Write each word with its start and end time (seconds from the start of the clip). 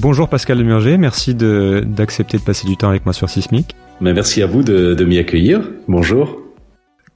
Bonjour 0.00 0.28
Pascal 0.28 0.56
Demurger, 0.56 0.96
merci 0.96 1.34
d'accepter 1.34 2.38
de, 2.38 2.42
passer 2.42 2.66
du 2.66 2.78
temps 2.78 2.88
avec 2.88 3.04
moi 3.04 3.12
sur 3.12 3.28
Sismic. 3.28 3.76
Mais 4.00 4.14
merci 4.14 4.42
à 4.42 4.46
vous 4.46 4.62
de, 4.62 4.94
de 4.94 5.04
m'y 5.04 5.18
accueillir. 5.18 5.70
Bonjour. 5.86 6.40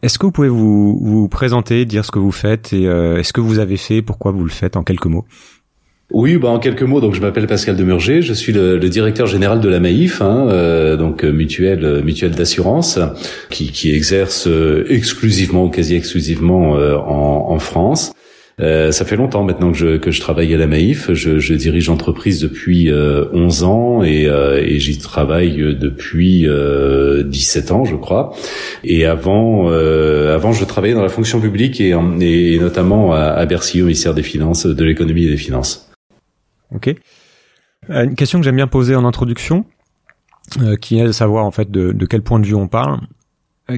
Est-ce 0.03 0.19
que 0.19 0.27
vous 0.27 0.33
pouvez 0.33 0.49
vous, 0.49 0.99
vous 1.01 1.29
présenter, 1.29 1.87
dire 1.87 2.05
ce 2.05 2.11
que 2.11 2.19
vous 2.19 2.33
faites 2.33 2.75
et 2.75 2.87
euh, 2.87 3.17
est-ce 3.17 3.33
que 3.33 3.41
vous 3.41 3.61
avez 3.61 3.79
fait, 3.79 4.03
pourquoi 4.03 4.31
vous 4.31 4.45
le 4.45 4.51
faites 4.51 4.77
en 4.77 4.85
quelques 4.85 5.07
mots? 5.07 5.25
Oui, 6.13 6.37
bah 6.37 6.49
en 6.49 6.61
quelques 6.61 6.83
mots, 6.83 7.01
donc 7.01 7.15
je 7.15 7.21
m'appelle 7.21 7.47
Pascal 7.49 7.77
Demurger, 7.77 8.23
je 8.23 8.33
suis 8.33 8.53
le, 8.53 8.77
le, 8.79 8.89
directeur 8.89 9.27
général 9.27 9.61
de 9.61 9.69
la 9.69 9.81
Maïf, 9.81 10.23
hein, 10.23 10.47
euh, 10.51 10.97
donc 10.97 11.25
euh, 11.25 11.33
mutuelle 11.33 12.05
mutuelle 12.05 12.33
d'assurance, 12.33 13.01
qui, 13.51 13.73
qui 13.73 13.91
exerce 13.91 14.49
exclusivement 14.89 15.65
ou 15.65 15.71
quasi 15.71 15.97
exclusivement 15.97 16.73
en, 16.73 17.53
en 17.53 17.59
France. 17.59 18.13
Euh, 18.59 18.91
ça 18.91 19.05
fait 19.05 19.17
longtemps 19.17 19.45
maintenant 19.45 19.71
que 19.71 19.77
je, 19.77 19.99
que 19.99 20.11
je 20.11 20.19
travaille 20.21 20.55
à 20.55 20.57
la 20.57 20.67
Maïf. 20.67 21.13
Je, 21.13 21.39
je 21.39 21.55
dirige 21.55 21.89
l'entreprise 21.89 22.41
depuis 22.41 22.91
euh, 22.91 23.27
11 23.33 23.65
ans 23.65 24.03
et, 24.03 24.27
euh, 24.27 24.63
et 24.65 24.79
j'y 24.79 24.99
travaille 24.99 25.57
depuis 25.57 26.47
17 26.47 27.71
ans, 27.73 27.85
je 27.85 27.97
crois. 27.97 28.35
Et 28.83 29.05
avant, 29.05 29.69
avant, 29.69 30.53
je 30.53 30.65
travaillais 30.65 30.95
dans 30.95 31.03
la 31.03 31.09
fonction 31.09 31.41
publique 31.41 31.81
et, 31.81 31.91
et 31.91 32.59
notamment 32.59 33.13
à, 33.13 33.21
à 33.21 33.47
Bercy, 33.47 33.83
au 33.83 33.87
ministère 33.87 34.15
des 34.15 34.23
Finances, 34.23 34.67
de 34.67 34.85
l'économie 34.85 35.25
et 35.25 35.31
des 35.31 35.37
finances. 35.37 35.91
Ok. 36.75 36.95
Une 37.89 38.15
question 38.15 38.41
que 38.41 38.45
j'aime 38.45 38.57
bien 38.57 38.67
poser 38.67 38.97
en 38.97 39.05
introduction, 39.05 39.65
qui 40.81 40.99
est 40.99 41.05
de 41.05 41.13
savoir 41.13 41.45
en 41.45 41.51
fait 41.51 41.71
de, 41.71 41.93
de 41.93 42.07
quel 42.07 42.23
point 42.23 42.41
de 42.41 42.47
vue 42.47 42.55
on 42.55 42.69
parle. 42.69 43.01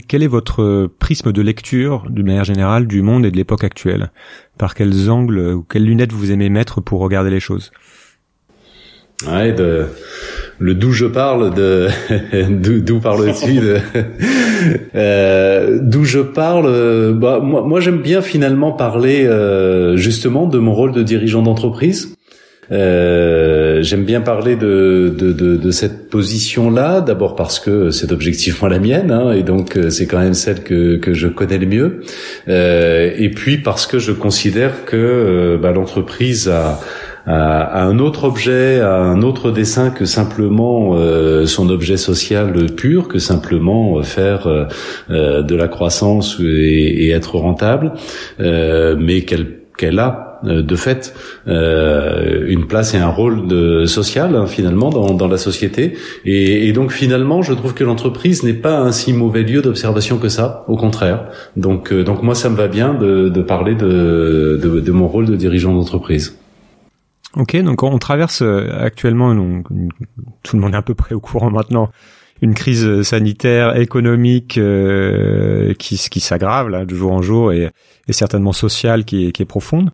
Quel 0.07 0.23
est 0.23 0.29
votre 0.29 0.91
prisme 0.99 1.33
de 1.33 1.41
lecture, 1.41 2.05
d'une 2.11 2.27
manière 2.27 2.45
générale, 2.45 2.87
du 2.87 3.01
monde 3.01 3.25
et 3.25 3.31
de 3.31 3.37
l'époque 3.37 3.65
actuelle? 3.65 4.11
Par 4.59 4.75
quels 4.75 5.11
angles 5.11 5.39
ou 5.39 5.63
quelles 5.63 5.85
lunettes 5.85 6.13
vous 6.13 6.31
aimez 6.31 6.51
mettre 6.51 6.83
pour 6.83 7.01
regarder 7.01 7.31
les 7.31 7.41
choses? 7.41 7.73
Ouais, 9.27 9.53
de, 9.53 9.87
le 10.59 10.75
d'où 10.75 10.93
je 10.93 11.07
parle, 11.07 11.55
de 11.55 11.89
d'où 12.81 13.01
parle-t-il 13.01 13.81
euh, 14.95 15.79
D'où 15.81 16.05
je 16.05 16.21
parle, 16.21 17.15
bah, 17.15 17.41
moi, 17.43 17.63
moi 17.63 17.81
j'aime 17.81 18.03
bien 18.03 18.21
finalement 18.21 18.73
parler 18.73 19.25
euh, 19.25 19.97
justement 19.97 20.47
de 20.47 20.59
mon 20.59 20.75
rôle 20.75 20.93
de 20.93 21.03
dirigeant 21.03 21.43
d'entreprise. 21.43 22.18
Euh, 22.71 23.83
J'aime 23.83 24.05
bien 24.05 24.21
parler 24.21 24.57
de, 24.57 25.15
de, 25.17 25.33
de, 25.33 25.57
de 25.57 25.71
cette 25.71 26.11
position-là, 26.11 27.01
d'abord 27.01 27.37
parce 27.37 27.61
que 27.61 27.91
c'est 27.91 28.13
objectivement 28.13 28.69
la 28.69 28.79
mienne, 28.79 29.11
hein, 29.11 29.33
et 29.33 29.43
donc 29.43 29.77
euh, 29.77 29.91
c'est 29.91 30.07
quand 30.07 30.19
même 30.19 30.35
celle 30.35 30.63
que, 30.63 30.97
que 30.97 31.15
je 31.15 31.29
connais 31.29 31.59
le 31.59 31.67
mieux, 31.67 32.01
euh, 32.49 33.11
et 33.17 33.31
puis 33.31 33.59
parce 33.59 33.87
que 33.87 33.99
je 33.99 34.13
considère 34.13 34.85
que 34.85 34.97
euh, 34.97 35.59
bah, 35.59 35.73
l'entreprise 35.73 36.49
a, 36.49 36.81
a, 37.27 37.83
un 37.83 37.99
autre 37.99 38.25
objet, 38.25 38.81
a 38.81 38.97
un 38.97 39.23
autre 39.23 39.51
dessin 39.51 39.91
que 39.91 40.05
simplement 40.05 40.95
euh, 40.95 41.47
son 41.47 41.71
objet 41.71 41.97
social 41.97 42.53
pur, 42.77 43.09
que 43.09 43.19
simplement 43.19 44.03
faire 44.03 44.47
euh, 44.47 45.43
de 45.43 45.55
la 45.55 45.69
croissance 45.69 46.39
et, 46.41 46.45
et 46.45 47.11
être 47.11 47.37
rentable, 47.37 47.93
mais 48.39 49.23
qu'elle 49.23 49.59
qu'elle 49.77 49.99
a 50.01 50.28
euh, 50.28 50.28
de 50.43 50.77
fait 50.77 51.15
euh, 51.47 52.47
une 52.49 52.67
place 52.67 52.95
et 52.95 52.99
un 52.99 53.09
rôle 53.09 53.47
de, 53.47 53.87
social 53.87 54.35
hein, 54.37 54.47
finalement 54.47 54.91
dans, 54.91 55.15
dans, 55.15 55.29
la 55.29 55.39
société. 55.39 55.95
Et, 56.25 56.69
et, 56.69 56.73
donc 56.73 56.93
finalement 56.93 57.43
je 57.43 57.53
trouve 57.53 57.75
que 57.75 57.85
l'entreprise 57.85 58.43
n'est 58.43 58.55
pas 58.55 58.79
un 58.79 58.93
si 58.93 59.13
mauvais 59.13 59.43
lieu 59.43 59.63
d'observation 59.63 60.19
que 60.19 60.29
ça. 60.29 60.65
Au 60.69 60.77
contraire. 60.77 61.27
Donc 61.57 61.93
euh, 61.93 62.05
donc 62.05 62.23
moi 62.23 62.35
ça 62.35 62.51
me 62.51 62.57
va 62.57 62.69
bien 62.69 62.95
de, 62.95 63.29
de 63.29 63.43
parler 63.43 63.75
de, 63.75 64.59
de, 64.63 64.81
de, 64.81 64.93
mon 64.93 65.09
rôle 65.09 65.27
de 65.27 65.37
dirigeant 65.37 65.75
d'entreprise. 65.75 66.39
Ok 67.37 67.57
donc 67.57 67.83
on 67.83 67.99
traverse 67.99 68.43
euh, 68.43 68.69
actuellement 68.79 69.35
donc, 69.35 69.67
tout 70.43 70.57
le 70.57 70.63
monde 70.63 70.75
est 70.75 70.79
à 70.79 70.83
peu 70.83 70.95
près 70.95 71.15
au 71.15 71.21
courant 71.21 71.51
maintenant 71.51 71.91
une 72.41 72.55
crise 72.55 73.03
sanitaire, 73.03 73.77
économique 73.77 74.59
euh, 74.59 75.75
qui, 75.75 75.97
qui 75.97 76.21
s'aggrave 76.21 76.69
là 76.69 76.85
de 76.85 76.95
jour 76.95 77.13
en 77.13 77.21
jour 77.21 77.53
et, 77.53 77.71
et 78.07 78.13
certainement 78.13 78.53
sociale 78.53 79.05
qui 79.05 79.33
qui 79.33 79.43
est 79.43 79.47
profonde. 79.47 79.91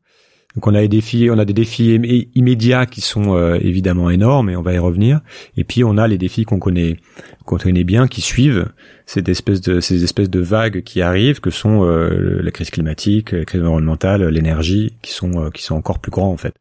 Donc 0.55 0.69
on 0.69 0.75
a 0.75 0.81
des 0.81 0.89
défis, 0.89 1.29
on 1.31 1.39
a 1.39 1.45
des 1.45 1.53
défis 1.53 2.29
immédiats 2.35 2.87
qui 2.87 3.01
sont 3.01 3.37
euh, 3.37 3.59
évidemment 3.61 4.09
énormes 4.09 4.51
et 4.51 4.57
on 4.57 4.63
va 4.63 4.73
y 4.73 4.79
revenir. 4.79 5.21
Et 5.57 5.65
puis 5.65 5.83
on 5.83 5.99
a 5.99 6.07
les 6.07 6.17
défis 6.17 6.45
qu'on 6.45 6.61
connaît, 6.61 6.97
qu'on 7.45 7.59
connaît 7.59 7.83
bien, 7.83 8.07
qui 8.07 8.21
suivent 8.21 8.69
ces 9.05 9.23
espèces 9.27 9.61
de 9.61 9.81
ces 9.81 10.05
espèces 10.05 10.31
de 10.31 10.41
vagues 10.41 10.83
qui 10.83 11.03
arrivent, 11.03 11.41
que 11.41 11.51
sont 11.51 11.85
euh, 11.85 12.41
la 12.41 12.51
crise 12.53 12.71
climatique, 12.71 13.33
la 13.33 13.45
crise 13.45 13.63
environnementale, 13.63 14.29
l'énergie, 14.29 14.95
qui 15.03 15.13
sont 15.13 15.47
euh, 15.47 15.51
qui 15.51 15.65
sont 15.65 15.75
encore 15.75 15.99
plus 15.99 16.13
grands 16.13 16.31
en 16.31 16.37
fait. 16.37 16.55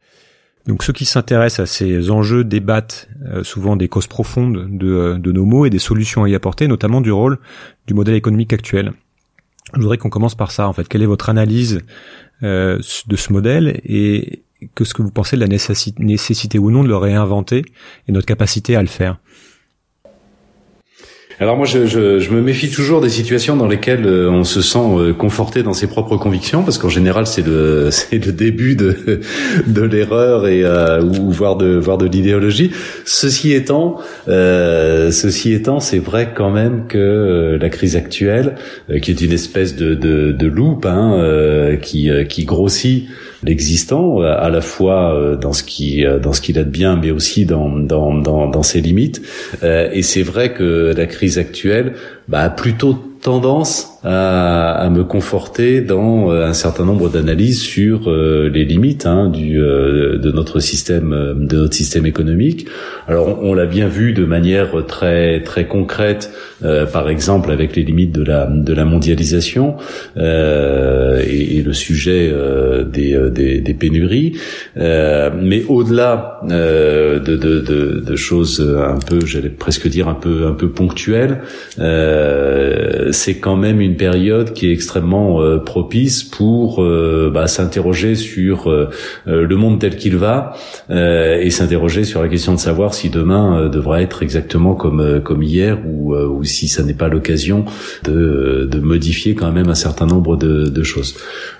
Donc 0.66 0.82
ceux 0.84 0.94
qui 0.94 1.06
s'intéressent 1.06 1.70
à 1.70 1.72
ces 1.72 2.10
enjeux 2.10 2.46
débattent 2.46 3.10
souvent 3.44 3.76
des 3.76 3.90
causes 3.90 4.08
profondes 4.08 4.70
de, 4.72 5.18
de 5.20 5.32
nos 5.34 5.44
maux 5.44 5.66
et 5.66 5.70
des 5.70 5.78
solutions 5.78 6.24
à 6.24 6.30
y 6.30 6.36
apporter, 6.36 6.70
notamment 6.70 7.02
du 7.02 7.12
rôle 7.12 7.38
du 7.86 7.94
modèle 7.94 8.16
économique 8.16 8.54
actuel. 8.54 8.94
Je 9.74 9.80
voudrais 9.80 9.98
qu'on 9.98 10.10
commence 10.10 10.36
par 10.36 10.52
ça 10.52 10.68
en 10.68 10.74
fait. 10.74 10.88
Quelle 10.88 11.02
est 11.02 11.08
votre 11.08 11.30
analyse 11.30 11.82
euh, 12.44 12.80
de 13.08 13.16
ce 13.16 13.34
modèle 13.34 13.82
et 13.86 14.44
que 14.76 14.84
ce 14.84 14.94
que 14.94 15.02
vous 15.02 15.12
pensez 15.12 15.36
de 15.36 15.42
la 15.42 15.48
nécessité 15.48 16.60
ou 16.60 16.72
non 16.72 16.84
de 16.84 16.88
le 16.88 16.98
réinventer 16.98 17.66
et 18.08 18.12
notre 18.12 18.28
capacité 18.28 18.76
à 18.76 18.82
le 18.82 18.88
faire? 18.88 19.18
Alors 21.44 21.58
moi, 21.58 21.66
je, 21.66 21.86
je, 21.86 22.20
je, 22.20 22.32
me 22.32 22.42
méfie 22.42 22.72
toujours 22.72 23.02
des 23.02 23.10
situations 23.10 23.58
dans 23.58 23.68
lesquelles 23.68 24.06
euh, 24.06 24.32
on 24.32 24.46
se 24.46 24.62
sent 24.62 24.80
euh, 24.80 25.14
conforté 25.14 25.62
dans 25.62 25.74
ses 25.74 25.88
propres 25.88 26.16
convictions, 26.16 26.64
parce 26.64 26.78
qu'en 26.78 26.88
général, 26.88 27.28
c'est 27.28 27.46
le 27.46 27.90
c'est 27.92 28.26
le 28.26 28.32
début 28.32 28.78
de 28.78 29.20
de 29.68 29.82
l'erreur 29.82 30.48
et 30.48 30.64
euh, 30.64 31.02
ou 31.02 31.32
voire 31.32 31.58
de 31.58 31.76
voire 31.76 31.98
de 31.98 32.06
l'idéologie. 32.06 32.72
Ceci 33.04 33.52
étant, 33.52 33.98
euh, 34.30 35.12
ceci 35.12 35.52
étant, 35.52 35.82
c'est 35.82 36.00
vrai 36.00 36.30
quand 36.34 36.50
même 36.50 36.88
que 36.88 37.58
la 37.60 37.70
crise 37.70 37.98
actuelle, 37.98 38.56
qui 39.02 39.12
est 39.12 39.20
une 39.20 39.34
espèce 39.34 39.76
de 39.76 39.96
de, 39.96 40.32
de 40.32 40.48
loupe, 40.48 40.86
hein, 40.86 41.76
qui 41.82 42.10
qui 42.30 42.46
grossit 42.46 43.10
l'existant, 43.44 44.22
à 44.22 44.50
la 44.50 44.62
fois 44.62 45.38
dans 45.40 45.54
ce 45.54 45.64
qui 45.64 46.04
dans 46.22 46.34
ce 46.34 46.42
qu'il 46.42 46.58
a 46.60 46.64
de 46.64 46.70
bien, 46.70 46.96
mais 46.96 47.12
aussi 47.12 47.46
dans 47.46 47.70
dans 47.70 48.14
dans, 48.14 48.64
ses 48.64 48.82
limites. 48.82 49.22
et 49.64 50.02
c'est 50.02 50.24
vrai 50.24 50.54
que 50.54 50.94
la 50.96 51.06
crise 51.06 51.38
actuelle, 51.38 51.94
bah, 52.28 52.50
plutôt 52.50 52.94
tendance 53.22 53.93
à, 54.04 54.72
à, 54.72 54.90
me 54.90 55.04
conforter 55.04 55.80
dans 55.82 56.32
euh, 56.32 56.46
un 56.46 56.54
certain 56.54 56.84
nombre 56.84 57.10
d'analyses 57.10 57.62
sur 57.62 58.10
euh, 58.10 58.50
les 58.54 58.66
limites 58.66 59.06
hein, 59.06 59.30
du, 59.30 59.62
euh, 59.62 60.18
de 60.18 60.32
notre 60.32 60.60
système 60.60 61.12
de 61.40 61.58
notre 61.58 61.74
système 61.74 62.06
économique. 62.06 62.68
Alors 63.08 63.40
on, 63.42 63.54
l'a 63.54 63.66
bien 63.66 63.88
vu 63.88 64.14
de 64.14 64.26
manière 64.26 64.86
très 64.88 65.42
très 65.42 65.68
concrète, 65.68 66.32
par 66.92 67.10
exemple 67.10 67.52
avec 67.52 67.76
les 67.76 67.84
limites 67.84 68.12
de 68.12 68.24
la 68.24 68.48
de 68.48 68.74
la 68.74 68.86
mondialisation 68.86 69.76
et, 70.18 71.58
et, 71.58 71.62
le 71.62 71.74
sujet 71.74 72.34
des, 72.92 73.30
des, 73.32 73.62
des, 73.62 73.74
pénuries. 73.74 74.38
mais 74.76 75.64
au-delà 75.68 76.40
de, 76.48 77.20
de, 77.20 77.36
de, 77.36 78.04
de, 78.06 78.16
choses 78.16 78.62
un 78.62 79.00
peu, 79.00 79.26
j'allais 79.26 79.50
presque 79.50 79.88
dire 79.88 80.08
un 80.08 80.16
peu 80.16 80.48
un 80.48 80.54
peu 80.54 80.70
ponctuelles, 80.70 81.42
c'est 81.78 83.36
quand 83.36 83.56
même 83.56 83.82
une 83.82 83.93
période 83.94 84.54
qui 84.54 84.68
est 84.70 84.72
extrêmement 84.72 85.42
euh, 85.42 85.58
propice 85.58 86.24
pour 86.24 86.84
euh, 86.84 87.32
bah, 87.34 87.48
s'interroger 87.48 88.16
sur 88.16 88.70
euh, 88.70 88.90
le 89.26 89.56
monde 89.56 89.80
tel 89.80 89.96
qu'il 89.96 90.18
va 90.18 90.54
et 90.90 91.50
s'interroger 91.50 92.04
sur 92.04 92.22
la 92.22 92.28
question 92.28 92.54
de 92.54 92.60
savoir 92.60 92.94
si 92.94 93.10
demain 93.10 93.70
devra 93.70 94.02
être 94.02 94.24
exactement 94.24 94.76
comme 94.76 95.22
comme 95.24 95.44
hier 95.44 95.80
ou, 95.86 96.44
si 96.44 96.68
ça 96.68 96.84
n'est 96.84 96.94
pas 96.94 97.08
l'occasion 97.08 97.66
de, 98.04 98.68
de 98.70 98.80
modifier 98.80 99.36
quand 99.36 99.52
même 99.52 99.70
un 99.70 99.76
certain 99.76 100.06
nombre 100.06 100.36
de, 100.38 100.84
choses. 100.84 101.16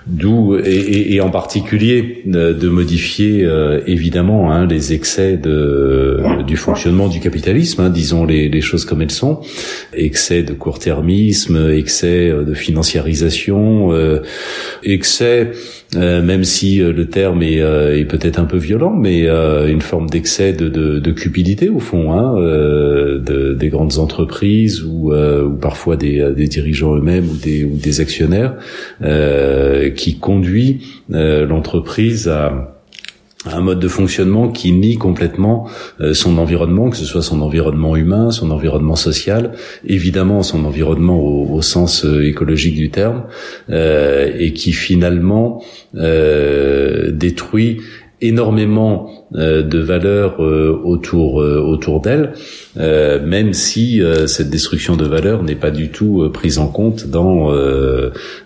D'où 0.06 0.56
et, 0.56 1.20
en 1.20 1.30
particulier 1.30 2.22
de 2.26 2.68
modifier 2.68 3.48
évidemment 3.86 4.52
hein, 4.52 4.66
les 4.66 4.92
excès 4.92 5.36
de, 5.36 6.42
du 6.46 6.56
fonctionnement 6.56 7.08
du 7.08 7.20
capitalisme, 7.20 7.82
hein, 7.82 7.90
disons 7.90 8.24
les 8.24 8.60
choses 8.60 8.84
comme 8.84 9.02
elles 9.02 9.10
sont, 9.10 9.40
excès 9.96 10.42
de 10.42 10.52
court-termisme, 10.52 11.70
excès 11.70 12.23
excès 12.28 12.44
de 12.44 12.54
financiarisation, 12.54 13.92
excès 14.82 15.52
euh, 15.96 16.22
même 16.22 16.44
si 16.44 16.80
euh, 16.80 16.92
le 16.92 17.06
terme 17.06 17.42
est, 17.42 17.60
euh, 17.60 17.96
est 17.96 18.04
peut-être 18.04 18.38
un 18.38 18.44
peu 18.44 18.56
violent, 18.56 18.94
mais 18.94 19.24
une 19.24 19.80
forme 19.80 20.08
d'excès 20.08 20.52
de, 20.52 20.68
de, 20.68 20.98
de, 20.98 21.12
cupidité 21.12 21.68
au 21.68 21.78
fond, 21.78 22.12
hein, 22.12 22.34
de, 22.36 23.54
des 23.54 23.68
grandes 23.68 23.98
entreprises 23.98 24.82
ou, 24.82 25.12
ou 25.12 25.56
parfois 25.56 25.96
des, 25.96 26.32
des 26.34 26.46
dirigeants 26.46 26.96
eux-mêmes 26.96 27.28
ou 27.28 27.36
des, 27.36 27.64
ou 27.64 27.76
des 27.76 28.00
actionnaires, 28.00 28.56
qui 29.96 30.18
conduit 30.18 30.86
l'entreprise 31.08 32.28
à 32.28 32.73
un 33.46 33.60
mode 33.60 33.78
de 33.78 33.88
fonctionnement 33.88 34.48
qui 34.48 34.72
nie 34.72 34.96
complètement 34.96 35.68
euh, 36.00 36.14
son 36.14 36.38
environnement, 36.38 36.90
que 36.90 36.96
ce 36.96 37.04
soit 37.04 37.22
son 37.22 37.42
environnement 37.42 37.96
humain, 37.96 38.30
son 38.30 38.50
environnement 38.50 38.96
social, 38.96 39.52
évidemment 39.86 40.42
son 40.42 40.64
environnement 40.64 41.20
au, 41.20 41.62
sens 41.62 42.04
euh, 42.04 42.26
écologique 42.26 42.74
du 42.74 42.90
terme, 42.90 43.24
euh, 43.70 44.30
et 44.38 44.52
qui 44.52 44.72
finalement 44.72 45.62
détruit 45.94 47.80
énormément 48.24 49.10
euh, 49.34 49.62
de 49.62 49.78
valeurs 49.78 50.42
euh, 50.42 50.80
autour 50.82 51.42
euh, 51.42 51.60
autour 51.60 52.00
d'elle, 52.00 52.32
même 52.76 53.52
si 53.52 54.02
cette 54.26 54.50
destruction 54.50 54.96
de 54.96 55.04
valeurs 55.04 55.42
n'est 55.42 55.54
pas 55.54 55.70
du 55.70 55.90
tout 55.90 56.28
prise 56.32 56.58
en 56.58 56.68
compte 56.68 57.06
dans 57.06 57.52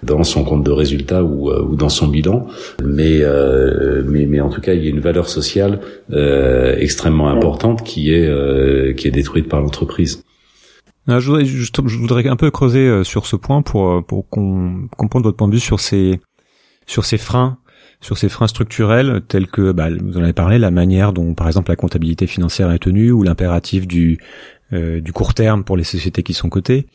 dans 0.03 0.25
son 0.25 0.45
compte 0.45 0.65
de 0.65 0.71
résultat 0.71 1.23
ou, 1.23 1.51
ou 1.51 1.77
dans 1.77 1.89
son 1.89 2.09
bilan. 2.09 2.47
Mais 2.85 3.23
mais 4.07 4.27
mais 4.27 4.41
en 4.41 4.51
tout 4.51 4.61
cas, 4.61 4.75
il 4.75 4.85
y 4.85 4.87
a 4.87 4.91
une 4.91 5.01
valeur 5.01 5.29
sociale 5.29 5.81
extrêmement 6.79 7.29
importante 7.29 7.83
qui 7.85 8.13
est 8.13 8.95
qui 8.97 9.09
est 9.09 9.13
détruite 9.13 9.49
par 9.49 9.61
l'entreprise. 9.63 10.23
Je 11.07 11.27
voudrais, 11.27 11.45
je 11.47 11.99
voudrais 11.99 12.29
un 12.29 12.37
peu 12.37 12.51
creuser 12.51 13.03
sur 13.05 13.25
ce 13.25 13.37
point 13.37 13.63
pour 13.63 14.05
pour 14.05 14.29
qu'on 14.29 14.89
comprenne 14.97 15.23
votre 15.23 15.37
point 15.37 15.49
de 15.49 15.55
vue 15.55 15.61
sur 15.61 15.81
ces 15.81 16.21
sur 16.87 17.05
ces 17.07 17.19
freins 17.19 17.59
sur 18.01 18.17
ces 18.17 18.29
freins 18.29 18.47
structurels 18.47 19.23
tels 19.27 19.49
que, 19.49 19.73
bah, 19.73 19.89
vous 19.91 20.19
en 20.19 20.23
avez 20.23 20.33
parlé, 20.33 20.59
la 20.59 20.71
manière 20.71 21.13
dont, 21.13 21.35
par 21.35 21.47
exemple, 21.49 21.71
la 21.71 21.77
comptabilité 21.77 22.27
financière 22.27 22.71
est 22.71 22.79
tenue 22.79 23.11
ou 23.11 23.23
l'impératif 23.23 23.87
du, 23.87 24.19
euh, 24.73 25.01
court 25.13 25.35
terme 25.35 25.65
pour 25.65 25.77
les 25.77 25.85
sociétés 25.85 26.23
qui 26.23 26.35
sont 26.35 26.49
cotées. 26.49 26.87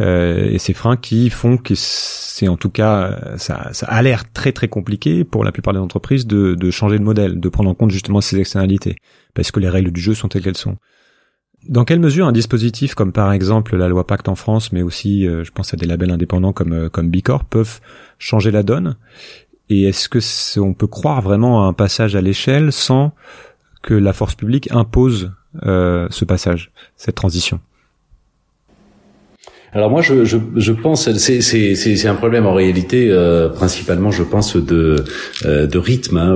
Euh, 0.00 0.50
et 0.50 0.58
ces 0.58 0.74
freins 0.74 0.96
qui 0.96 1.28
font 1.28 1.56
que 1.56 1.74
c'est 1.74 2.46
en 2.46 2.56
tout 2.56 2.70
cas 2.70 3.18
ça, 3.36 3.70
ça 3.72 3.86
a 3.86 4.00
l'air 4.00 4.30
très 4.32 4.52
très 4.52 4.68
compliqué 4.68 5.24
pour 5.24 5.42
la 5.42 5.50
plupart 5.50 5.74
des 5.74 5.80
entreprises 5.80 6.26
de, 6.26 6.70
changer 6.70 6.98
de 6.98 7.04
modèle, 7.04 7.40
de 7.40 7.48
prendre 7.48 7.68
en 7.68 7.74
compte 7.74 7.90
justement 7.90 8.20
ces 8.20 8.38
externalités, 8.38 8.96
parce 9.34 9.50
que 9.50 9.58
les 9.58 9.68
règles 9.68 9.90
du 9.90 10.00
jeu 10.00 10.14
sont 10.14 10.28
telles 10.28 10.42
qu'elles 10.42 10.56
sont. 10.56 10.76
Dans 11.68 11.84
quelle 11.84 11.98
mesure 11.98 12.28
un 12.28 12.32
dispositif 12.32 12.94
comme 12.94 13.12
par 13.12 13.32
exemple 13.32 13.76
la 13.76 13.88
loi 13.88 14.06
Pacte 14.06 14.28
en 14.28 14.36
France, 14.36 14.72
mais 14.72 14.82
aussi 14.82 15.26
euh, 15.26 15.42
je 15.42 15.50
pense 15.50 15.74
à 15.74 15.76
des 15.76 15.86
labels 15.86 16.12
indépendants 16.12 16.52
comme 16.52 16.88
comme 16.90 17.10
Bicor 17.10 17.44
peuvent 17.44 17.80
changer 18.20 18.52
la 18.52 18.62
donne? 18.62 18.96
Et 19.70 19.84
est-ce 19.84 20.08
que 20.08 20.18
on 20.60 20.74
peut 20.74 20.86
croire 20.86 21.22
vraiment 21.22 21.64
à 21.64 21.68
un 21.68 21.72
passage 21.72 22.16
à 22.16 22.20
l'échelle 22.20 22.72
sans 22.72 23.12
que 23.82 23.94
la 23.94 24.12
force 24.12 24.34
publique 24.34 24.68
impose 24.72 25.32
euh, 25.66 26.06
ce 26.10 26.24
passage, 26.24 26.70
cette 26.96 27.14
transition? 27.14 27.60
Alors 29.74 29.90
moi, 29.90 30.00
je, 30.00 30.24
je, 30.24 30.38
je 30.56 30.72
pense, 30.72 31.12
c'est 31.12 32.08
un 32.08 32.14
problème 32.14 32.46
en 32.46 32.54
réalité, 32.54 33.10
euh, 33.10 33.50
principalement, 33.50 34.10
je 34.10 34.22
pense, 34.22 34.56
de, 34.56 35.04
euh, 35.44 35.66
de 35.66 35.78
rythme 35.78 36.16
hein, 36.16 36.34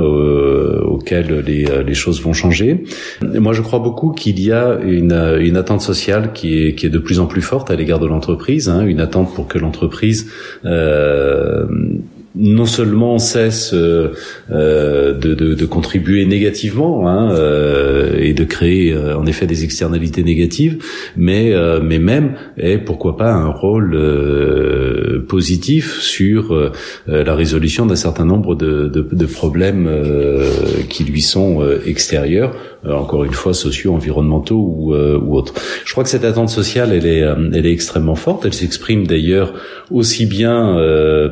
auquel 0.84 1.38
les, 1.40 1.64
les 1.82 1.94
choses 1.94 2.20
vont 2.20 2.34
changer. 2.34 2.84
Moi, 3.22 3.54
je 3.54 3.62
crois 3.62 3.78
beaucoup 3.78 4.12
qu'il 4.12 4.38
y 4.38 4.52
a 4.52 4.78
une, 4.82 5.14
une 5.40 5.56
attente 5.56 5.80
sociale 5.80 6.34
qui 6.34 6.62
est, 6.62 6.74
qui 6.74 6.84
est 6.84 6.90
de 6.90 6.98
plus 6.98 7.20
en 7.20 7.26
plus 7.26 7.40
forte 7.40 7.70
à 7.70 7.74
l'égard 7.74 8.00
de 8.00 8.06
l'entreprise, 8.06 8.68
hein, 8.68 8.84
une 8.84 9.00
attente 9.00 9.34
pour 9.34 9.48
que 9.48 9.58
l'entreprise 9.58 10.30
euh, 10.66 11.66
non 12.34 12.64
seulement 12.66 13.18
cesse 13.18 13.74
euh, 13.74 14.12
euh, 14.50 15.12
de, 15.12 15.34
de, 15.34 15.54
de, 15.54 15.66
contribuer 15.66 16.24
négativement 16.24 17.08
hein, 17.08 17.32
euh, 17.32 18.18
et 18.18 18.32
de 18.32 18.44
créer 18.44 18.92
euh, 18.92 19.18
en 19.18 19.26
effet 19.26 19.46
des 19.46 19.64
externalités 19.64 20.22
négatives, 20.22 20.82
mais 21.16 21.52
mais 21.82 21.98
même 21.98 22.34
et 22.56 22.78
pourquoi 22.78 23.16
pas 23.16 23.32
un 23.32 23.48
rôle 23.48 23.98
positif 25.28 26.00
sur 26.00 26.72
la 27.06 27.34
résolution 27.34 27.86
d'un 27.86 27.96
certain 27.96 28.24
nombre 28.24 28.54
de, 28.54 28.88
de, 28.88 29.06
de 29.10 29.26
problèmes 29.26 29.88
qui 30.88 31.04
lui 31.04 31.22
sont 31.22 31.62
extérieurs 31.86 32.54
euh, 32.84 32.94
encore 32.94 33.22
une 33.22 33.32
fois 33.32 33.54
sociaux, 33.54 33.94
environnementaux 33.94 34.56
ou, 34.56 34.92
euh, 34.92 35.16
ou 35.16 35.36
autres. 35.36 35.54
Je 35.84 35.92
crois 35.92 36.02
que 36.02 36.10
cette 36.10 36.24
attente 36.24 36.48
sociale, 36.48 36.92
elle 36.92 37.06
est, 37.06 37.22
euh, 37.22 37.50
elle 37.54 37.64
est 37.64 37.72
extrêmement 37.72 38.16
forte. 38.16 38.44
Elle 38.44 38.54
s'exprime 38.54 39.06
d'ailleurs 39.06 39.52
aussi 39.92 40.26
bien 40.26 40.52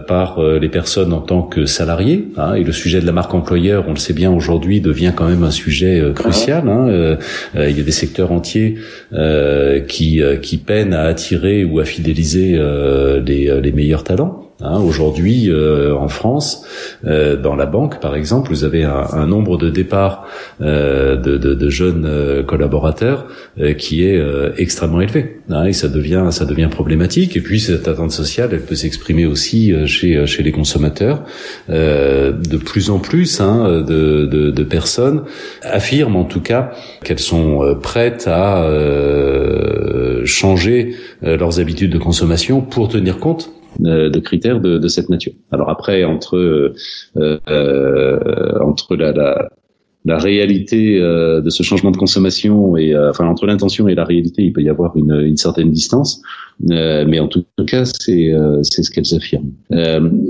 par 0.06 0.40
les 0.42 0.68
personnes 0.68 0.89
en 0.98 1.20
tant 1.20 1.42
que 1.42 1.66
salariés. 1.66 2.28
Hein, 2.36 2.54
et 2.54 2.64
le 2.64 2.72
sujet 2.72 3.00
de 3.00 3.06
la 3.06 3.12
marque 3.12 3.34
employeur, 3.34 3.84
on 3.88 3.90
le 3.90 3.98
sait 3.98 4.12
bien 4.12 4.30
aujourd'hui, 4.30 4.80
devient 4.80 5.12
quand 5.14 5.28
même 5.28 5.42
un 5.42 5.50
sujet 5.50 6.02
crucial. 6.14 6.68
Hein, 6.68 7.16
il 7.54 7.76
y 7.76 7.80
a 7.80 7.84
des 7.84 7.90
secteurs 7.90 8.32
entiers 8.32 8.76
qui, 9.88 10.22
peinent 10.66 10.94
à 10.94 11.02
attirer 11.02 11.64
ou 11.64 11.78
à 11.80 11.84
fidéliser 11.84 12.58
les 13.24 13.72
meilleurs 13.72 14.04
talents. 14.04 14.49
Hein, 14.62 14.78
Aujourd'hui, 14.80 15.48
euh, 15.48 15.96
en 15.96 16.08
France, 16.08 16.66
euh, 17.06 17.36
dans 17.36 17.56
la 17.56 17.64
banque, 17.64 17.98
par 18.00 18.14
exemple, 18.14 18.50
vous 18.50 18.64
avez 18.64 18.84
un, 18.84 19.06
un 19.12 19.26
nombre 19.26 19.56
de 19.56 19.70
départs 19.70 20.26
euh, 20.60 21.16
de, 21.16 21.38
de, 21.38 21.54
de, 21.54 21.70
jeunes 21.70 22.04
euh, 22.04 22.42
collaborateurs 22.42 23.26
euh, 23.58 23.72
qui 23.72 24.04
est 24.04 24.18
euh, 24.18 24.52
extrêmement 24.58 25.00
élevé. 25.00 25.38
Hein, 25.48 25.64
et 25.64 25.72
ça 25.72 25.88
devient, 25.88 26.28
ça 26.30 26.44
devient 26.44 26.68
problématique. 26.70 27.38
Et 27.38 27.40
puis 27.40 27.58
cette 27.58 27.88
attente 27.88 28.12
sociale, 28.12 28.50
elle 28.52 28.60
peut 28.60 28.74
s'exprimer 28.74 29.24
aussi 29.24 29.72
chez, 29.86 30.26
chez 30.26 30.42
les 30.42 30.52
consommateurs. 30.52 31.22
de 31.68 32.56
plus 32.56 32.90
en 32.90 32.98
plus 32.98 33.40
hein, 33.40 33.82
de, 33.86 34.26
de, 34.26 34.50
de, 34.50 34.62
personnes 34.64 35.22
affirment, 35.62 36.16
en 36.16 36.24
tout 36.24 36.40
cas, 36.40 36.72
qu'elles 37.02 37.18
sont 37.18 37.76
prêtes 37.80 38.28
à 38.28 38.68
changer 40.24 40.94
leurs 41.22 41.60
habitudes 41.60 41.92
de 41.92 41.98
consommation 41.98 42.60
pour 42.60 42.88
tenir 42.88 43.18
compte 43.18 43.50
de 43.84 44.18
critères 44.18 44.60
de, 44.60 44.78
de, 44.78 44.88
cette 44.88 45.08
nature. 45.08 45.32
Alors 45.50 45.70
après, 45.70 46.04
entre 46.04 46.36
euh, 46.36 46.74
euh, 47.16 48.58
entre 48.60 48.96
la, 48.96 49.12
la, 49.12 49.48
la 50.04 50.18
réalité 50.18 50.98
de 50.98 51.50
ce 51.50 51.62
changement 51.62 51.90
de 51.90 51.96
consommation 51.96 52.76
et 52.76 52.96
enfin 52.96 53.26
entre 53.26 53.46
l'intention 53.46 53.86
et 53.88 53.94
la 53.94 54.04
réalité, 54.04 54.42
il 54.42 54.52
peut 54.52 54.62
y 54.62 54.70
avoir 54.70 54.96
une, 54.96 55.12
une 55.12 55.36
certaine 55.36 55.70
distance, 55.70 56.22
mais 56.60 57.20
en 57.20 57.28
tout 57.28 57.44
cas, 57.66 57.84
c'est 57.84 58.32
c'est 58.62 58.82
ce 58.82 58.90
qu'elles 58.90 59.14
affirment. 59.14 59.52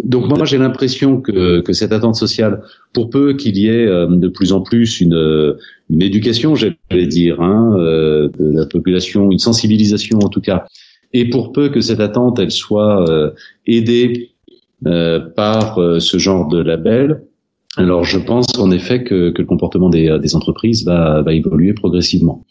donc 0.04 0.28
moi, 0.28 0.44
j'ai 0.44 0.58
l'impression 0.58 1.20
que 1.20 1.60
que 1.60 1.72
cette 1.72 1.92
attente 1.92 2.16
sociale, 2.16 2.62
pour 2.92 3.10
peu 3.10 3.34
qu'il 3.34 3.56
y 3.58 3.68
ait 3.68 3.86
de 3.86 4.28
plus 4.28 4.52
en 4.52 4.60
plus 4.60 5.00
une 5.00 5.56
une 5.88 6.02
éducation, 6.02 6.56
j'allais 6.56 7.06
dire, 7.06 7.40
hein, 7.40 7.76
de 7.76 8.56
la 8.58 8.66
population, 8.66 9.30
une 9.30 9.38
sensibilisation 9.38 10.18
en 10.18 10.28
tout 10.28 10.40
cas 10.40 10.64
et 11.12 11.28
pour 11.28 11.52
peu 11.52 11.68
que 11.68 11.80
cette 11.80 12.00
attente 12.00 12.38
elle 12.38 12.50
soit 12.50 13.08
euh, 13.08 13.30
aidée 13.66 14.30
euh, 14.86 15.20
par 15.20 15.78
euh, 15.78 16.00
ce 16.00 16.18
genre 16.18 16.48
de 16.48 16.60
label, 16.60 17.22
alors 17.76 18.04
je 18.04 18.18
pense 18.18 18.58
en 18.58 18.70
effet 18.70 19.04
que, 19.04 19.30
que 19.30 19.42
le 19.42 19.46
comportement 19.46 19.90
des, 19.90 20.18
des 20.18 20.34
entreprises 20.34 20.84
va, 20.84 21.22
va, 21.22 21.32
évoluer 21.32 21.72
progressivement. 21.72 22.44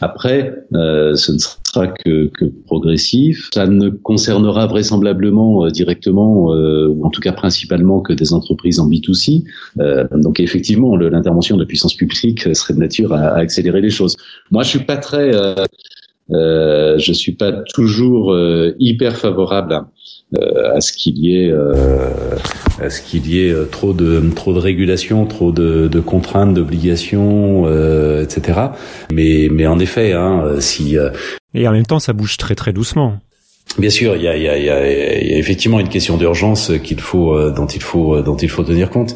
Après, 0.00 0.54
euh, 0.74 1.14
ce 1.14 1.32
ne 1.32 1.38
sera 1.38 1.88
que, 1.88 2.28
que, 2.28 2.46
progressif. 2.66 3.50
Ça 3.52 3.66
ne 3.66 3.90
concernera 3.90 4.66
vraisemblablement 4.66 5.66
euh, 5.66 5.70
directement, 5.70 6.54
euh, 6.54 6.88
ou 6.88 7.04
en 7.04 7.10
tout 7.10 7.20
cas 7.20 7.32
principalement, 7.32 8.00
que 8.00 8.14
des 8.14 8.32
entreprises 8.32 8.80
en 8.80 8.88
B2C. 8.88 9.44
donc 10.12 10.40
effectivement, 10.40 10.96
l'intervention 10.96 11.56
de 11.56 11.64
puissance 11.64 11.94
publique 11.94 12.54
serait 12.54 12.74
de 12.74 12.78
nature 12.78 13.12
à, 13.12 13.20
à, 13.20 13.38
accélérer 13.38 13.80
les 13.80 13.90
choses. 13.90 14.16
Moi, 14.50 14.62
je 14.62 14.70
suis 14.70 14.84
pas 14.84 14.96
très 14.96 15.30
euh, 16.32 16.98
je 16.98 17.12
suis 17.12 17.32
pas 17.32 17.52
toujours 17.52 18.32
euh, 18.32 18.74
hyper 18.78 19.16
favorable 19.16 19.82
euh, 20.36 20.76
à 20.76 20.80
ce 20.80 20.92
qu'il 20.92 21.18
y 21.18 21.36
ait 21.36 21.50
euh, 21.50 22.12
à 22.80 22.88
ce 22.88 23.00
qu'il 23.02 23.26
y 23.26 23.40
ait 23.40 23.54
trop 23.70 23.92
de 23.92 24.22
trop 24.34 24.52
de 24.52 24.58
régulation, 24.58 25.26
trop 25.26 25.52
de, 25.52 25.88
de 25.88 26.00
contraintes, 26.00 26.54
d'obligations, 26.54 27.66
etc. 28.20 28.60
Mais 29.12 29.48
mais 29.50 29.66
en 29.66 29.78
effet, 29.78 30.12
hein, 30.12 30.56
si 30.60 30.96
et 31.54 31.68
en 31.68 31.72
même 31.72 31.86
temps, 31.86 31.98
ça 31.98 32.12
bouge 32.12 32.36
très 32.36 32.54
très 32.54 32.72
doucement. 32.72 33.18
Bien 33.78 33.90
sûr, 33.90 34.16
il 34.16 34.22
y 34.22 34.28
a, 34.28 34.36
il 34.36 34.42
y 34.42 34.48
a, 34.48 34.58
il 34.58 34.64
y 34.64 35.34
a 35.34 35.38
effectivement 35.38 35.78
une 35.78 35.88
question 35.88 36.16
d'urgence 36.16 36.72
qu'il 36.82 37.00
faut, 37.00 37.50
dont 37.50 37.66
il 37.66 37.82
faut, 37.82 38.20
dont 38.20 38.36
il 38.36 38.48
faut 38.48 38.64
tenir 38.64 38.90
compte. 38.90 39.14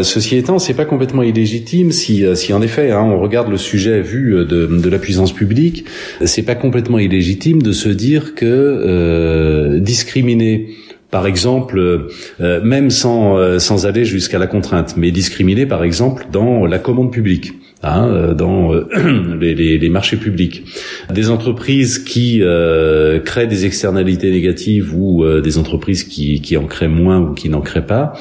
Ceci 0.00 0.36
étant, 0.36 0.60
c'est 0.60 0.74
pas 0.74 0.84
complètement 0.84 1.22
illégitime 1.22 1.90
si, 1.90 2.24
euh, 2.24 2.36
si 2.36 2.52
en 2.52 2.62
effet, 2.62 2.92
hein, 2.92 3.02
on 3.02 3.18
regarde 3.18 3.50
le 3.50 3.56
sujet 3.56 4.00
vu 4.00 4.36
euh, 4.36 4.44
de, 4.44 4.66
de 4.66 4.88
la 4.88 4.98
puissance 4.98 5.32
publique, 5.32 5.86
c'est 6.24 6.44
pas 6.44 6.54
complètement 6.54 7.00
illégitime 7.00 7.62
de 7.62 7.72
se 7.72 7.88
dire 7.88 8.36
que 8.36 8.46
euh, 8.46 9.80
discriminer 9.80 10.70
par 11.10 11.26
exemple, 11.26 12.10
même 12.38 12.90
sans, 12.90 13.58
sans 13.58 13.86
aller 13.86 14.04
jusqu'à 14.04 14.38
la 14.38 14.46
contrainte, 14.46 14.94
mais 14.98 15.10
discriminer 15.10 15.64
par 15.64 15.82
exemple 15.82 16.26
dans 16.30 16.66
la 16.66 16.78
commande 16.78 17.10
publique. 17.10 17.54
Hein, 17.82 18.08
euh, 18.08 18.34
dans 18.34 18.72
euh, 18.74 18.88
les, 19.40 19.54
les, 19.54 19.78
les, 19.78 19.88
marchés 19.88 20.16
publics. 20.16 20.64
Des 21.12 21.30
entreprises 21.30 21.98
qui 21.98 22.40
euh, 22.42 23.20
créent 23.20 23.46
des 23.46 23.66
externalités 23.66 24.30
négatives 24.30 24.94
ou 24.94 25.24
des 25.40 25.58
entreprises 25.58 26.04
qui, 26.04 26.40
qui 26.40 26.56
en 26.56 26.66
créent 26.66 26.88
moins 26.88 27.20
ou 27.20 27.34
qui 27.34 27.48
n'en 27.48 27.60
créent 27.60 27.86
pas, 27.86 28.12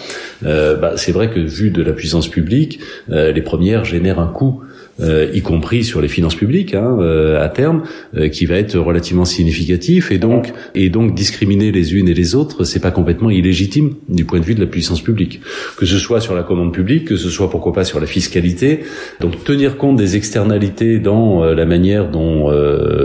bah, 0.42 0.94
c'est 0.96 1.12
vrai 1.12 1.30
que 1.30 1.40
vu 1.40 1.70
de 1.72 1.82
la 1.82 1.94
puissance 1.94 2.28
publique, 2.28 2.80
les 3.10 3.42
premières 3.42 3.86
génèrent 3.86 4.20
un 4.20 4.28
coût 4.28 4.62
euh, 5.00 5.30
y 5.34 5.42
compris 5.42 5.84
sur 5.84 6.02
les 6.02 6.08
finances 6.08 6.36
publiques 6.36 6.74
hein, 6.74 6.98
euh, 7.00 7.44
à 7.44 7.50
terme, 7.50 7.84
euh, 8.16 8.30
qui 8.30 8.46
va 8.46 8.56
être 8.56 8.78
relativement 8.80 9.26
significatif 9.26 10.12
et 10.12 10.18
donc 10.18 10.54
et 10.74 10.90
donc 10.90 11.14
discriminer 11.14 11.72
les 11.72 11.96
unes 11.96 12.10
et 12.10 12.14
les 12.14 12.34
autres, 12.34 12.64
c'est 12.64 12.80
pas 12.80 12.92
complètement 12.92 13.30
illégitime 13.30 13.94
du 14.10 14.26
point 14.26 14.40
de 14.40 14.46
vue 14.46 14.56
de 14.56 14.60
la 14.60 14.66
puissance 14.66 15.02
publique, 15.02 15.42
que 15.78 15.86
ce 15.86 15.98
soit 15.98 16.20
sur 16.20 16.34
la 16.34 16.44
commande 16.44 16.74
publique, 16.74 17.06
que 17.06 17.16
ce 17.16 17.30
soit 17.30 17.50
pourquoi 17.50 17.74
pas 17.74 17.84
sur 17.84 18.00
la 18.00 18.08
fiscalité. 18.08 18.80
Donc 19.20 19.44
tenir 19.44 19.78
compte 19.78 19.98
des 19.98 20.16
externalités 20.16 21.00
dans 21.00 21.44
la 21.44 21.66
manière 21.66 22.10
dont 22.10 22.52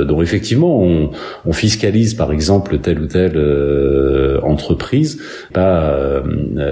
dont 0.05 0.23
effectivement 0.23 0.83
on, 0.83 1.11
on, 1.45 1.53
fiscalise 1.53 2.15
par 2.15 2.33
exemple 2.33 2.79
telle 2.79 3.01
ou 3.01 3.07
telle 3.07 3.39
entreprise, 4.43 5.21
pas 5.53 6.23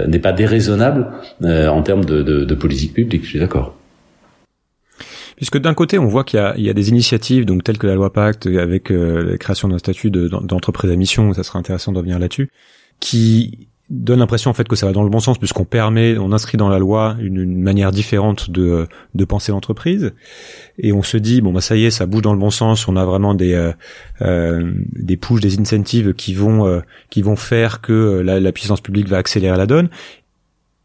n'est 0.07 0.19
pas 0.19 0.33
déraisonnable 0.33 1.07
en 1.43 1.81
termes 1.83 2.05
de, 2.05 2.23
de, 2.23 2.43
de 2.43 2.55
politique 2.55 2.93
publique. 2.93 3.23
Je 3.23 3.29
suis 3.29 3.39
d'accord. 3.39 3.80
Puisque 5.41 5.57
d'un 5.57 5.73
côté, 5.73 5.97
on 5.97 6.05
voit 6.05 6.23
qu'il 6.23 6.39
y, 6.57 6.61
y 6.61 6.69
a, 6.69 6.73
des 6.73 6.89
initiatives, 6.89 7.45
donc 7.45 7.63
telles 7.63 7.79
que 7.79 7.87
la 7.87 7.95
loi 7.95 8.13
Pacte, 8.13 8.45
avec 8.45 8.91
euh, 8.91 9.31
la 9.31 9.37
création 9.39 9.67
d'un 9.67 9.79
statut 9.79 10.11
d'entreprise 10.11 10.91
à 10.91 10.95
mission, 10.95 11.33
ça 11.33 11.41
serait 11.41 11.57
intéressant 11.57 11.91
de 11.91 11.97
revenir 11.97 12.19
là-dessus, 12.19 12.51
qui 12.99 13.67
donne 13.89 14.19
l'impression 14.19 14.51
en 14.51 14.53
fait 14.53 14.67
que 14.67 14.75
ça 14.75 14.85
va 14.85 14.91
dans 14.91 15.01
le 15.01 15.09
bon 15.09 15.19
sens 15.19 15.39
puisqu'on 15.39 15.65
permet, 15.65 16.15
on 16.19 16.31
inscrit 16.31 16.59
dans 16.59 16.69
la 16.69 16.77
loi 16.77 17.17
une, 17.19 17.59
manière 17.59 17.91
différente 17.91 18.51
de, 18.51 18.87
de 19.15 19.25
penser 19.25 19.51
l'entreprise. 19.51 20.13
Et 20.77 20.93
on 20.93 21.01
se 21.01 21.17
dit 21.17 21.41
bon 21.41 21.51
bah 21.51 21.59
ça 21.59 21.75
y 21.75 21.85
est 21.85 21.91
ça 21.91 22.05
bouge 22.05 22.21
dans 22.21 22.33
le 22.33 22.39
bon 22.39 22.51
sens, 22.51 22.87
on 22.87 22.95
a 22.95 23.03
vraiment 23.03 23.33
des 23.33 23.55
euh, 23.55 23.71
euh 24.21 24.71
des 24.91 25.17
pushes, 25.17 25.41
des 25.41 25.59
incentives 25.59 26.13
qui 26.13 26.35
vont 26.35 26.67
euh, 26.67 26.81
qui 27.09 27.23
vont 27.23 27.35
faire 27.35 27.81
que 27.81 28.21
la, 28.23 28.39
la 28.39 28.51
puissance 28.51 28.79
publique 28.79 29.07
va 29.07 29.17
accélérer 29.17 29.57
la 29.57 29.65
donne. 29.65 29.89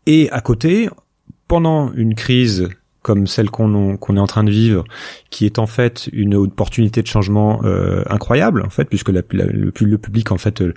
Et 0.06 0.30
à 0.30 0.40
côté 0.40 0.88
pendant 1.46 1.92
une 1.92 2.14
crise 2.14 2.70
comme 3.06 3.28
celle 3.28 3.50
qu'on 3.50 3.94
est 3.94 4.18
en 4.18 4.26
train 4.26 4.42
de 4.42 4.50
vivre, 4.50 4.82
qui 5.30 5.46
est 5.46 5.60
en 5.60 5.68
fait 5.68 6.10
une 6.12 6.34
opportunité 6.34 7.02
de 7.02 7.06
changement 7.06 7.60
euh, 7.62 8.02
incroyable 8.10 8.64
en 8.66 8.68
fait, 8.68 8.86
puisque 8.86 9.10
le, 9.10 9.22
public 9.22 10.32
en 10.32 10.38
fait 10.38 10.60
euh, 10.60 10.74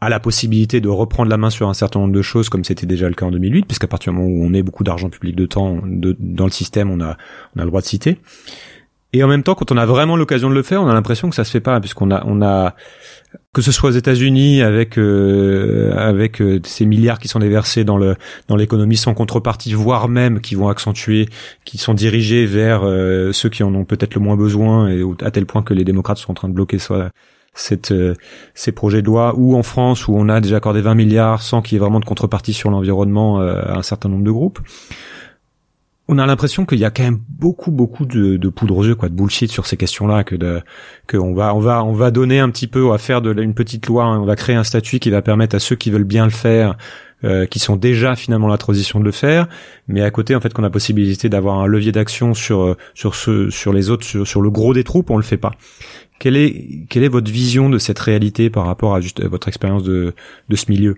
a 0.00 0.08
la 0.08 0.20
possibilité 0.20 0.80
de 0.80 0.88
reprendre 0.88 1.28
la 1.28 1.38
main 1.38 1.50
sur 1.50 1.68
un 1.68 1.74
certain 1.74 1.98
nombre 1.98 2.12
de 2.12 2.22
choses, 2.22 2.50
comme 2.50 2.62
c'était 2.62 2.86
déjà 2.86 3.08
le 3.08 3.16
cas 3.16 3.26
en 3.26 3.32
2008, 3.32 3.66
puisqu'à 3.66 3.88
partir 3.88 4.12
du 4.12 4.20
moment 4.20 4.30
où 4.30 4.44
on 4.44 4.48
met 4.48 4.62
beaucoup 4.62 4.84
d'argent 4.84 5.10
public 5.10 5.34
de 5.34 5.46
temps 5.46 5.80
de, 5.84 6.14
dans 6.20 6.44
le 6.44 6.52
système, 6.52 6.88
on 6.88 7.00
a 7.00 7.16
on 7.56 7.60
a 7.60 7.64
le 7.64 7.68
droit 7.68 7.80
de 7.80 7.86
citer. 7.86 8.18
Et 9.12 9.24
en 9.24 9.28
même 9.28 9.42
temps, 9.42 9.54
quand 9.54 9.72
on 9.72 9.76
a 9.76 9.86
vraiment 9.86 10.16
l'occasion 10.16 10.48
de 10.48 10.54
le 10.54 10.62
faire, 10.62 10.82
on 10.82 10.88
a 10.88 10.94
l'impression 10.94 11.28
que 11.28 11.34
ça 11.34 11.44
se 11.44 11.50
fait 11.50 11.60
pas, 11.60 11.80
puisqu'on 11.80 12.10
a 12.12 12.22
on 12.26 12.42
a 12.42 12.74
que 13.52 13.62
ce 13.62 13.72
soit 13.72 13.90
aux 13.90 13.92
États-Unis 13.92 14.62
avec 14.62 14.98
euh, 14.98 15.92
avec 15.96 16.40
euh, 16.40 16.60
ces 16.64 16.86
milliards 16.86 17.18
qui 17.18 17.26
sont 17.26 17.40
déversés 17.40 17.82
dans 17.82 17.96
le 17.96 18.16
dans 18.46 18.54
l'économie 18.54 18.96
sans 18.96 19.14
contrepartie, 19.14 19.72
voire 19.72 20.08
même 20.08 20.40
qui 20.40 20.54
vont 20.54 20.68
accentuer, 20.68 21.28
qui 21.64 21.76
sont 21.78 21.94
dirigés 21.94 22.46
vers 22.46 22.82
euh, 22.84 23.32
ceux 23.32 23.48
qui 23.48 23.64
en 23.64 23.74
ont 23.74 23.84
peut-être 23.84 24.14
le 24.14 24.20
moins 24.20 24.36
besoin, 24.36 24.88
et 24.88 25.02
à 25.22 25.30
tel 25.32 25.46
point 25.46 25.62
que 25.62 25.74
les 25.74 25.84
démocrates 25.84 26.18
sont 26.18 26.30
en 26.30 26.34
train 26.34 26.48
de 26.48 26.54
bloquer 26.54 26.78
soit 26.78 27.10
cette, 27.52 27.92
ces 28.54 28.70
projets 28.70 29.02
de 29.02 29.06
loi, 29.06 29.34
ou 29.36 29.56
en 29.56 29.64
France 29.64 30.06
où 30.06 30.14
on 30.14 30.28
a 30.28 30.40
déjà 30.40 30.58
accordé 30.58 30.80
20 30.80 30.94
milliards 30.94 31.42
sans 31.42 31.62
qu'il 31.62 31.74
y 31.74 31.76
ait 31.76 31.80
vraiment 31.80 31.98
de 31.98 32.04
contrepartie 32.04 32.52
sur 32.52 32.70
l'environnement 32.70 33.40
à 33.40 33.76
un 33.76 33.82
certain 33.82 34.08
nombre 34.08 34.22
de 34.22 34.30
groupes 34.30 34.60
on 36.10 36.18
a 36.18 36.26
l'impression 36.26 36.66
qu'il 36.66 36.80
y 36.80 36.84
a 36.84 36.90
quand 36.90 37.04
même 37.04 37.20
beaucoup 37.28 37.70
beaucoup 37.70 38.04
de, 38.04 38.36
de 38.36 38.48
poudre 38.48 38.76
aux 38.76 38.84
yeux 38.84 38.96
quoi 38.96 39.08
de 39.08 39.14
bullshit 39.14 39.50
sur 39.50 39.66
ces 39.66 39.76
questions-là 39.76 40.24
que 40.24 40.34
de 40.34 40.60
que 41.06 41.16
on 41.16 41.34
va 41.34 41.54
on 41.54 41.60
va 41.60 41.84
on 41.84 41.92
va 41.92 42.10
donner 42.10 42.40
un 42.40 42.50
petit 42.50 42.66
peu 42.66 42.84
on 42.84 42.90
va 42.90 42.98
faire 42.98 43.22
de 43.22 43.32
une 43.40 43.54
petite 43.54 43.86
loi 43.86 44.04
hein, 44.04 44.18
on 44.18 44.24
va 44.24 44.34
créer 44.34 44.56
un 44.56 44.64
statut 44.64 44.98
qui 44.98 45.10
va 45.10 45.22
permettre 45.22 45.54
à 45.54 45.60
ceux 45.60 45.76
qui 45.76 45.90
veulent 45.92 46.02
bien 46.02 46.24
le 46.24 46.32
faire 46.32 46.76
euh, 47.22 47.44
qui 47.44 47.58
sont 47.58 47.76
déjà 47.76 48.16
finalement 48.16 48.48
la 48.48 48.56
transition 48.56 48.98
de 48.98 49.04
le 49.04 49.10
faire. 49.10 49.46
Mais 49.88 50.00
à 50.00 50.10
côté 50.10 50.34
en 50.34 50.40
fait 50.40 50.54
qu'on 50.54 50.64
a 50.64 50.70
possibilité 50.70 51.28
d'avoir 51.28 51.58
un 51.58 51.66
levier 51.66 51.92
d'action 51.92 52.32
sur 52.32 52.62
euh, 52.62 52.76
sur 52.94 53.14
ce 53.14 53.50
sur 53.50 53.74
les 53.74 53.90
autres 53.90 54.24
sur, 54.24 54.40
le 54.40 54.50
gros 54.50 54.72
des 54.72 54.84
troupes 54.84 55.10
on 55.10 55.18
le 55.18 55.22
fait 55.22 55.36
pas. 55.36 55.52
Quelle 56.18 56.36
est 56.36 56.86
quelle 56.88 57.04
est 57.04 57.08
votre 57.08 57.30
vision 57.30 57.68
de 57.68 57.76
cette 57.76 57.98
réalité 57.98 58.48
par 58.48 58.64
rapport 58.64 58.94
à 58.94 59.02
juste 59.02 59.22
votre 59.22 59.48
expérience 59.48 59.82
de 59.82 60.14
de 60.48 60.56
ce 60.56 60.70
milieu? 60.70 60.96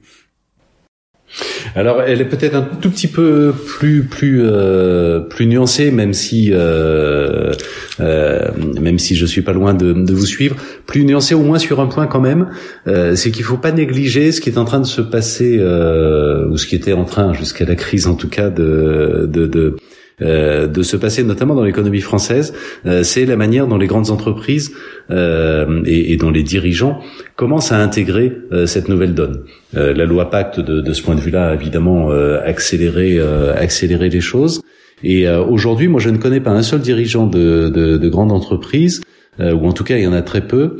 Alors, 1.74 2.02
elle 2.02 2.20
est 2.20 2.26
peut-être 2.26 2.54
un 2.54 2.62
tout 2.62 2.90
petit 2.90 3.08
peu 3.08 3.54
plus 3.66 4.04
plus 4.04 4.42
euh, 4.44 5.20
plus 5.20 5.46
nuancée, 5.46 5.90
même 5.90 6.12
si 6.12 6.50
euh, 6.52 7.52
euh, 8.00 8.50
même 8.80 8.98
si 8.98 9.14
je 9.14 9.26
suis 9.26 9.42
pas 9.42 9.52
loin 9.52 9.74
de, 9.74 10.12
vous 10.12 10.26
suivre, 10.26 10.56
plus 10.86 11.04
nuancée 11.04 11.34
au 11.34 11.42
moins 11.42 11.58
sur 11.58 11.80
un 11.80 11.86
point 11.86 12.06
quand 12.06 12.20
même, 12.20 12.50
euh, 12.86 13.14
c'est 13.14 13.30
qu'il 13.30 13.44
faut 13.44 13.56
pas 13.56 13.72
négliger 13.72 14.32
ce 14.32 14.40
qui 14.40 14.50
est 14.50 14.58
en 14.58 14.64
train 14.64 14.80
de 14.80 14.86
se 14.86 15.00
passer 15.00 15.56
euh, 15.58 16.48
ou 16.48 16.56
ce 16.56 16.66
qui 16.66 16.74
était 16.74 16.92
en 16.92 17.04
train 17.04 17.32
jusqu'à 17.32 17.64
la 17.64 17.76
crise 17.76 18.06
en 18.06 18.14
tout 18.14 18.28
cas 18.28 18.50
de 18.50 19.76
de 20.22 20.82
se 20.82 20.96
passer, 20.96 21.24
notamment 21.24 21.54
dans 21.54 21.64
l'économie 21.64 22.00
française, 22.00 22.54
euh, 22.86 23.02
c'est 23.02 23.26
la 23.26 23.36
manière 23.36 23.66
dont 23.66 23.78
les 23.78 23.86
grandes 23.86 24.10
entreprises 24.10 24.72
euh, 25.10 25.82
et, 25.84 26.12
et, 26.12 26.16
dont 26.16 26.30
les 26.30 26.42
dirigeants 26.42 27.00
commencent 27.36 27.72
à 27.72 27.78
intégrer 27.78 28.32
cette 28.66 28.88
nouvelle 28.88 29.14
donne. 29.14 29.44
la 29.72 30.04
loi 30.04 30.30
Pacte, 30.30 30.60
de, 30.60 30.80
de 30.80 30.92
ce 30.92 31.02
point 31.02 31.14
de 31.14 31.20
vue-là, 31.20 31.50
a 31.50 31.54
évidemment 31.54 32.10
accéléré, 32.44 33.18
accéléré 33.56 34.08
les 34.08 34.20
choses. 34.20 34.60
Et 35.02 35.28
aujourd'hui, 35.28 35.88
moi, 35.88 36.00
je 36.00 36.10
ne 36.10 36.18
connais 36.18 36.40
pas 36.40 36.50
un 36.50 36.62
seul 36.62 36.80
dirigeant 36.80 37.26
de, 37.26 37.68
de, 37.68 37.96
de 37.96 38.08
grande 38.08 38.32
entreprise, 38.32 39.02
ou 39.40 39.66
en 39.66 39.72
tout 39.72 39.84
cas, 39.84 39.96
il 39.96 40.04
y 40.04 40.06
en 40.06 40.12
a 40.12 40.22
très 40.22 40.42
peu, 40.42 40.76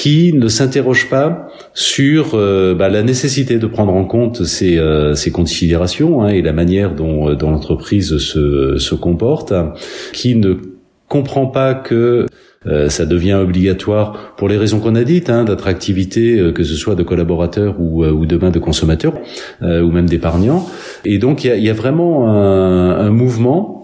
qui 0.00 0.32
ne 0.32 0.48
s'interroge 0.48 1.10
pas 1.10 1.48
sur 1.74 2.30
euh, 2.32 2.74
bah, 2.74 2.88
la 2.88 3.02
nécessité 3.02 3.58
de 3.58 3.66
prendre 3.66 3.92
en 3.92 4.06
compte 4.06 4.44
ces, 4.44 4.78
euh, 4.78 5.14
ces 5.14 5.30
considérations 5.30 6.22
hein, 6.22 6.28
et 6.28 6.40
la 6.40 6.54
manière 6.54 6.94
dont, 6.94 7.28
euh, 7.28 7.34
dont 7.34 7.50
l'entreprise 7.50 8.16
se, 8.16 8.78
se 8.78 8.94
comporte, 8.94 9.52
qui 10.14 10.36
ne 10.36 10.54
comprend 11.06 11.46
pas 11.46 11.74
que 11.74 12.24
ça 12.88 13.06
devient 13.06 13.34
obligatoire 13.34 14.34
pour 14.36 14.46
les 14.48 14.58
raisons 14.58 14.80
qu'on 14.80 14.94
a 14.94 15.02
dites, 15.02 15.30
hein, 15.30 15.44
d'attractivité, 15.44 16.52
que 16.54 16.62
ce 16.62 16.74
soit 16.74 16.94
de 16.94 17.02
collaborateurs 17.02 17.76
ou, 17.80 18.04
ou 18.04 18.26
demain 18.26 18.50
de 18.50 18.58
consommateurs, 18.58 19.14
ou 19.62 19.90
même 19.90 20.06
d'épargnants. 20.06 20.66
Et 21.06 21.16
donc 21.16 21.42
il 21.42 21.48
y 21.48 21.50
a, 21.50 21.56
y 21.56 21.70
a, 21.70 21.72
vraiment 21.72 22.28
un, 22.28 22.90
un 22.98 23.10
mouvement 23.10 23.79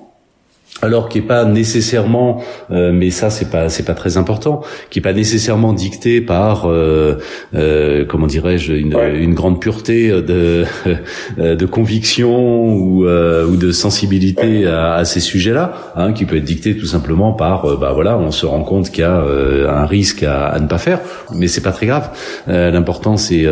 alors 0.82 1.08
qui 1.08 1.18
est 1.18 1.22
pas 1.22 1.44
nécessairement, 1.44 2.42
euh, 2.70 2.92
mais 2.92 3.10
ça 3.10 3.30
c'est 3.30 3.50
pas 3.50 3.68
c'est 3.68 3.84
pas 3.84 3.94
très 3.94 4.16
important, 4.16 4.62
qui 4.90 4.98
est 4.98 5.02
pas 5.02 5.12
nécessairement 5.12 5.72
dicté 5.72 6.20
par 6.20 6.66
euh, 6.66 7.18
euh, 7.54 8.04
comment 8.06 8.26
dirais-je 8.26 8.72
une, 8.72 8.96
une, 9.14 9.34
grande 9.34 9.60
pureté 9.60 10.10
de 10.10 10.64
de 11.38 11.66
conviction 11.66 12.66
ou 12.68 13.06
ou 13.06 13.56
de 13.56 13.72
sensibilité 13.72 14.66
à, 14.66 14.94
à 14.94 15.04
ces 15.04 15.20
sujets-là, 15.20 15.92
hein, 15.96 16.12
qui 16.12 16.24
peut 16.24 16.36
être 16.36 16.44
dicté 16.44 16.76
tout 16.76 16.86
simplement 16.86 17.32
par 17.32 17.76
bah 17.78 17.92
voilà 17.94 18.18
on 18.18 18.30
se 18.30 18.46
rend 18.46 18.62
compte 18.62 18.90
qu'il 18.90 19.00
y 19.00 19.04
a 19.04 19.16
un 19.20 19.86
risque 19.86 20.22
à, 20.22 20.46
à, 20.46 20.60
ne 20.60 20.66
pas 20.66 20.78
faire, 20.78 21.00
mais 21.34 21.48
c'est 21.48 21.62
pas 21.62 21.72
très 21.72 21.86
grave. 21.86 22.10
l'important 22.46 23.16
c'est 23.16 23.44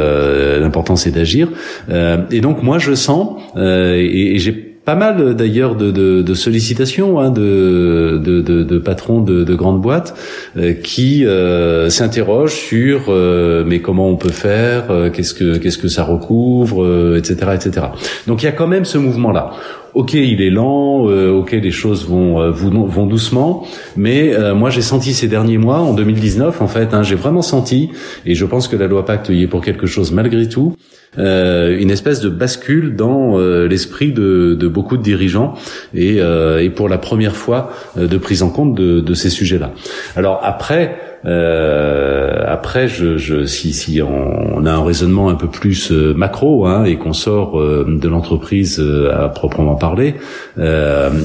l'important 0.60 0.96
c'est 0.96 1.10
d'agir. 1.10 1.48
et 1.90 2.40
donc 2.40 2.62
moi 2.62 2.78
je 2.78 2.94
sens 2.94 3.40
et, 3.56 4.34
et 4.34 4.38
j'ai 4.38 4.73
pas 4.84 4.94
mal 4.94 5.34
d'ailleurs 5.34 5.76
de, 5.76 6.34
sollicitations 6.34 7.18
hein, 7.20 7.30
de, 7.30 8.78
patrons 8.84 9.20
de, 9.20 9.54
grandes 9.54 9.80
boîtes 9.80 10.14
euh, 10.56 10.74
qui 10.74 11.24
euh, 11.24 11.88
s'interrogent 11.88 12.54
sur 12.54 13.06
euh, 13.08 13.64
mais 13.66 13.80
comment 13.80 14.08
on 14.08 14.16
peut 14.16 14.30
faire, 14.30 15.10
qu'est-ce 15.12 15.34
que 15.34 15.56
qu'est-ce 15.56 15.78
que 15.78 15.88
ça 15.88 16.04
recouvre, 16.04 17.16
etc., 17.16 17.52
etc. 17.54 17.86
Donc 18.26 18.42
il 18.42 18.46
y 18.46 18.48
a 18.48 18.52
quand 18.52 18.66
même 18.66 18.84
ce 18.84 18.98
mouvement 18.98 19.32
là. 19.32 19.52
Ok, 19.94 20.14
il 20.14 20.42
est 20.42 20.50
lent, 20.50 21.04
ok, 21.04 21.52
les 21.52 21.70
choses 21.70 22.04
vont 22.08 22.50
vont, 22.50 22.84
vont 22.84 23.06
doucement, 23.06 23.64
mais 23.96 24.34
moi 24.52 24.68
j'ai 24.68 24.82
senti 24.82 25.14
ces 25.14 25.28
derniers 25.28 25.58
mois, 25.58 25.78
en 25.78 25.94
2019 25.94 26.60
en 26.60 26.66
fait, 26.66 26.92
hein, 26.94 27.04
j'ai 27.04 27.14
vraiment 27.14 27.42
senti, 27.42 27.90
et 28.26 28.34
je 28.34 28.44
pense 28.44 28.66
que 28.66 28.74
la 28.74 28.88
loi 28.88 29.04
Pacte 29.04 29.28
y 29.28 29.44
est 29.44 29.46
pour 29.46 29.60
quelque 29.60 29.86
chose 29.86 30.10
malgré 30.10 30.48
tout, 30.48 30.74
euh, 31.18 31.78
une 31.78 31.90
espèce 31.90 32.20
de 32.20 32.28
bascule 32.28 32.96
dans 32.96 33.38
euh, 33.38 33.66
l'esprit 33.66 34.12
de, 34.12 34.54
de, 34.54 34.68
beaucoup 34.68 34.96
de 34.96 35.02
dirigeants 35.02 35.54
et, 35.94 36.20
euh, 36.20 36.62
et, 36.62 36.70
pour 36.70 36.88
la 36.88 36.98
première 36.98 37.36
fois 37.36 37.72
de 37.96 38.16
prise 38.18 38.42
en 38.42 38.50
compte 38.50 38.74
de, 38.74 39.00
de 39.00 39.14
ces 39.14 39.30
sujets-là. 39.30 39.72
Alors 40.16 40.40
après, 40.42 41.13
euh, 41.26 42.44
après, 42.46 42.88
je, 42.88 43.16
je, 43.16 43.44
si, 43.46 43.72
si 43.72 44.02
on, 44.02 44.66
a 44.66 44.70
un 44.70 44.84
raisonnement 44.84 45.28
un 45.28 45.34
peu 45.34 45.48
plus 45.48 45.90
euh, 45.90 46.14
macro 46.14 46.66
hein, 46.66 46.84
et 46.84 46.96
qu'on 46.96 47.12
sort 47.12 47.58
euh, 47.58 47.86
de 47.88 48.08
l'entreprise 48.08 48.82
à 49.12 49.28
proprement 49.28 49.76
parler, 49.76 50.14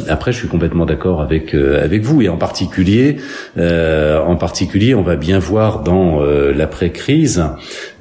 après, 0.09 0.31
je 0.31 0.37
suis 0.37 0.47
complètement 0.47 0.85
d'accord 0.85 1.21
avec 1.21 1.53
avec 1.53 2.03
vous. 2.03 2.21
Et 2.21 2.29
en 2.29 2.37
particulier, 2.37 3.17
en 3.57 4.35
particulier, 4.35 4.95
on 4.95 5.01
va 5.01 5.15
bien 5.15 5.39
voir 5.39 5.83
dans 5.83 6.21
l'après 6.21 6.91
crise 6.91 7.43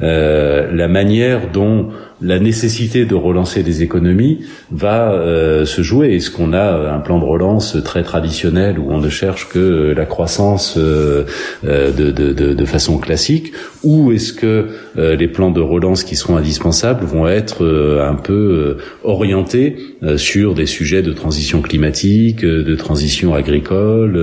la 0.00 0.88
manière 0.88 1.50
dont 1.52 1.90
la 2.20 2.38
nécessité 2.38 3.04
de 3.04 3.14
relancer 3.14 3.62
les 3.62 3.82
économies 3.82 4.40
va 4.70 5.12
euh, 5.12 5.64
se 5.64 5.82
jouer. 5.82 6.16
Est-ce 6.16 6.30
qu'on 6.30 6.52
a 6.52 6.92
un 6.92 6.98
plan 6.98 7.18
de 7.18 7.24
relance 7.24 7.76
très 7.84 8.02
traditionnel 8.02 8.78
où 8.78 8.90
on 8.90 8.98
ne 8.98 9.08
cherche 9.08 9.48
que 9.48 9.94
la 9.96 10.04
croissance 10.04 10.76
euh, 10.76 11.24
euh, 11.64 11.92
de, 11.92 12.10
de, 12.10 12.32
de, 12.32 12.54
de, 12.54 12.64
façon 12.64 12.98
classique, 12.98 13.52
ou 13.82 14.12
est-ce 14.12 14.32
que 14.32 14.66
les 14.96 15.28
plans 15.28 15.50
de 15.50 15.60
relance 15.60 16.02
qui 16.04 16.16
seront 16.16 16.36
indispensables 16.36 17.06
vont 17.06 17.28
être 17.28 17.64
un 18.02 18.14
peu 18.14 18.76
orientés 19.04 19.76
sur 20.16 20.54
des 20.54 20.66
sujets 20.66 21.02
de 21.02 21.12
transition 21.12 21.62
climatique, 21.62 22.44
de 22.44 22.74
transition 22.74 23.34
agricole, 23.34 24.16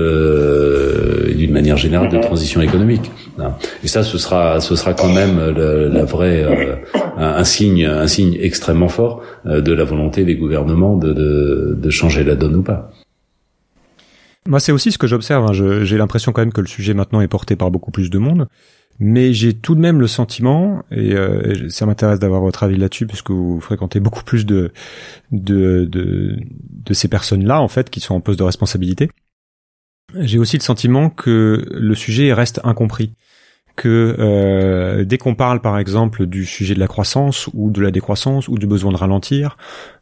et 1.28 1.34
d'une 1.34 1.52
manière 1.52 1.76
générale 1.76 2.10
de 2.10 2.18
transition 2.18 2.60
économique? 2.60 3.10
Et 3.82 3.88
ça, 3.88 4.02
ce 4.02 4.18
sera, 4.18 4.60
ce 4.60 4.76
sera 4.76 4.92
quand 4.92 5.12
même 5.12 5.40
la 5.56 6.04
vraie 6.04 6.44
un, 7.18 7.44
signe, 7.44 7.85
un 7.86 8.06
signe 8.06 8.36
extrêmement 8.40 8.88
fort 8.88 9.22
euh, 9.46 9.60
de 9.60 9.72
la 9.72 9.84
volonté 9.84 10.24
des 10.24 10.36
gouvernements 10.36 10.96
de, 10.96 11.90
changer 11.90 12.24
la 12.24 12.34
donne 12.34 12.56
ou 12.56 12.62
pas. 12.62 12.90
Moi, 14.46 14.60
c'est 14.60 14.72
aussi 14.72 14.92
ce 14.92 14.98
que 14.98 15.06
j'observe. 15.06 15.46
Hein. 15.46 15.82
J'ai 15.84 15.96
l'impression 15.96 16.32
quand 16.32 16.42
même 16.42 16.52
que 16.52 16.60
le 16.60 16.66
sujet 16.66 16.94
maintenant 16.94 17.20
est 17.20 17.28
porté 17.28 17.56
par 17.56 17.70
beaucoup 17.70 17.90
plus 17.90 18.10
de 18.10 18.18
monde. 18.18 18.48
Mais 18.98 19.34
j'ai 19.34 19.52
tout 19.52 19.74
de 19.74 19.80
même 19.80 20.00
le 20.00 20.06
sentiment, 20.06 20.82
et 20.90 21.14
euh, 21.14 21.68
ça 21.68 21.84
m'intéresse 21.84 22.18
d'avoir 22.18 22.40
votre 22.40 22.62
avis 22.62 22.78
là-dessus, 22.78 23.06
puisque 23.06 23.30
vous 23.30 23.60
fréquentez 23.60 24.00
beaucoup 24.00 24.24
plus 24.24 24.46
de 24.46 24.72
ces 26.90 27.08
personnes-là, 27.08 27.60
en 27.60 27.68
fait, 27.68 27.90
qui 27.90 28.00
sont 28.00 28.14
en 28.14 28.20
poste 28.20 28.38
de 28.38 28.44
responsabilité. 28.44 29.10
J'ai 30.14 30.38
aussi 30.38 30.56
le 30.56 30.62
sentiment 30.62 31.10
que 31.10 31.66
le 31.70 31.94
sujet 31.94 32.32
reste 32.32 32.60
incompris 32.64 33.12
que 33.76 34.16
euh, 34.18 35.04
dès 35.04 35.18
qu'on 35.18 35.34
parle 35.34 35.60
par 35.60 35.78
exemple 35.78 36.26
du 36.26 36.46
sujet 36.46 36.74
de 36.74 36.80
la 36.80 36.88
croissance 36.88 37.48
ou 37.52 37.70
de 37.70 37.82
la 37.82 37.90
décroissance 37.90 38.48
ou 38.48 38.58
du 38.58 38.66
besoin 38.66 38.90
de 38.90 38.96
ralentir, 38.96 39.58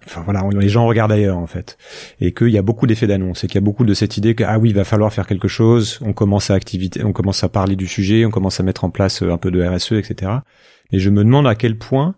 enfin 0.06 0.22
voilà, 0.24 0.42
les 0.58 0.68
gens 0.68 0.86
regardent 0.86 1.12
ailleurs 1.12 1.38
en 1.38 1.48
fait, 1.48 1.76
et 2.20 2.32
qu'il 2.32 2.48
y 2.48 2.58
a 2.58 2.62
beaucoup 2.62 2.86
d'effets 2.86 3.08
d'annonce, 3.08 3.42
et 3.42 3.48
qu'il 3.48 3.56
y 3.56 3.58
a 3.58 3.64
beaucoup 3.64 3.84
de 3.84 3.92
cette 3.92 4.16
idée 4.16 4.36
que 4.36 4.44
ah 4.44 4.58
oui, 4.58 4.70
il 4.70 4.74
va 4.74 4.84
falloir 4.84 5.12
faire 5.12 5.26
quelque 5.26 5.48
chose, 5.48 5.98
on 6.02 6.12
commence 6.12 6.50
à 6.50 6.54
activité, 6.54 7.04
on 7.04 7.12
commence 7.12 7.42
à 7.42 7.48
parler 7.48 7.74
du 7.74 7.88
sujet, 7.88 8.24
on 8.24 8.30
commence 8.30 8.60
à 8.60 8.62
mettre 8.62 8.84
en 8.84 8.90
place 8.90 9.22
un 9.22 9.38
peu 9.38 9.50
de 9.50 9.62
RSE, 9.62 9.92
etc. 9.92 10.32
Et 10.92 11.00
je 11.00 11.10
me 11.10 11.24
demande 11.24 11.48
à 11.48 11.56
quel 11.56 11.76
point 11.76 12.14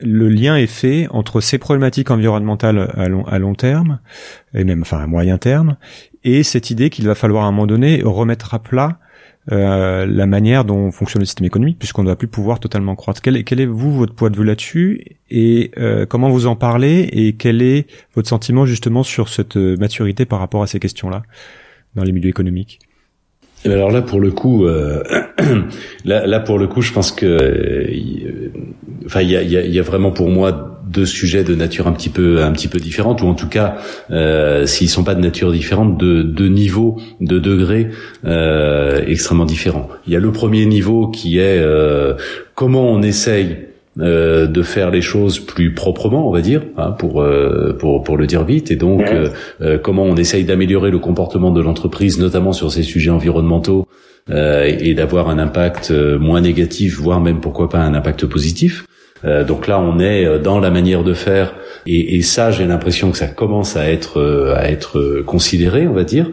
le 0.00 0.28
lien 0.28 0.56
est 0.56 0.66
fait 0.66 1.06
entre 1.10 1.40
ces 1.40 1.58
problématiques 1.58 2.10
environnementales 2.10 2.92
à 2.96 3.08
long, 3.08 3.24
à 3.26 3.38
long 3.38 3.54
terme, 3.54 4.00
et 4.54 4.64
même 4.64 4.82
enfin 4.82 4.98
à 4.98 5.06
moyen 5.06 5.38
terme, 5.38 5.76
et 6.24 6.42
cette 6.42 6.70
idée 6.70 6.90
qu'il 6.90 7.06
va 7.06 7.14
falloir 7.14 7.44
à 7.44 7.46
un 7.46 7.52
moment 7.52 7.66
donné 7.66 8.02
remettre 8.02 8.52
à 8.54 8.58
plat 8.58 8.98
euh, 9.52 10.06
la 10.06 10.26
manière 10.26 10.64
dont 10.64 10.90
fonctionne 10.90 11.20
le 11.20 11.26
système 11.26 11.46
économique, 11.46 11.78
puisqu'on 11.78 12.02
ne 12.02 12.08
va 12.08 12.16
plus 12.16 12.28
pouvoir 12.28 12.60
totalement 12.60 12.94
croître. 12.94 13.22
Quel 13.22 13.36
est, 13.36 13.44
quel 13.44 13.60
est 13.60 13.66
vous 13.66 13.92
votre 13.92 14.14
point 14.14 14.30
de 14.30 14.36
vue 14.36 14.44
là-dessus? 14.44 15.16
Et 15.30 15.70
euh, 15.78 16.04
comment 16.06 16.28
vous 16.28 16.46
en 16.46 16.56
parlez? 16.56 17.08
Et 17.12 17.32
quel 17.34 17.62
est 17.62 17.86
votre 18.14 18.28
sentiment 18.28 18.66
justement 18.66 19.02
sur 19.02 19.28
cette 19.28 19.56
euh, 19.56 19.76
maturité 19.78 20.26
par 20.26 20.40
rapport 20.40 20.62
à 20.62 20.66
ces 20.66 20.78
questions-là 20.78 21.22
dans 21.94 22.04
les 22.04 22.12
milieux 22.12 22.28
économiques? 22.28 22.80
Alors 23.64 23.90
là, 23.90 24.02
pour 24.02 24.20
le 24.20 24.30
coup, 24.30 24.64
euh, 24.64 25.02
là, 26.04 26.26
là, 26.26 26.40
pour 26.40 26.58
le 26.58 26.66
coup, 26.66 26.80
je 26.80 26.92
pense 26.92 27.12
que, 27.12 28.50
enfin, 29.04 29.20
il 29.20 29.30
y 29.30 29.36
a, 29.36 29.42
y 29.42 29.78
a, 29.78 29.82
vraiment 29.82 30.10
pour 30.12 30.28
moi 30.28 30.80
deux 30.90 31.06
sujets 31.06 31.44
de 31.44 31.54
nature 31.54 31.86
un 31.86 31.92
petit 31.92 32.08
peu 32.08 32.42
un 32.42 32.52
petit 32.52 32.68
peu 32.68 32.78
différente 32.78 33.22
ou 33.22 33.26
en 33.26 33.34
tout 33.34 33.48
cas 33.48 33.76
euh, 34.10 34.66
s'ils 34.66 34.88
sont 34.88 35.04
pas 35.04 35.14
de 35.14 35.20
nature 35.20 35.52
différente 35.52 35.96
de 35.96 36.22
deux 36.22 36.48
niveaux 36.48 36.96
de 37.20 37.38
degrés 37.38 37.90
euh, 38.24 39.00
extrêmement 39.06 39.44
différents. 39.44 39.88
Il 40.06 40.12
y 40.12 40.16
a 40.16 40.20
le 40.20 40.32
premier 40.32 40.66
niveau 40.66 41.08
qui 41.08 41.38
est 41.38 41.60
euh, 41.60 42.14
comment 42.54 42.90
on 42.90 43.02
essaye 43.02 43.69
euh, 43.98 44.46
de 44.46 44.62
faire 44.62 44.90
les 44.90 45.02
choses 45.02 45.40
plus 45.40 45.74
proprement, 45.74 46.28
on 46.28 46.32
va 46.32 46.40
dire, 46.40 46.62
hein, 46.76 46.92
pour, 46.92 47.22
euh, 47.22 47.76
pour 47.78 48.04
pour 48.04 48.16
le 48.16 48.26
dire 48.26 48.44
vite, 48.44 48.70
et 48.70 48.76
donc 48.76 49.02
euh, 49.60 49.78
comment 49.78 50.04
on 50.04 50.16
essaye 50.16 50.44
d'améliorer 50.44 50.90
le 50.90 50.98
comportement 50.98 51.50
de 51.50 51.60
l'entreprise, 51.60 52.18
notamment 52.18 52.52
sur 52.52 52.70
ces 52.70 52.82
sujets 52.82 53.10
environnementaux, 53.10 53.86
et 54.28 54.94
d'avoir 54.94 55.28
un 55.28 55.38
impact 55.38 55.90
moins 55.90 56.40
négatif, 56.40 57.00
voire 57.00 57.20
même 57.20 57.40
pourquoi 57.40 57.68
pas 57.68 57.78
un 57.78 57.94
impact 57.94 58.26
positif. 58.26 58.84
Euh, 59.24 59.44
donc 59.44 59.66
là, 59.66 59.78
on 59.78 59.98
est 59.98 60.24
euh, 60.24 60.38
dans 60.38 60.60
la 60.60 60.70
manière 60.70 61.04
de 61.04 61.12
faire, 61.12 61.54
et, 61.86 62.16
et 62.16 62.22
ça, 62.22 62.50
j'ai 62.50 62.66
l'impression 62.66 63.10
que 63.10 63.18
ça 63.18 63.26
commence 63.26 63.76
à 63.76 63.90
être 63.90 64.18
euh, 64.18 64.54
à 64.56 64.70
être 64.70 65.22
considéré, 65.26 65.86
on 65.86 65.92
va 65.92 66.04
dire. 66.04 66.30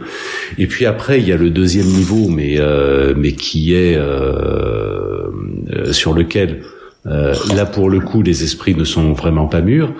Et 0.57 0.67
puis 0.67 0.85
après, 0.85 1.19
il 1.19 1.27
y 1.27 1.31
a 1.31 1.37
le 1.37 1.49
deuxième 1.49 1.87
niveau, 1.87 2.27
mais 2.29 2.57
mais 3.15 3.33
qui 3.33 3.73
est 3.73 3.99
sur 5.91 6.13
lequel 6.13 6.61
là 7.07 7.65
pour 7.65 7.89
le 7.89 7.99
coup 7.99 8.21
les 8.21 8.43
esprits 8.43 8.75
ne 8.75 8.83
sont 8.83 9.13
vraiment 9.13 9.47
pas 9.47 9.61
mûrs, 9.61 9.93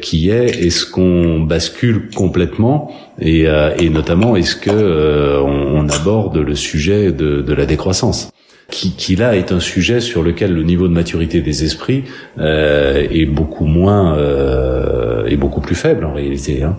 qui 0.00 0.30
est 0.30 0.66
est-ce 0.66 0.86
qu'on 0.86 1.40
bascule 1.40 2.08
complètement 2.14 2.90
et, 3.20 3.46
et 3.78 3.90
notamment 3.90 4.36
est-ce 4.36 4.56
que 4.56 5.40
on, 5.40 5.84
on, 5.84 5.88
aborde 5.88 6.38
le 6.38 6.54
sujet 6.54 7.12
de, 7.12 7.42
de 7.42 7.54
la 7.54 7.66
décroissance? 7.66 8.30
Qui, 8.70 8.92
qui, 8.92 9.14
là 9.14 9.36
est 9.36 9.52
un 9.52 9.60
sujet 9.60 10.00
sur 10.00 10.22
lequel 10.22 10.54
le 10.54 10.62
niveau 10.62 10.88
de 10.88 10.92
maturité 10.94 11.42
des 11.42 11.64
esprits 11.64 12.04
euh, 12.38 13.06
est 13.10 13.26
beaucoup 13.26 13.66
moins 13.66 14.16
euh, 14.16 15.26
est 15.26 15.36
beaucoup 15.36 15.60
plus 15.60 15.74
faible 15.74 16.04
en 16.06 16.14
réalité. 16.14 16.62
Hein. 16.62 16.76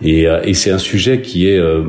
Et, 0.00 0.26
euh, 0.26 0.40
et 0.44 0.54
c'est 0.54 0.70
un 0.70 0.78
sujet 0.78 1.20
qui 1.20 1.48
est, 1.48 1.58
euh, 1.58 1.82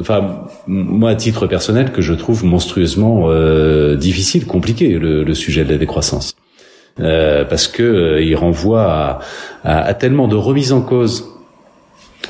enfin 0.00 0.46
moi 0.66 1.10
à 1.10 1.14
titre 1.14 1.46
personnel 1.46 1.92
que 1.92 2.02
je 2.02 2.14
trouve 2.14 2.44
monstrueusement 2.44 3.24
euh, 3.28 3.96
difficile, 3.96 4.46
compliqué 4.46 4.98
le, 4.98 5.34
sujet 5.34 5.64
de 5.64 5.72
la 5.72 5.78
décroissance, 5.78 6.34
parce 6.96 7.68
que 7.68 8.20
il 8.22 8.34
renvoie 8.36 9.20
à, 9.64 9.86
à, 9.88 9.94
tellement 9.94 10.28
de 10.28 10.36
remise 10.36 10.72
en 10.72 10.80
cause 10.82 11.28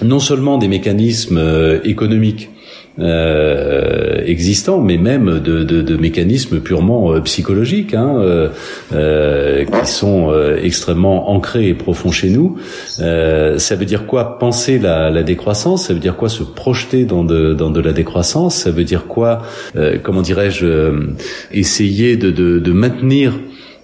non 0.03 0.19
seulement 0.21 0.59
des 0.59 0.69
mécanismes 0.69 1.81
économiques 1.85 2.51
euh, 2.99 4.23
existants, 4.25 4.81
mais 4.81 4.99
même 4.99 5.41
de, 5.41 5.65
de, 5.65 5.83
de 5.83 5.97
mécanismes 5.97 6.61
purement 6.61 7.13
euh, 7.13 7.21
psychologiques, 7.21 7.95
hein, 7.95 8.17
euh, 8.21 8.49
euh 8.93 9.65
qui 9.65 9.91
sont 9.91 10.31
euh, 10.31 10.59
extrêmement 10.63 11.31
ancrés 11.31 11.69
et 11.69 11.75
profonds 11.75 12.13
chez 12.13 12.31
nous. 12.31 12.57
ça 12.97 13.77
veut 13.77 13.85
dire 13.85 14.07
quoi 14.07 14.39
penser 14.39 14.79
la, 14.79 15.11
la, 15.11 15.23
décroissance? 15.23 15.87
Ça 15.87 15.95
veut 15.95 16.01
dire 16.01 16.17
quoi 16.17 16.29
se 16.29 16.43
projeter 16.43 17.05
dans 17.05 17.25
de, 17.25 17.55
dans 17.55 17.71
de 17.71 17.81
la 17.81 17.93
décroissance? 17.93 18.57
Ça 18.57 18.71
veut 18.71 18.85
dire 18.85 19.07
quoi, 19.07 19.43
comment 20.03 20.23
dirais-je, 20.23 20.93
essayer 21.53 22.17
de, 22.17 22.31
de, 22.31 22.59
de 22.59 22.73
maintenir 22.73 23.39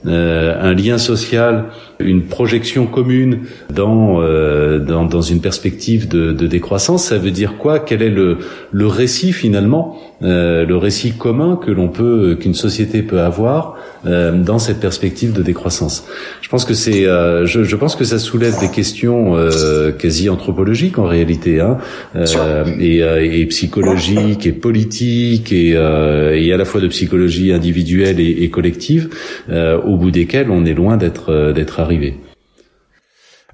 un 0.04 0.74
lien 0.74 0.98
social 0.98 1.66
une 2.00 2.22
projection 2.22 2.86
commune 2.86 3.40
dans, 3.72 4.20
euh, 4.20 4.78
dans, 4.78 5.04
dans, 5.04 5.20
une 5.20 5.40
perspective 5.40 6.08
de, 6.08 6.32
de, 6.32 6.46
décroissance, 6.46 7.04
ça 7.04 7.18
veut 7.18 7.30
dire 7.30 7.56
quoi? 7.58 7.78
Quel 7.78 8.02
est 8.02 8.10
le, 8.10 8.38
le 8.72 8.86
récit 8.86 9.32
finalement, 9.32 9.96
euh, 10.22 10.64
le 10.64 10.76
récit 10.76 11.12
commun 11.12 11.56
que 11.56 11.70
l'on 11.70 11.88
peut, 11.88 12.36
qu'une 12.40 12.54
société 12.54 13.02
peut 13.02 13.20
avoir 13.20 13.76
euh, 14.06 14.32
dans 14.32 14.58
cette 14.58 14.80
perspective 14.80 15.32
de 15.32 15.42
décroissance? 15.42 16.06
Je 16.50 16.56
pense 16.56 16.64
que 16.64 16.74
c'est, 16.74 17.06
euh, 17.06 17.46
je, 17.46 17.62
je, 17.62 17.76
pense 17.76 17.94
que 17.94 18.02
ça 18.02 18.18
soulève 18.18 18.58
des 18.58 18.72
questions 18.72 19.36
euh, 19.36 19.92
quasi 19.92 20.28
anthropologiques 20.28 20.98
en 20.98 21.04
réalité, 21.04 21.60
hein, 21.60 21.78
euh, 22.16 22.64
et, 22.80 23.40
et, 23.40 23.46
psychologiques 23.46 24.48
et 24.48 24.52
politiques 24.52 25.52
et, 25.52 25.70
et, 25.70 26.52
à 26.52 26.56
la 26.56 26.64
fois 26.64 26.80
de 26.80 26.88
psychologie 26.88 27.52
individuelle 27.52 28.18
et, 28.18 28.42
et 28.42 28.50
collective, 28.50 29.10
au 29.48 29.96
bout 29.96 30.10
desquelles 30.10 30.50
on 30.50 30.64
est 30.64 30.74
loin 30.74 30.96
d'être 30.96 31.52
d'être 31.52 31.78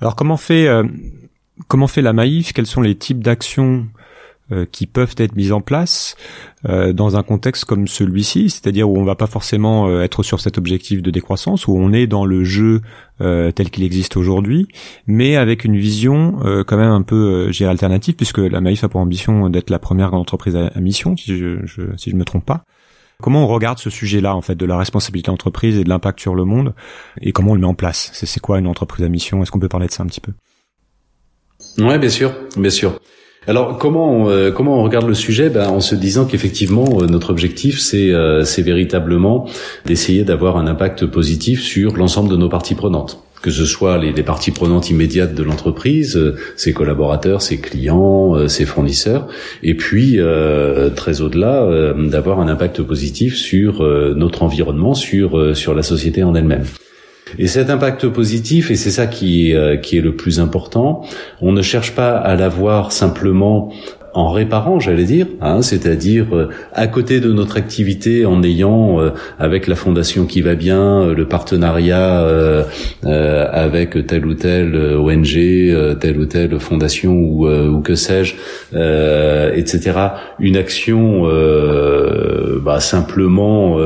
alors 0.00 0.16
comment 0.16 0.36
fait 0.36 0.66
euh, 0.66 0.84
comment 1.68 1.86
fait 1.86 2.02
la 2.02 2.12
Maïf 2.12 2.52
Quels 2.52 2.66
sont 2.66 2.82
les 2.82 2.94
types 2.96 3.22
d'actions 3.22 3.86
euh, 4.52 4.64
qui 4.70 4.86
peuvent 4.86 5.14
être 5.16 5.34
mises 5.34 5.52
en 5.52 5.60
place 5.60 6.16
euh, 6.68 6.92
dans 6.92 7.16
un 7.16 7.22
contexte 7.22 7.64
comme 7.64 7.88
celui-ci, 7.88 8.50
c'est-à-dire 8.50 8.88
où 8.88 8.98
on 8.98 9.04
va 9.04 9.16
pas 9.16 9.26
forcément 9.26 10.00
être 10.02 10.22
sur 10.22 10.40
cet 10.40 10.58
objectif 10.58 11.02
de 11.02 11.10
décroissance, 11.10 11.66
où 11.66 11.76
on 11.76 11.92
est 11.92 12.06
dans 12.06 12.24
le 12.24 12.44
jeu 12.44 12.82
tel 13.18 13.70
qu'il 13.70 13.82
existe 13.82 14.16
aujourd'hui, 14.16 14.68
mais 15.06 15.36
avec 15.36 15.64
une 15.64 15.76
vision 15.76 16.38
quand 16.66 16.76
même 16.76 16.90
un 16.90 17.02
peu 17.02 17.50
j'ai 17.50 17.64
alternative, 17.64 18.14
puisque 18.14 18.38
la 18.38 18.60
Maïf 18.60 18.84
a 18.84 18.88
pour 18.88 19.00
ambition 19.00 19.48
d'être 19.48 19.70
la 19.70 19.78
première 19.78 20.12
entreprise 20.12 20.54
à, 20.54 20.78
mission, 20.80 21.16
si 21.16 21.36
je, 21.36 21.64
je, 21.64 21.96
si 21.96 22.10
je 22.10 22.16
me 22.16 22.24
trompe 22.24 22.44
pas. 22.44 22.64
Comment 23.22 23.44
on 23.44 23.46
regarde 23.46 23.78
ce 23.78 23.88
sujet-là, 23.88 24.36
en 24.36 24.42
fait, 24.42 24.54
de 24.54 24.66
la 24.66 24.76
responsabilité 24.76 25.30
d'entreprise 25.30 25.78
et 25.78 25.84
de 25.84 25.88
l'impact 25.88 26.20
sur 26.20 26.34
le 26.34 26.44
monde, 26.44 26.74
et 27.20 27.32
comment 27.32 27.52
on 27.52 27.54
le 27.54 27.60
met 27.60 27.66
en 27.66 27.74
place? 27.74 28.10
C'est 28.12 28.40
quoi 28.40 28.58
une 28.58 28.66
entreprise 28.66 29.04
à 29.04 29.08
mission? 29.08 29.42
Est-ce 29.42 29.50
qu'on 29.50 29.58
peut 29.58 29.68
parler 29.68 29.86
de 29.86 29.92
ça 29.92 30.02
un 30.02 30.06
petit 30.06 30.20
peu? 30.20 30.32
Ouais, 31.78 31.98
bien 31.98 32.10
sûr, 32.10 32.32
bien 32.56 32.70
sûr. 32.70 33.00
Alors 33.48 33.78
comment 33.78 34.10
on, 34.10 34.28
euh, 34.28 34.50
comment 34.50 34.80
on 34.80 34.82
regarde 34.82 35.06
le 35.06 35.14
sujet? 35.14 35.50
Ben, 35.50 35.68
En 35.68 35.80
se 35.80 35.94
disant 35.94 36.24
qu'effectivement 36.24 36.84
euh, 37.00 37.06
notre 37.06 37.30
objectif 37.30 37.78
c'est 37.78 38.10
euh, 38.10 38.44
c'est 38.44 38.62
véritablement 38.62 39.48
d'essayer 39.84 40.24
d'avoir 40.24 40.56
un 40.56 40.66
impact 40.66 41.06
positif 41.06 41.62
sur 41.62 41.96
l'ensemble 41.96 42.28
de 42.28 42.36
nos 42.36 42.48
parties 42.48 42.74
prenantes 42.74 43.22
que 43.42 43.50
ce 43.50 43.64
soit 43.64 43.98
les, 43.98 44.12
les 44.12 44.22
parties 44.22 44.50
prenantes 44.50 44.90
immédiates 44.90 45.34
de 45.34 45.42
l'entreprise, 45.42 46.16
euh, 46.16 46.36
ses 46.56 46.72
collaborateurs, 46.72 47.42
ses 47.42 47.58
clients, 47.58 48.34
euh, 48.34 48.48
ses 48.48 48.64
fournisseurs, 48.64 49.28
et 49.62 49.74
puis 49.74 50.18
euh, 50.18 50.90
très 50.90 51.20
au-delà, 51.20 51.66
d'avoir 51.96 52.40
un 52.40 52.48
impact 52.48 52.82
positif 52.82 53.36
sur 53.36 53.82
notre 54.16 54.42
environnement, 54.42 54.94
sur 54.94 55.56
sur 55.56 55.74
la 55.74 55.82
société 55.82 56.22
en 56.22 56.34
elle-même. 56.34 56.64
Et 57.38 57.46
cet 57.46 57.70
impact 57.70 58.08
positif, 58.08 58.70
et 58.70 58.76
c'est 58.76 58.90
ça 58.90 59.06
qui, 59.06 59.54
qui 59.82 59.98
est 59.98 60.00
le 60.00 60.14
plus 60.14 60.38
important, 60.40 61.04
on 61.40 61.52
ne 61.52 61.62
cherche 61.62 61.92
pas 61.92 62.16
à 62.16 62.36
l'avoir 62.36 62.92
simplement 62.92 63.72
en 64.16 64.30
réparant, 64.30 64.80
j'allais 64.80 65.04
dire, 65.04 65.26
hein, 65.42 65.60
c'est-à-dire 65.60 66.34
euh, 66.34 66.48
à 66.72 66.86
côté 66.86 67.20
de 67.20 67.30
notre 67.34 67.58
activité 67.58 68.24
en 68.24 68.42
ayant 68.42 68.98
euh, 68.98 69.10
avec 69.38 69.66
la 69.66 69.74
fondation 69.74 70.24
qui 70.24 70.40
va 70.40 70.54
bien, 70.54 71.02
euh, 71.02 71.14
le 71.14 71.28
partenariat 71.28 72.26
avec 73.04 74.06
telle 74.06 74.24
ou 74.24 74.32
telle 74.32 74.74
ONG, 74.74 75.98
telle 76.00 76.18
ou 76.18 76.24
telle 76.24 76.58
fondation 76.58 77.12
ou, 77.12 77.80
que 77.82 77.94
sais-je, 77.94 78.34
etc. 79.54 79.92
Une 80.38 80.56
action 80.56 81.28
bah, 82.62 82.80
simplement 82.80 83.78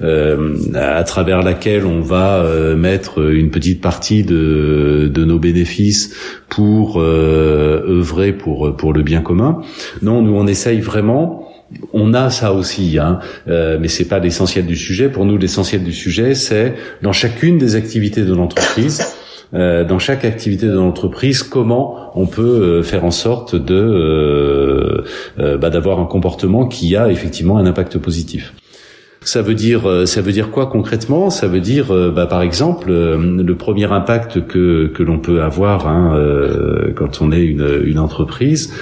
à 0.00 1.04
travers 1.04 1.42
laquelle 1.42 1.86
on 1.86 2.00
va 2.00 2.44
mettre 2.76 3.30
une 3.30 3.50
petite 3.50 3.80
partie 3.80 4.24
de, 4.24 5.10
de 5.12 5.24
nos 5.24 5.38
bénéfices 5.38 6.42
pour 6.48 7.00
œuvrer 7.00 8.32
pour 8.32 8.76
pour 8.76 8.92
le 8.92 9.02
bien 9.02 9.20
commun. 9.20 9.60
Non, 10.02 10.22
nous 10.22 10.34
on 10.34 10.46
essaye 10.46 10.80
vraiment. 10.80 11.48
On 11.92 12.14
a 12.14 12.30
ça 12.30 12.52
aussi, 12.52 12.98
hein, 12.98 13.18
euh, 13.46 13.78
mais 13.78 13.88
c'est 13.88 14.06
pas 14.06 14.18
l'essentiel 14.18 14.64
du 14.64 14.76
sujet. 14.76 15.08
Pour 15.10 15.26
nous, 15.26 15.36
l'essentiel 15.36 15.84
du 15.84 15.92
sujet, 15.92 16.34
c'est 16.34 16.74
dans 17.02 17.12
chacune 17.12 17.58
des 17.58 17.76
activités 17.76 18.22
de 18.22 18.34
l'entreprise. 18.34 19.04
Euh, 19.54 19.84
dans 19.84 19.98
chaque 19.98 20.24
activité 20.24 20.66
de 20.66 20.72
l'entreprise, 20.72 21.42
comment 21.42 22.10
on 22.14 22.26
peut 22.26 22.42
euh, 22.42 22.82
faire 22.82 23.04
en 23.04 23.10
sorte 23.10 23.54
de 23.54 25.04
bah, 25.36 25.70
d'avoir 25.70 26.00
un 26.00 26.06
comportement 26.06 26.66
qui 26.66 26.96
a 26.96 27.10
effectivement 27.10 27.58
un 27.58 27.66
impact 27.66 27.98
positif. 27.98 28.54
Ça 29.22 29.42
veut 29.42 29.54
dire, 29.54 29.88
euh, 29.88 30.06
ça 30.06 30.20
veut 30.20 30.32
dire 30.32 30.50
quoi 30.50 30.66
concrètement? 30.66 31.28
Ça 31.30 31.48
veut 31.48 31.60
dire, 31.60 31.92
euh, 31.92 32.10
bah, 32.10 32.26
par 32.26 32.40
exemple, 32.40 32.90
euh, 32.90 33.16
le 33.18 33.54
premier 33.56 33.90
impact 33.92 34.46
que 34.46 34.86
que 34.94 35.02
l'on 35.02 35.18
peut 35.18 35.42
avoir 35.42 35.88
hein, 35.88 36.18
quand 36.96 37.20
on 37.20 37.32
est 37.32 37.44
une, 37.44 37.82
une 37.84 37.98
entreprise, 37.98 38.72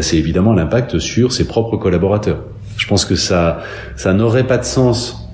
c'est 0.00 0.16
évidemment 0.16 0.52
l'impact 0.52 0.98
sur 0.98 1.32
ses 1.32 1.46
propres 1.46 1.76
collaborateurs. 1.76 2.42
Je 2.76 2.86
pense 2.86 3.04
que 3.04 3.14
ça, 3.14 3.60
ça 3.96 4.12
n'aurait 4.14 4.46
pas 4.46 4.58
de 4.58 4.64
sens 4.64 5.29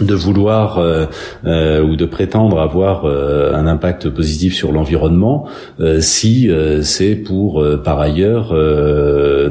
de 0.00 0.14
vouloir 0.14 0.78
euh, 0.78 1.06
euh, 1.46 1.82
ou 1.82 1.96
de 1.96 2.04
prétendre 2.04 2.60
avoir 2.60 3.04
euh, 3.04 3.54
un 3.54 3.66
impact 3.66 4.10
positif 4.10 4.54
sur 4.54 4.72
l'environnement 4.72 5.48
si 6.00 6.50
c'est 6.82 7.14
pour 7.14 7.64
par 7.84 8.00
ailleurs 8.00 8.54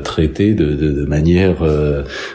traiter 0.03 0.53
de, 0.53 1.05
manière 1.05 1.57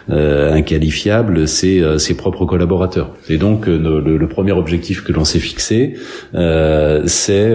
inqualifiable 0.08 1.48
ses, 1.48 1.98
ses, 1.98 2.16
propres 2.16 2.44
collaborateurs. 2.44 3.10
Et 3.28 3.36
donc 3.36 3.66
le, 3.66 4.00
le, 4.00 4.28
premier 4.28 4.52
objectif 4.52 5.02
que 5.02 5.12
l'on 5.12 5.24
s'est 5.24 5.38
fixé, 5.38 5.94
c'est 7.06 7.54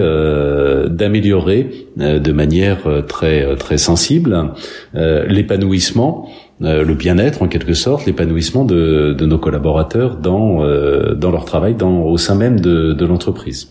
d'améliorer 0.90 1.70
de 1.96 2.32
manière 2.32 2.78
très 3.08 3.56
très 3.56 3.78
sensible 3.78 4.52
l'épanouissement 4.94 6.28
euh, 6.62 6.84
le 6.84 6.94
bien-être 6.94 7.42
en 7.42 7.48
quelque 7.48 7.74
sorte, 7.74 8.06
l'épanouissement 8.06 8.64
de, 8.64 9.14
de, 9.16 9.26
nos 9.26 9.38
collaborateurs 9.38 10.16
dans 10.16 10.64
euh, 10.64 11.14
dans 11.14 11.30
leur 11.30 11.44
travail, 11.44 11.74
dans 11.74 12.02
au 12.02 12.16
sein 12.16 12.34
même 12.34 12.60
de, 12.60 12.92
de 12.92 13.04
l'entreprise. 13.04 13.70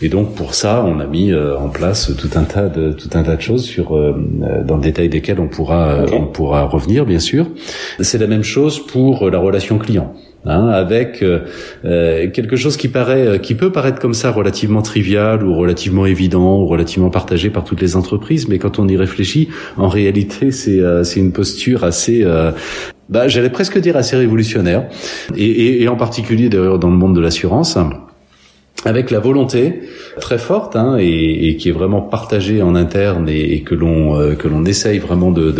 Et 0.00 0.08
donc 0.08 0.34
pour 0.34 0.54
ça, 0.54 0.84
on 0.86 1.00
a 1.00 1.06
mis 1.06 1.32
euh, 1.32 1.58
en 1.58 1.68
place 1.68 2.14
tout 2.16 2.30
un 2.36 2.44
tas 2.44 2.68
de 2.68 2.92
tout 2.92 3.10
un 3.14 3.22
tas 3.22 3.36
de 3.36 3.40
choses 3.40 3.64
sur 3.64 3.90
dans 3.90 4.76
le 4.76 4.82
détail 4.82 5.08
desquelles 5.08 5.40
on 5.40 5.48
pourra 5.48 6.04
on 6.12 6.26
pourra 6.26 6.64
revenir 6.64 7.04
bien 7.04 7.18
sûr. 7.18 7.46
C'est 8.00 8.18
la 8.18 8.26
même 8.26 8.44
chose 8.44 8.84
pour 8.86 9.28
la 9.28 9.38
relation 9.38 9.78
client. 9.78 10.14
Hein, 10.44 10.68
avec 10.68 11.20
euh, 11.22 11.40
euh, 11.84 12.30
quelque 12.30 12.54
chose 12.54 12.76
qui 12.76 12.86
paraît, 12.86 13.26
euh, 13.26 13.38
qui 13.38 13.56
peut 13.56 13.72
paraître 13.72 13.98
comme 13.98 14.14
ça 14.14 14.30
relativement 14.30 14.82
trivial 14.82 15.44
ou 15.44 15.54
relativement 15.54 16.06
évident 16.06 16.60
ou 16.60 16.66
relativement 16.66 17.10
partagé 17.10 17.50
par 17.50 17.64
toutes 17.64 17.80
les 17.80 17.96
entreprises, 17.96 18.46
mais 18.48 18.58
quand 18.58 18.78
on 18.78 18.86
y 18.86 18.96
réfléchit, 18.96 19.48
en 19.76 19.88
réalité, 19.88 20.52
c'est 20.52 20.80
c'est 21.02 21.18
une 21.18 21.32
posture 21.32 21.82
assez 21.82 22.24
bah, 23.08 23.26
j'allais 23.26 23.50
presque 23.50 23.78
dire 23.78 23.96
assez 23.96 24.16
révolutionnaire, 24.16 24.88
et, 25.36 25.44
et, 25.44 25.82
et 25.82 25.88
en 25.88 25.96
particulier 25.96 26.48
d'ailleurs 26.48 26.78
dans 26.78 26.90
le 26.90 26.96
monde 26.96 27.16
de 27.16 27.20
l'assurance 27.20 27.76
avec 28.84 29.10
la 29.10 29.18
volonté 29.18 29.80
très 30.20 30.38
forte 30.38 30.76
hein, 30.76 30.96
et, 30.98 31.56
qui 31.56 31.68
est 31.68 31.72
vraiment 31.72 32.00
partagée 32.00 32.62
en 32.62 32.74
interne 32.74 33.28
et, 33.28 33.62
que 33.62 33.74
l'on 33.74 34.18
euh, 34.18 34.34
que 34.34 34.46
l'on 34.46 34.64
essaye 34.64 34.98
vraiment 34.98 35.32
de, 35.32 35.50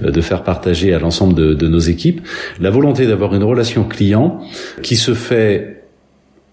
de, 0.00 0.20
faire 0.20 0.42
partager 0.42 0.92
à 0.92 0.98
l'ensemble 0.98 1.34
de, 1.34 1.54
de, 1.54 1.68
nos 1.68 1.78
équipes, 1.78 2.20
la 2.60 2.70
volonté 2.70 3.06
d'avoir 3.06 3.34
une 3.34 3.44
relation 3.44 3.84
client 3.84 4.40
qui 4.82 4.96
se 4.96 5.14
fait 5.14 5.84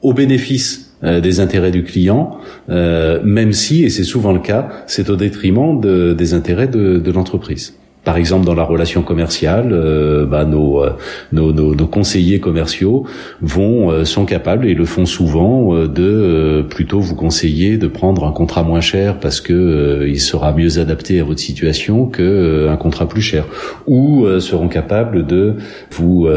au 0.01 0.13
bénéfice 0.13 0.95
euh, 1.03 1.19
des 1.19 1.39
intérêts 1.39 1.71
du 1.71 1.83
client, 1.83 2.37
euh, 2.69 3.19
même 3.23 3.53
si, 3.53 3.83
et 3.83 3.89
c'est 3.89 4.03
souvent 4.03 4.33
le 4.33 4.39
cas, 4.39 4.69
c'est 4.85 5.09
au 5.09 5.15
détriment 5.15 5.81
des 5.81 6.33
intérêts 6.33 6.67
de 6.67 7.11
l'entreprise. 7.11 7.73
Par 8.03 8.17
exemple, 8.17 8.45
dans 8.45 8.53
la 8.53 8.65
relation 8.65 9.01
commerciale, 9.01 9.69
euh, 9.71 10.25
bah, 10.25 10.43
nos, 10.43 10.83
euh, 10.83 10.89
nos, 11.31 11.87
conseillers 11.87 12.41
commerciaux 12.41 13.05
vont 13.41 13.91
euh, 13.91 14.03
sont 14.03 14.25
capables 14.25 14.67
et 14.67 14.73
le 14.73 14.83
font 14.83 15.05
souvent 15.05 15.73
de 15.73 16.65
plutôt 16.69 16.99
vous 16.99 17.15
conseiller 17.15 17.77
de 17.77 17.87
prendre 17.87 18.25
un 18.25 18.31
contrat 18.31 18.63
moins 18.63 18.81
cher 18.81 19.19
parce 19.19 19.39
que 19.39 20.05
il 20.07 20.19
sera 20.19 20.51
mieux 20.51 20.79
adapté 20.79 21.21
à 21.21 21.23
votre 21.23 21.39
situation 21.39 22.05
que 22.05 22.67
un 22.69 22.75
contrat 22.75 23.07
plus 23.07 23.21
cher, 23.21 23.45
ou 23.87 24.27
seront 24.39 24.67
capables 24.67 25.25
de 25.25 25.55
vous 25.91 26.27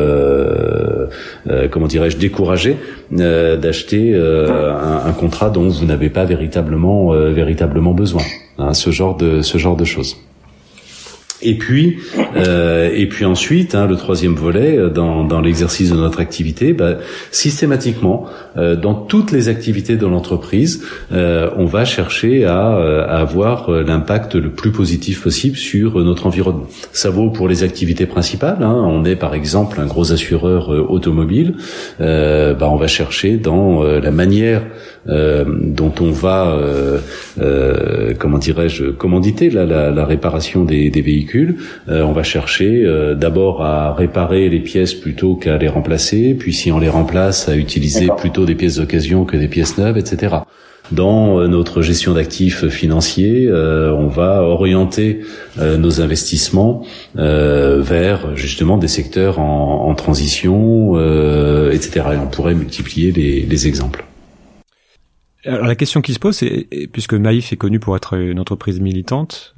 comment 1.71 1.87
dirais-je 1.87 2.17
décourager 2.17 2.77
d'acheter 3.11 4.15
un, 4.15 5.09
un, 5.09 5.13
contrat 5.13 5.51
dont 5.51 5.69
vous 5.69 5.87
n'avez 5.87 6.11
pas 6.11 6.25
véritablement 6.25 7.11
véritablement 7.11 7.93
besoin. 7.93 8.23
Hein, 8.59 8.73
ce 8.75 8.91
genre 8.91 9.17
de 9.17 9.43
ce 9.43 9.59
genre 9.59 9.77
de 9.77 9.85
choses. 9.85 10.17
Et 11.43 11.59
puis, 11.59 11.99
euh, 12.37 12.91
et 12.95 13.07
puis 13.07 13.27
ensuite, 13.27 13.75
hein, 13.75 13.87
le 13.87 13.97
troisième 13.97 14.35
volet 14.35 14.79
euh, 14.79 14.89
dans, 14.89 15.23
dans 15.23 15.43
l'exercice 15.43 15.91
de 15.91 15.97
notre 15.97 16.21
activité, 16.21 16.73
bah, 16.73 16.97
systématiquement, 17.31 18.27
euh, 18.57 18.75
dans 18.75 18.95
toutes 18.95 19.33
les 19.33 19.51
activités 19.51 19.97
de 19.97 20.07
l'entreprise, 20.07 20.83
euh, 21.13 21.51
on 21.59 21.67
va 21.67 21.85
chercher 21.85 22.47
à, 22.47 22.79
euh, 22.79 23.05
à 23.07 23.19
avoir 23.19 23.71
l'impact 23.71 24.35
le 24.35 24.51
plus 24.51 24.73
positif 24.73 25.23
possible 25.23 25.57
sur 25.57 26.03
notre 26.03 26.27
environnement. 26.27 26.67
Ça 26.93 27.11
vaut 27.11 27.29
pour 27.29 27.49
les 27.49 27.63
activités 27.63 28.07
principales. 28.07 28.63
Hein. 28.63 28.75
On 28.87 29.05
est 29.05 29.17
par 29.17 29.35
exemple 29.35 29.79
un 29.79 29.87
gros 29.87 30.13
assureur 30.13 30.71
automobile. 30.91 31.55
bah, 31.99 32.69
on 32.71 32.77
va 32.77 32.87
chercher 32.87 33.37
dans 33.37 33.83
la 33.83 34.11
manière 34.11 34.63
dont 35.07 35.93
on 36.01 36.11
va, 36.11 36.59
comment 38.19 38.39
dirais-je, 38.39 38.87
commanditer 38.87 39.51
la, 39.51 39.65
la, 39.67 39.91
la 39.91 40.07
réparation 40.07 40.65
des, 40.65 40.91
des 40.91 41.01
véhicules 41.03 41.26
euh, 41.35 42.03
on 42.03 42.13
va 42.13 42.23
chercher 42.23 42.85
euh, 42.85 43.15
d'abord 43.15 43.63
à 43.63 43.95
réparer 43.95 44.49
les 44.49 44.61
pièces 44.61 44.95
plutôt 44.95 45.35
qu'à 45.35 45.59
les 45.59 45.69
remplacer, 45.69 46.35
puis 46.35 46.53
si 46.53 46.73
on 46.73 46.79
les 46.79 46.89
remplace, 46.89 47.49
à 47.49 47.57
utiliser 47.57 48.09
plutôt 48.17 48.45
des 48.45 48.55
pièces 48.55 48.77
d'occasion 48.77 49.25
que 49.25 49.37
des 49.37 49.49
pièces 49.49 49.79
neuves, 49.79 49.99
etc. 49.99 50.37
Dans 50.93 51.41
euh, 51.41 51.49
notre 51.49 51.83
gestion 51.83 52.15
d'actifs 52.15 52.69
financiers, 52.69 53.51
on 53.51 54.07
va 54.07 54.43
orienter 54.43 55.21
nos 55.59 56.01
investissements 56.01 56.85
vers 57.15 58.37
justement 58.37 58.79
des 58.79 58.89
secteurs 58.89 59.39
en, 59.41 59.95
transition, 59.95 60.97
etc. 61.71 62.07
Et 62.15 62.17
on 62.17 62.29
pourrait 62.29 62.55
multiplier 62.55 63.11
les, 63.13 63.41
les 63.43 63.67
exemples. 63.67 64.05
Alors 65.45 65.67
la 65.67 65.77
question 65.77 66.03
qui 66.03 66.13
se 66.13 66.19
pose, 66.19 66.37
c'est 66.37 66.69
puisque 66.93 67.15
Maïf 67.15 67.53
est 67.53 67.57
connu 67.57 67.79
pour 67.79 67.97
être 67.97 68.15
une 68.15 68.41
entreprise 68.41 68.81
militante, 68.81 69.55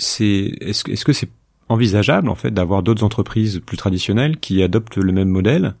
est-ce 0.00 1.04
que 1.04 1.12
c'est 1.12 1.28
envisageable 1.68 2.28
en 2.28 2.34
fait 2.34 2.50
d'avoir 2.50 2.82
d'autres 2.82 3.04
entreprises 3.04 3.60
plus 3.64 3.76
traditionnelles 3.76 4.38
qui 4.38 4.62
adoptent 4.62 4.96
le 4.96 5.12
même 5.12 5.28
modèle, 5.28 5.74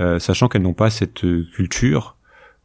euh, 0.00 0.18
sachant 0.18 0.48
qu'elles 0.48 0.62
n'ont 0.62 0.74
pas 0.74 0.90
cette 0.90 1.26
culture 1.52 2.16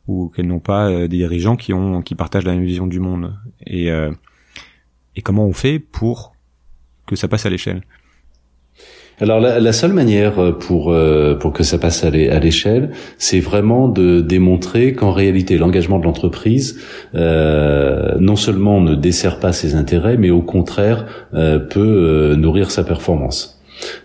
ou 0.07 0.29
qu'elles 0.29 0.47
n'ont 0.47 0.59
pas 0.59 0.89
euh, 0.89 1.07
des 1.07 1.17
dirigeants 1.17 1.55
qui 1.55 1.73
ont 1.73 2.01
qui 2.01 2.13
partagent 2.13 2.45
la 2.45 2.53
même 2.53 2.65
vision 2.65 2.85
du 2.85 2.99
monde? 2.99 3.35
Et 3.65 3.91
euh, 3.91 4.11
et 5.15 5.21
comment 5.21 5.45
on 5.45 5.53
fait 5.53 5.79
pour 5.79 6.35
que 7.07 7.15
ça 7.15 7.27
passe 7.27 7.45
à 7.45 7.49
l'échelle? 7.49 7.83
Alors 9.19 9.39
la, 9.39 9.59
la, 9.59 9.73
seule 9.73 9.93
manière 9.93 10.39
euh, 10.39 10.51
pour 10.51 10.91
euh, 10.91 11.35
pour 11.35 11.53
que 11.53 11.63
ça 11.63 11.77
passe 11.77 12.03
à 12.03 12.09
l'échelle, 12.09 12.91
c'est 13.17 13.39
vraiment 13.39 13.87
de 13.87 14.21
démontrer 14.21 14.93
qu'en 14.93 15.11
réalité 15.11 15.57
l'engagement 15.57 15.99
de 15.99 16.05
l'entreprise 16.05 16.79
euh, 17.15 18.15
non 18.19 18.35
seulement 18.35 18.81
ne 18.81 18.95
dessert 18.95 19.39
pas 19.39 19.53
ses 19.53 19.75
intérêts, 19.75 20.17
mais 20.17 20.31
au 20.31 20.41
contraire 20.41 21.05
euh, 21.33 21.59
peut 21.59 22.35
nourrir 22.35 22.71
sa 22.71 22.83
performance. 22.83 23.61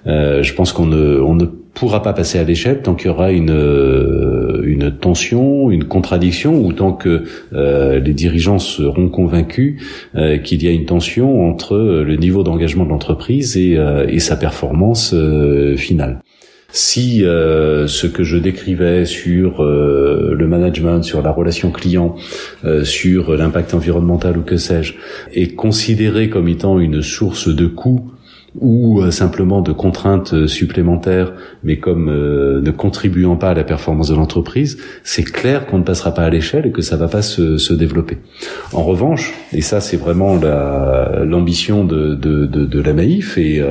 je 0.07 0.53
pense 0.55 0.73
qu'on 0.73 0.87
ne 0.87 1.21
on 1.21 1.35
ne 1.35 1.47
pourra 1.79 2.03
pas 2.03 2.13
passer 2.13 2.39
à 2.39 2.45
l'échelle 2.45 2.83
tant 2.83 2.95
qu'il 2.95 3.07
y 3.07 3.11
aura 3.11 3.31
une 3.33 3.51
euh, 3.51 4.63
une 4.65 4.91
tension, 4.91 5.71
une 5.71 5.85
contradiction, 5.85 6.61
ou 6.65 6.73
tant 6.73 6.93
que 6.93 7.25
euh, 7.53 8.01
les 8.01 8.13
dirigeants 8.13 8.59
seront 8.59 9.09
convaincus 9.09 9.81
euh, 10.15 10.39
qu'il 10.39 10.63
y 10.63 10.69
a 10.69 10.73
une 10.73 10.85
tension 10.85 11.49
entre 11.49 11.77
le 11.77 12.17
niveau 12.17 12.43
d'engagement 12.43 12.85
de 12.85 12.91
l'entreprise 12.91 13.57
et, 13.57 13.79
et 14.09 14.19
sa 14.19 14.37
performance 14.37 15.15
finale. 15.77 16.21
Si 16.71 17.25
euh, 17.25 17.87
ce 17.87 18.07
que 18.07 18.25
je 18.25 18.37
décrivais 18.37 19.07
sur 19.07 19.63
euh, 19.63 20.35
le 20.39 20.47
management, 20.47 21.03
sur 21.03 21.23
la 21.23 21.31
relation 21.31 21.71
client, 21.71 22.15
euh, 22.65 22.85
sur 22.85 23.35
l'impact 23.35 23.73
environnemental 23.73 24.37
ou 24.37 24.43
que 24.43 24.59
sais-je, 24.59 24.93
est 25.33 25.55
considéré 25.55 26.29
comme 26.29 26.47
étant 26.47 26.79
une 26.79 27.01
source 27.01 27.49
de 27.49 27.67
coûts 27.67 28.11
ou 28.61 29.01
euh, 29.01 29.11
simplement 29.11 29.61
de 29.61 29.73
contraintes 29.73 30.33
euh, 30.33 30.47
supplémentaires, 30.47 31.33
mais 31.63 31.79
comme 31.79 32.09
euh, 32.09 32.61
ne 32.61 32.71
contribuant 32.71 33.37
pas 33.37 33.51
à 33.51 33.55
la 33.55 33.65
performance 33.65 34.09
de 34.09 34.15
l'entreprise, 34.15 34.79
c'est 35.05 35.23
clair 35.23 35.67
qu'on 35.67 35.79
ne 35.79 35.85
passera 35.85 36.15
pas 36.15 36.23
à 36.23 36.31
l'échelle 36.31 36.67
et 36.67 36.73
que 36.73 36.83
ça 36.83 36.97
va 36.97 37.09
pas 37.09 37.23
se, 37.23 37.59
se 37.59 37.75
développer. 37.75 38.19
En 38.73 38.83
revanche, 38.83 39.35
et 39.53 39.61
ça 39.61 39.81
c'est 39.81 39.97
vraiment 39.97 40.39
l'ambition 41.25 41.85
de, 41.85 42.15
de, 42.15 42.47
de, 42.47 42.65
de, 42.65 42.81
la 42.81 42.93
Maïf, 42.95 43.39
et, 43.39 43.63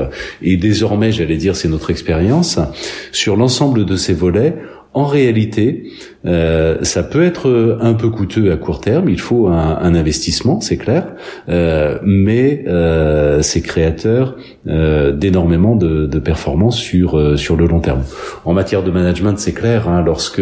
et 0.41 0.57
désormais 0.57 1.11
j'allais 1.11 1.37
dire 1.37 1.55
c'est 1.55 1.69
notre 1.69 1.89
expérience, 1.89 2.59
sur 3.11 3.35
l'ensemble 3.35 3.85
de 3.85 3.95
ces 3.95 4.13
volets, 4.13 4.55
en 4.97 5.05
réalité, 5.05 5.91
euh, 6.25 6.77
ça 6.81 7.03
peut 7.03 7.23
être 7.23 7.77
un 7.81 7.93
peu 7.93 8.09
coûteux 8.09 8.51
à 8.51 8.57
court 8.57 8.81
terme. 8.81 9.09
Il 9.09 9.19
faut 9.19 9.47
un, 9.47 9.77
un 9.79 9.93
investissement, 9.93 10.59
c'est 10.59 10.77
clair, 10.77 11.03
euh, 11.49 11.99
mais 12.01 12.63
euh, 12.67 13.43
c'est 13.43 13.61
créateur 13.61 14.35
euh, 14.67 15.11
d'énormément 15.11 15.75
de, 15.75 16.07
de 16.07 16.19
performances 16.19 16.79
sur 16.79 17.15
euh, 17.15 17.37
sur 17.37 17.55
le 17.55 17.67
long 17.67 17.79
terme. 17.79 18.01
En 18.43 18.53
matière 18.53 18.81
de 18.81 18.89
management, 18.89 19.37
c'est 19.37 19.53
clair. 19.53 19.87
Hein, 19.87 20.01
lorsque 20.03 20.41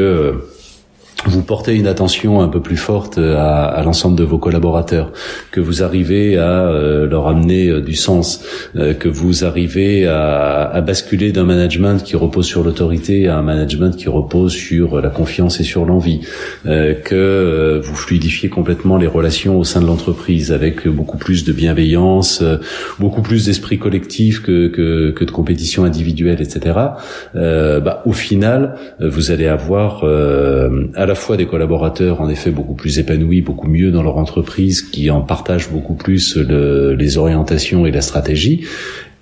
vous 1.25 1.41
portez 1.41 1.75
une 1.75 1.87
attention 1.87 2.41
un 2.41 2.47
peu 2.47 2.61
plus 2.61 2.77
forte 2.77 3.17
à, 3.17 3.65
à 3.65 3.83
l'ensemble 3.83 4.15
de 4.15 4.23
vos 4.23 4.37
collaborateurs, 4.37 5.11
que 5.51 5.59
vous 5.59 5.83
arrivez 5.83 6.37
à 6.37 6.67
euh, 6.67 7.07
leur 7.07 7.27
amener 7.27 7.67
euh, 7.67 7.81
du 7.81 7.95
sens, 7.95 8.43
euh, 8.75 8.93
que 8.93 9.09
vous 9.09 9.43
arrivez 9.43 10.05
à, 10.07 10.63
à 10.63 10.81
basculer 10.81 11.31
d'un 11.31 11.43
management 11.43 12.03
qui 12.03 12.15
repose 12.15 12.45
sur 12.45 12.63
l'autorité 12.63 13.27
à 13.27 13.37
un 13.37 13.41
management 13.41 13.95
qui 13.95 14.09
repose 14.09 14.53
sur 14.53 15.01
la 15.01 15.09
confiance 15.09 15.59
et 15.59 15.63
sur 15.63 15.85
l'envie, 15.85 16.21
que 16.65 17.81
vous 17.83 17.95
fluidifiez 17.95 18.49
complètement 18.49 18.97
les 18.97 19.07
relations 19.07 19.59
au 19.59 19.63
sein 19.63 19.81
de 19.81 19.87
l'entreprise 19.87 20.51
avec 20.51 20.87
beaucoup 20.87 21.17
plus 21.17 21.43
de 21.43 21.51
bienveillance, 21.51 22.43
beaucoup 22.99 23.21
plus 23.21 23.45
d'esprit 23.45 23.79
collectif 23.79 24.41
que, 24.41 24.67
que, 24.67 25.11
que, 25.11 25.23
de 25.23 25.31
compétition 25.31 25.83
individuelle, 25.83 26.41
etc. 26.41 26.75
bah, 27.33 28.03
au 28.05 28.13
final, 28.13 28.75
vous 28.99 29.31
allez 29.31 29.47
avoir 29.47 30.03
à 30.03 31.05
fois 31.17 31.37
des 31.37 31.45
collaborateurs 31.45 32.21
en 32.21 32.29
effet 32.29 32.51
beaucoup 32.51 32.73
plus 32.73 32.99
épanouis, 32.99 33.41
beaucoup 33.41 33.67
mieux 33.67 33.91
dans 33.91 34.03
leur 34.03 34.17
entreprise, 34.17 34.81
qui 34.81 35.09
en 35.09 35.21
partagent 35.21 35.69
beaucoup 35.69 35.95
plus 35.95 36.37
les 36.37 37.17
orientations 37.17 37.85
et 37.85 37.91
la 37.91 38.01
stratégie, 38.01 38.65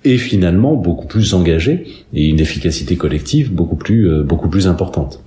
et 0.04 0.18
finalement 0.18 0.74
beaucoup 0.74 1.06
plus 1.06 1.32
engagé 1.32 1.86
et 2.12 2.28
une 2.28 2.38
efficacité 2.38 2.96
collective 2.96 3.52
beaucoup 3.52 3.76
plus 3.76 4.10
euh, 4.10 4.22
beaucoup 4.22 4.48
plus 4.48 4.68
importante. 4.68 5.20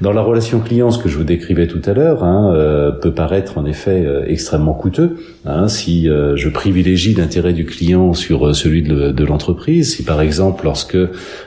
Dans 0.00 0.12
la 0.12 0.20
relation 0.20 0.60
client, 0.60 0.90
ce 0.90 0.98
que 0.98 1.08
je 1.08 1.16
vous 1.16 1.24
décrivais 1.24 1.66
tout 1.66 1.80
à 1.86 1.94
l'heure 1.94 2.24
hein, 2.24 2.52
euh, 2.54 2.92
peut 2.92 3.12
paraître 3.12 3.56
en 3.56 3.64
effet 3.64 4.04
euh, 4.04 4.24
extrêmement 4.26 4.74
coûteux. 4.74 5.16
Hein, 5.46 5.68
si 5.68 6.04
je 6.04 6.48
privilégie 6.50 7.14
l'intérêt 7.14 7.54
du 7.54 7.64
client 7.64 8.12
sur 8.12 8.54
celui 8.54 8.82
de, 8.82 9.24
l'entreprise, 9.24 9.96
si 9.96 10.04
par 10.04 10.20
exemple 10.20 10.64
lorsque 10.64 10.96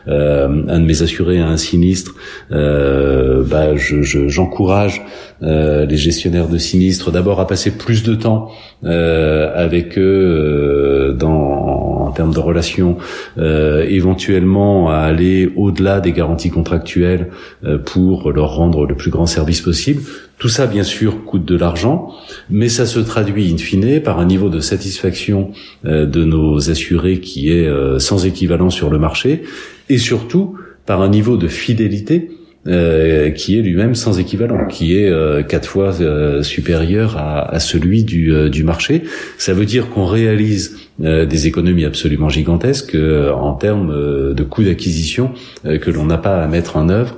un 0.07 0.79
de 0.79 0.85
mes 0.85 1.03
assurés 1.03 1.39
a 1.39 1.47
un 1.47 1.57
sinistre, 1.57 2.15
bah, 2.49 3.75
j'encourage 3.75 4.95
je, 4.95 5.01
les 5.41 5.97
gestionnaires 5.97 6.47
de 6.47 6.57
sinistres 6.57 7.11
d'abord 7.11 7.39
à 7.39 7.47
passer 7.47 7.71
plus 7.71 8.03
de 8.03 8.15
temps 8.15 8.51
avec 8.83 9.97
eux 9.97 11.15
dans 11.17 11.91
en 12.11 12.13
termes 12.13 12.33
de 12.33 12.39
relations, 12.39 12.97
euh, 13.37 13.85
éventuellement 13.87 14.89
à 14.89 14.97
aller 14.97 15.49
au-delà 15.55 16.01
des 16.01 16.11
garanties 16.11 16.49
contractuelles 16.49 17.29
euh, 17.63 17.77
pour 17.77 18.33
leur 18.33 18.53
rendre 18.53 18.85
le 18.85 18.95
plus 18.95 19.11
grand 19.11 19.25
service 19.25 19.61
possible. 19.61 20.01
Tout 20.37 20.49
ça, 20.49 20.67
bien 20.67 20.83
sûr, 20.83 21.23
coûte 21.23 21.45
de 21.45 21.55
l'argent, 21.55 22.11
mais 22.49 22.67
ça 22.67 22.85
se 22.85 22.99
traduit 22.99 23.49
in 23.53 23.57
fine 23.57 24.01
par 24.01 24.19
un 24.19 24.25
niveau 24.25 24.49
de 24.49 24.59
satisfaction 24.59 25.51
euh, 25.85 26.05
de 26.05 26.25
nos 26.25 26.69
assurés 26.69 27.21
qui 27.21 27.49
est 27.49 27.69
sans 27.99 28.25
équivalent 28.25 28.69
sur 28.69 28.89
le 28.89 28.99
marché, 28.99 29.43
et 29.87 29.97
surtout 29.97 30.55
par 30.85 31.01
un 31.01 31.07
niveau 31.07 31.37
de 31.37 31.47
fidélité 31.47 32.31
euh, 32.67 33.31
qui 33.31 33.57
est 33.57 33.63
lui-même 33.63 33.95
sans 33.95 34.19
équivalent, 34.19 34.67
qui 34.67 34.95
est 34.95 35.09
euh, 35.09 35.41
quatre 35.41 35.67
fois 35.67 35.99
euh, 35.99 36.43
supérieur 36.43 37.17
à, 37.17 37.51
à 37.51 37.59
celui 37.59 38.03
du, 38.03 38.51
du, 38.51 38.63
marché. 38.63 39.01
Ça 39.39 39.53
veut 39.53 39.65
dire 39.65 39.89
qu'on 39.89 40.05
réalise 40.05 40.77
des 40.99 41.47
économies 41.47 41.85
absolument 41.85 42.29
gigantesques 42.29 42.95
en 42.95 43.53
termes 43.53 44.35
de 44.35 44.43
coûts 44.43 44.63
d'acquisition 44.63 45.31
que 45.63 45.89
l'on 45.89 46.05
n'a 46.05 46.19
pas 46.19 46.43
à 46.43 46.47
mettre 46.47 46.77
en 46.77 46.89
œuvre 46.89 47.17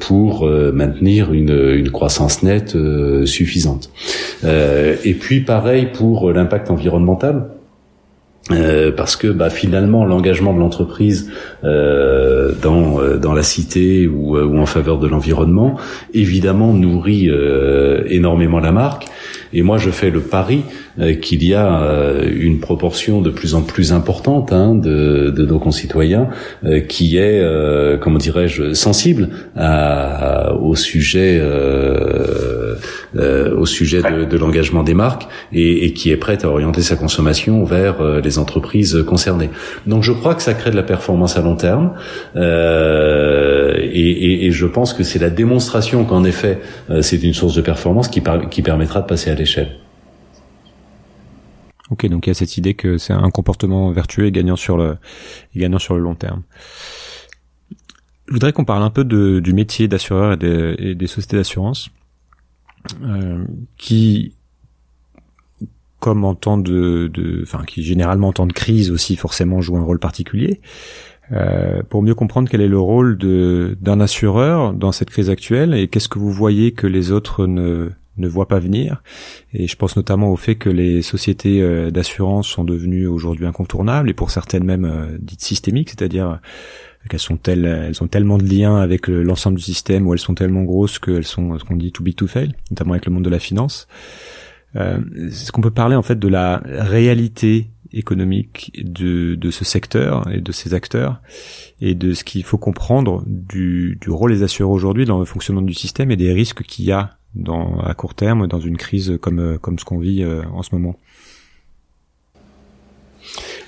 pour 0.00 0.46
maintenir 0.46 1.32
une, 1.32 1.72
une, 1.74 1.90
croissance 1.90 2.42
nette 2.42 2.76
suffisante. 3.24 3.88
et 4.44 5.14
puis 5.14 5.40
pareil 5.40 5.88
pour 5.94 6.30
l'impact 6.30 6.70
environnemental. 6.70 7.46
Euh, 8.50 8.90
parce 8.90 9.14
que 9.14 9.28
bah, 9.28 9.50
finalement 9.50 10.04
l'engagement 10.04 10.52
de 10.52 10.58
l'entreprise 10.58 11.30
euh, 11.62 12.52
dans 12.60 13.00
euh, 13.00 13.16
dans 13.16 13.34
la 13.34 13.44
cité 13.44 14.08
ou, 14.08 14.36
ou 14.36 14.58
en 14.58 14.66
faveur 14.66 14.98
de 14.98 15.06
l'environnement 15.06 15.78
évidemment 16.12 16.72
nourrit 16.72 17.30
énormément 18.08 18.58
la 18.58 18.72
marque. 18.72 19.06
Et 19.52 19.62
moi 19.62 19.78
je 19.78 19.90
fais 19.90 20.10
le 20.10 20.20
pari 20.20 20.62
qu'il 21.20 21.44
y 21.44 21.54
a 21.54 22.24
une 22.34 22.58
proportion 22.58 23.20
de 23.20 23.30
plus 23.30 23.54
en 23.54 23.62
plus 23.62 23.92
importante 23.92 24.52
hein, 24.52 24.74
de, 24.74 25.30
de, 25.30 25.46
nos 25.46 25.58
concitoyens 25.58 26.28
qui 26.88 27.18
est 27.18 27.42
comment 28.00 28.18
dirais-je 28.18 28.72
sensible 28.72 29.28
à, 29.54 30.54
au 30.54 30.74
sujet 30.74 31.40
euh, 33.14 33.54
au 33.54 33.66
sujet 33.66 34.00
de, 34.00 34.24
de 34.24 34.38
l'engagement 34.38 34.82
des 34.82 34.94
marques 34.94 35.28
et, 35.52 35.84
et, 35.84 35.92
qui 35.92 36.10
est 36.10 36.16
prête 36.16 36.46
à 36.46 36.48
orienter 36.48 36.80
sa 36.80 36.96
consommation 36.96 37.62
vers 37.62 38.00
euh, 38.00 38.22
les 38.32 38.38
entreprises 38.38 39.04
concernées. 39.06 39.50
Donc 39.86 40.02
je 40.02 40.12
crois 40.12 40.34
que 40.34 40.42
ça 40.42 40.54
crée 40.54 40.70
de 40.70 40.76
la 40.76 40.82
performance 40.82 41.36
à 41.36 41.42
long 41.42 41.56
terme 41.56 41.94
euh, 42.36 43.74
et, 43.78 44.10
et, 44.10 44.46
et, 44.46 44.50
je 44.50 44.66
pense 44.66 44.94
que 44.94 45.02
c'est 45.02 45.18
la 45.18 45.30
démonstration 45.30 46.04
qu'en 46.04 46.24
effet 46.24 46.60
euh, 46.90 47.02
c'est 47.02 47.22
une 47.22 47.34
source 47.34 47.54
de 47.54 47.62
performance 47.62 48.08
qui, 48.08 48.22
qui 48.50 48.62
permettra 48.62 49.02
de 49.02 49.06
passer 49.06 49.30
à 49.30 49.34
l'échelle. 49.34 49.76
Ok, 51.90 52.06
donc 52.06 52.26
il 52.26 52.30
y 52.30 52.32
a 52.32 52.34
cette 52.34 52.56
idée 52.56 52.74
que 52.74 52.96
c'est 52.96 53.12
un 53.12 53.30
comportement 53.30 53.90
vertueux 53.90 54.26
et 54.26 54.32
gagnant 54.32 54.56
sur 54.56 54.78
le, 54.78 54.96
gagnant 55.54 55.78
sur 55.78 55.94
le 55.94 56.00
long 56.00 56.14
terme. 56.14 56.42
Je 58.28 58.32
voudrais 58.32 58.52
qu'on 58.52 58.64
parle 58.64 58.82
un 58.82 58.90
peu 58.90 59.04
de, 59.04 59.40
du 59.40 59.52
métier 59.52 59.88
d'assureur 59.88 60.38
et, 60.42 60.74
et, 60.78 60.94
des 60.94 61.06
sociétés 61.06 61.36
d'assurance. 61.36 61.90
Euh, 63.04 63.44
qui 63.76 64.34
comme 66.02 66.24
en 66.24 66.34
temps 66.34 66.58
de, 66.58 67.08
de, 67.14 67.42
enfin 67.44 67.62
qui 67.64 67.84
généralement 67.84 68.28
en 68.28 68.32
temps 68.32 68.48
de 68.48 68.52
crise 68.52 68.90
aussi 68.90 69.14
forcément 69.14 69.60
joue 69.60 69.76
un 69.76 69.84
rôle 69.84 70.00
particulier. 70.00 70.60
Euh, 71.30 71.82
pour 71.88 72.02
mieux 72.02 72.16
comprendre 72.16 72.48
quel 72.50 72.60
est 72.60 72.68
le 72.68 72.78
rôle 72.80 73.16
d'un 73.16 74.00
assureur 74.00 74.74
dans 74.74 74.90
cette 74.90 75.10
crise 75.10 75.30
actuelle 75.30 75.74
et 75.74 75.86
qu'est-ce 75.86 76.08
que 76.08 76.18
vous 76.18 76.32
voyez 76.32 76.72
que 76.72 76.88
les 76.88 77.12
autres 77.12 77.46
ne 77.46 77.90
ne 78.18 78.28
voient 78.28 78.48
pas 78.48 78.58
venir. 78.58 79.02
Et 79.54 79.66
je 79.66 79.74
pense 79.74 79.96
notamment 79.96 80.30
au 80.30 80.36
fait 80.36 80.56
que 80.56 80.68
les 80.68 81.00
sociétés 81.00 81.62
euh, 81.62 81.90
d'assurance 81.90 82.46
sont 82.46 82.62
devenues 82.62 83.06
aujourd'hui 83.06 83.46
incontournables 83.46 84.10
et 84.10 84.12
pour 84.12 84.30
certaines 84.30 84.64
même 84.64 84.84
euh, 84.84 85.16
dites 85.18 85.40
systémiques, 85.40 85.88
c'est-à-dire 85.88 86.40
qu'elles 87.08 87.20
sont 87.20 87.38
telles, 87.38 87.64
elles 87.64 88.02
ont 88.02 88.08
tellement 88.08 88.36
de 88.36 88.44
liens 88.44 88.76
avec 88.76 89.08
l'ensemble 89.08 89.56
du 89.56 89.62
système 89.62 90.06
ou 90.06 90.12
elles 90.12 90.20
sont 90.20 90.34
tellement 90.34 90.64
grosses 90.64 90.98
qu'elles 90.98 91.24
sont 91.24 91.58
ce 91.58 91.64
qu'on 91.64 91.76
dit 91.76 91.90
too 91.90 92.02
big 92.02 92.16
to 92.16 92.26
fail, 92.26 92.52
notamment 92.70 92.92
avec 92.92 93.06
le 93.06 93.12
monde 93.12 93.24
de 93.24 93.30
la 93.30 93.38
finance. 93.38 93.88
Euh, 94.76 94.98
Est-ce 95.28 95.52
qu'on 95.52 95.60
peut 95.60 95.70
parler 95.70 95.96
en 95.96 96.02
fait 96.02 96.18
de 96.18 96.28
la 96.28 96.62
réalité 96.64 97.68
économique 97.92 98.72
de, 98.82 99.34
de 99.34 99.50
ce 99.50 99.64
secteur 99.64 100.26
et 100.32 100.40
de 100.40 100.52
ces 100.52 100.72
acteurs 100.72 101.20
et 101.80 101.94
de 101.94 102.14
ce 102.14 102.24
qu'il 102.24 102.42
faut 102.42 102.56
comprendre 102.56 103.22
du, 103.26 103.98
du 104.00 104.10
rôle 104.10 104.32
des 104.32 104.42
assureurs 104.42 104.70
aujourd'hui 104.72 105.04
dans 105.04 105.18
le 105.18 105.26
fonctionnement 105.26 105.62
du 105.62 105.74
système 105.74 106.10
et 106.10 106.16
des 106.16 106.32
risques 106.32 106.62
qu'il 106.62 106.86
y 106.86 106.92
a 106.92 107.18
dans, 107.34 107.80
à 107.80 107.94
court 107.94 108.14
terme 108.14 108.46
dans 108.46 108.60
une 108.60 108.76
crise 108.76 109.18
comme, 109.20 109.58
comme 109.58 109.78
ce 109.78 109.84
qu'on 109.84 109.98
vit 109.98 110.22
euh, 110.22 110.42
en 110.52 110.62
ce 110.62 110.74
moment? 110.74 110.96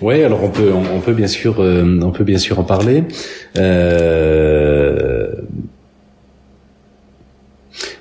Oui, 0.00 0.22
alors 0.22 0.42
on 0.42 0.50
peut, 0.50 0.72
on, 0.72 1.00
peut 1.00 1.14
bien 1.14 1.28
sûr, 1.28 1.60
euh, 1.60 2.00
on 2.02 2.10
peut 2.10 2.24
bien 2.24 2.38
sûr 2.38 2.58
en 2.58 2.64
parler. 2.64 3.04
Euh, 3.56 5.32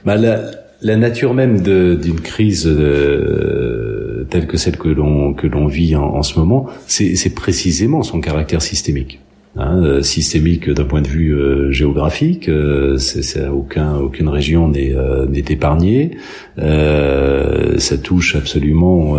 bah, 0.04 0.16
la, 0.16 0.63
nature 0.84 1.34
même 1.34 1.62
d'une 1.62 2.20
crise 2.20 2.68
euh, 2.68 4.26
telle 4.30 4.48
que 4.48 4.58
celle 4.58 4.78
que 4.78 4.90
l'on 4.90 5.34
que 5.34 5.48
l'on 5.48 5.68
vit 5.68 5.96
en, 5.96 6.24
ce 6.24 6.40
moment, 6.40 6.68
c'est 6.88 7.36
précisément 7.36 8.04
son 8.04 8.22
caractère 8.22 8.62
systémique. 8.62 9.20
Hein, 9.56 10.02
systémique 10.02 10.68
d'un 10.68 10.86
point 10.86 11.04
de 11.04 11.08
vue 11.08 11.72
géographique, 11.72 12.50
c'est, 12.98 13.48
aucun, 13.48 13.98
aucune 13.98 14.28
région 14.28 14.68
n'est, 14.68 14.96
n'est 15.30 15.46
épargnée. 15.50 16.18
ça 16.58 17.98
touche 18.02 18.36
absolument, 18.36 19.16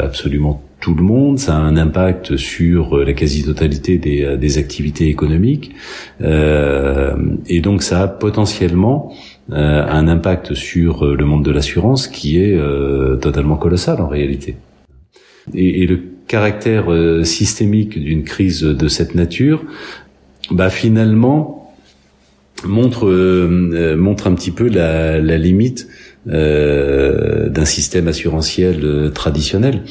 absolument 0.00 0.60
tout 0.82 0.94
le 0.94 1.02
monde, 1.04 1.38
ça 1.38 1.54
a 1.54 1.60
un 1.60 1.76
impact 1.76 2.36
sur 2.36 2.98
la 2.98 3.12
quasi-totalité 3.12 3.98
des, 3.98 4.36
des 4.36 4.58
activités 4.58 5.08
économiques, 5.08 5.70
euh, 6.20 7.14
et 7.46 7.60
donc 7.60 7.84
ça 7.84 8.02
a 8.02 8.08
potentiellement 8.08 9.14
euh, 9.50 9.84
un 9.86 10.06
impact 10.08 10.54
sur 10.54 11.04
le 11.04 11.24
monde 11.24 11.44
de 11.44 11.50
l'assurance 11.50 12.06
qui 12.06 12.38
est 12.38 12.54
euh, 12.54 13.16
totalement 13.16 13.56
colossal 13.56 14.00
en 14.00 14.06
réalité. 14.06 14.56
Et, 15.52 15.86
le 15.86 16.00
caractère 16.28 16.92
euh, 16.92 17.24
systémique 17.24 17.98
d'une 17.98 18.24
crise 18.24 18.62
de 18.62 18.88
cette 18.88 19.14
nature, 19.14 19.64
bah 20.50 20.70
finalement 20.70 21.74
montre 22.64 23.08
euh, 23.08 23.96
montre 23.96 24.28
un 24.28 24.34
petit 24.34 24.52
peu 24.52 24.68
la 24.68 25.20
limite 25.20 25.88
d'un 26.26 27.64
système 27.64 28.08
assurantiel 28.08 29.10
traditionnel. 29.12 29.82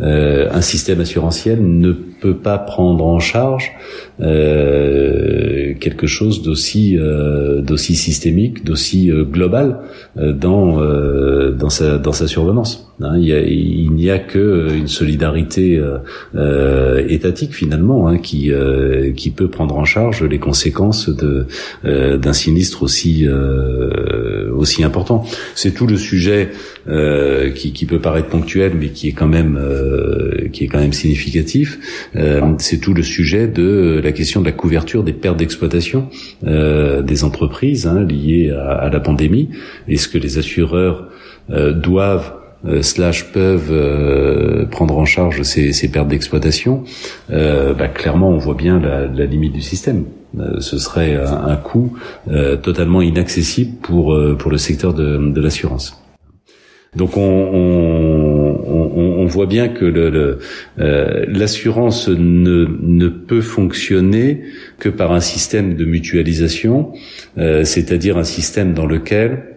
Euh, 0.00 0.48
un 0.50 0.62
système 0.62 1.00
assurantiel 1.00 1.58
ne 1.62 1.92
peut 1.92 2.36
pas 2.36 2.56
prendre 2.56 3.04
en 3.04 3.20
charge 3.20 3.72
euh, 4.20 5.74
quelque 5.78 6.06
chose 6.06 6.42
d'aussi 6.42 6.96
euh, 6.98 7.60
d'aussi 7.60 7.94
systémique, 7.94 8.64
d'aussi 8.64 9.10
global 9.30 9.80
dans 10.16 10.80
dans 11.52 11.70
sa 11.70 11.98
dans 11.98 12.12
sa 12.12 12.26
survenance. 12.26 12.88
Hein, 13.00 13.18
il 13.18 13.90
n'y 13.92 14.10
a, 14.10 14.18
que 14.18 14.68
une 14.76 14.86
solidarité 14.86 15.82
étatique 17.08 17.54
finalement 17.54 18.08
hein, 18.08 18.18
qui 18.18 18.50
qui 19.16 19.30
peut 19.30 19.48
prendre 19.48 19.76
en 19.76 19.84
charge 19.84 20.22
les 20.22 20.38
conséquences 20.38 21.08
de 21.08 21.46
d'un 21.84 22.32
sinistre 22.32 22.82
aussi 22.82 23.26
aussi 24.54 24.84
important. 24.84 25.24
Tout 25.72 25.86
le 25.86 25.96
sujet 25.96 26.50
qui, 27.54 27.72
qui 27.72 27.86
peut 27.86 28.00
paraître 28.00 28.28
ponctuel, 28.28 28.72
mais 28.78 28.88
qui 28.88 29.08
est 29.08 29.12
quand 29.12 29.28
même 29.28 29.56
euh, 29.56 30.48
qui 30.52 30.64
est 30.64 30.66
quand 30.68 30.80
même 30.80 30.92
significatif, 30.92 32.08
euh, 32.16 32.54
c'est 32.58 32.78
tout 32.78 32.94
le 32.94 33.02
sujet 33.02 33.48
de 33.48 34.00
la 34.02 34.12
question 34.12 34.40
de 34.40 34.46
la 34.46 34.52
couverture 34.52 35.02
des 35.02 35.12
pertes 35.12 35.38
d'exploitation 35.38 36.08
euh, 36.46 37.02
des 37.02 37.24
entreprises 37.24 37.86
hein, 37.86 38.02
liées 38.02 38.50
à, 38.50 38.88
la 38.90 39.00
pandémie. 39.00 39.50
Est-ce 39.88 40.08
que 40.08 40.18
les 40.18 40.38
assureurs 40.38 41.08
doivent 41.48 42.34
slash 42.82 43.32
peuvent 43.32 44.68
prendre 44.70 44.98
en 44.98 45.04
charge 45.04 45.42
ces, 45.42 45.72
ces 45.72 45.90
pertes 45.90 46.08
d'exploitation, 46.08 46.84
bah, 47.28 47.88
clairement 47.88 48.30
on 48.30 48.38
voit 48.38 48.54
bien 48.54 48.80
la, 48.80 49.06
la 49.06 49.26
limite 49.26 49.52
du 49.52 49.62
système. 49.62 50.04
ce 50.58 50.78
serait 50.78 51.16
un, 51.16 51.44
un 51.46 51.56
coût 51.56 51.96
totalement 52.62 53.02
inaccessible 53.02 53.76
pour 53.82 54.16
pour 54.38 54.50
le 54.50 54.58
secteur 54.58 54.94
de, 54.94 55.32
de 55.32 55.40
l'assurance. 55.40 56.02
Donc 56.94 57.16
on, 57.16 57.22
on, 57.22 59.22
on, 59.22 59.24
voit 59.24 59.46
bien 59.46 59.68
que 59.68 59.86
le, 59.86 60.40
euh, 60.78 61.24
l'assurance 61.26 62.08
ne, 62.08 62.66
ne 62.82 63.08
peut 63.08 63.40
fonctionner 63.40 64.42
que 64.78 64.90
par 64.90 65.12
un 65.12 65.20
système 65.20 65.74
de 65.74 65.86
mutualisation, 65.86 66.92
euh, 67.38 67.64
c'est-à-dire 67.64 68.18
un 68.18 68.24
système 68.24 68.74
dans 68.74 68.84
lequel 68.84 69.51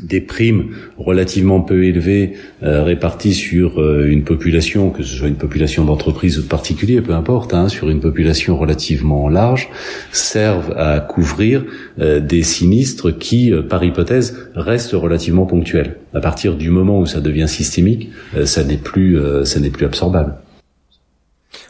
des 0.00 0.22
primes 0.22 0.74
relativement 0.96 1.60
peu 1.60 1.84
élevées 1.84 2.34
euh, 2.62 2.82
réparties 2.82 3.34
sur 3.34 3.78
euh, 3.78 4.06
une 4.08 4.24
population, 4.24 4.90
que 4.90 5.02
ce 5.02 5.14
soit 5.16 5.28
une 5.28 5.36
population 5.36 5.84
d'entreprise 5.84 6.38
ou 6.38 6.42
de 6.42 6.48
particulier, 6.48 7.02
peu 7.02 7.12
importe, 7.12 7.52
hein, 7.52 7.68
sur 7.68 7.90
une 7.90 8.00
population 8.00 8.56
relativement 8.56 9.28
large, 9.28 9.68
servent 10.10 10.72
à 10.78 11.00
couvrir 11.00 11.64
euh, 11.98 12.20
des 12.20 12.42
sinistres 12.42 13.16
qui, 13.18 13.52
par 13.68 13.84
hypothèse, 13.84 14.50
restent 14.54 14.92
relativement 14.92 15.44
ponctuels. 15.44 15.98
À 16.14 16.20
partir 16.20 16.56
du 16.56 16.70
moment 16.70 16.98
où 16.98 17.06
ça 17.06 17.20
devient 17.20 17.48
systémique, 17.48 18.10
ça 18.44 18.64
n'est 18.64 18.76
plus, 18.76 19.18
ça 19.44 19.60
n'est 19.60 19.70
plus 19.70 19.86
absorbable. 19.86 20.34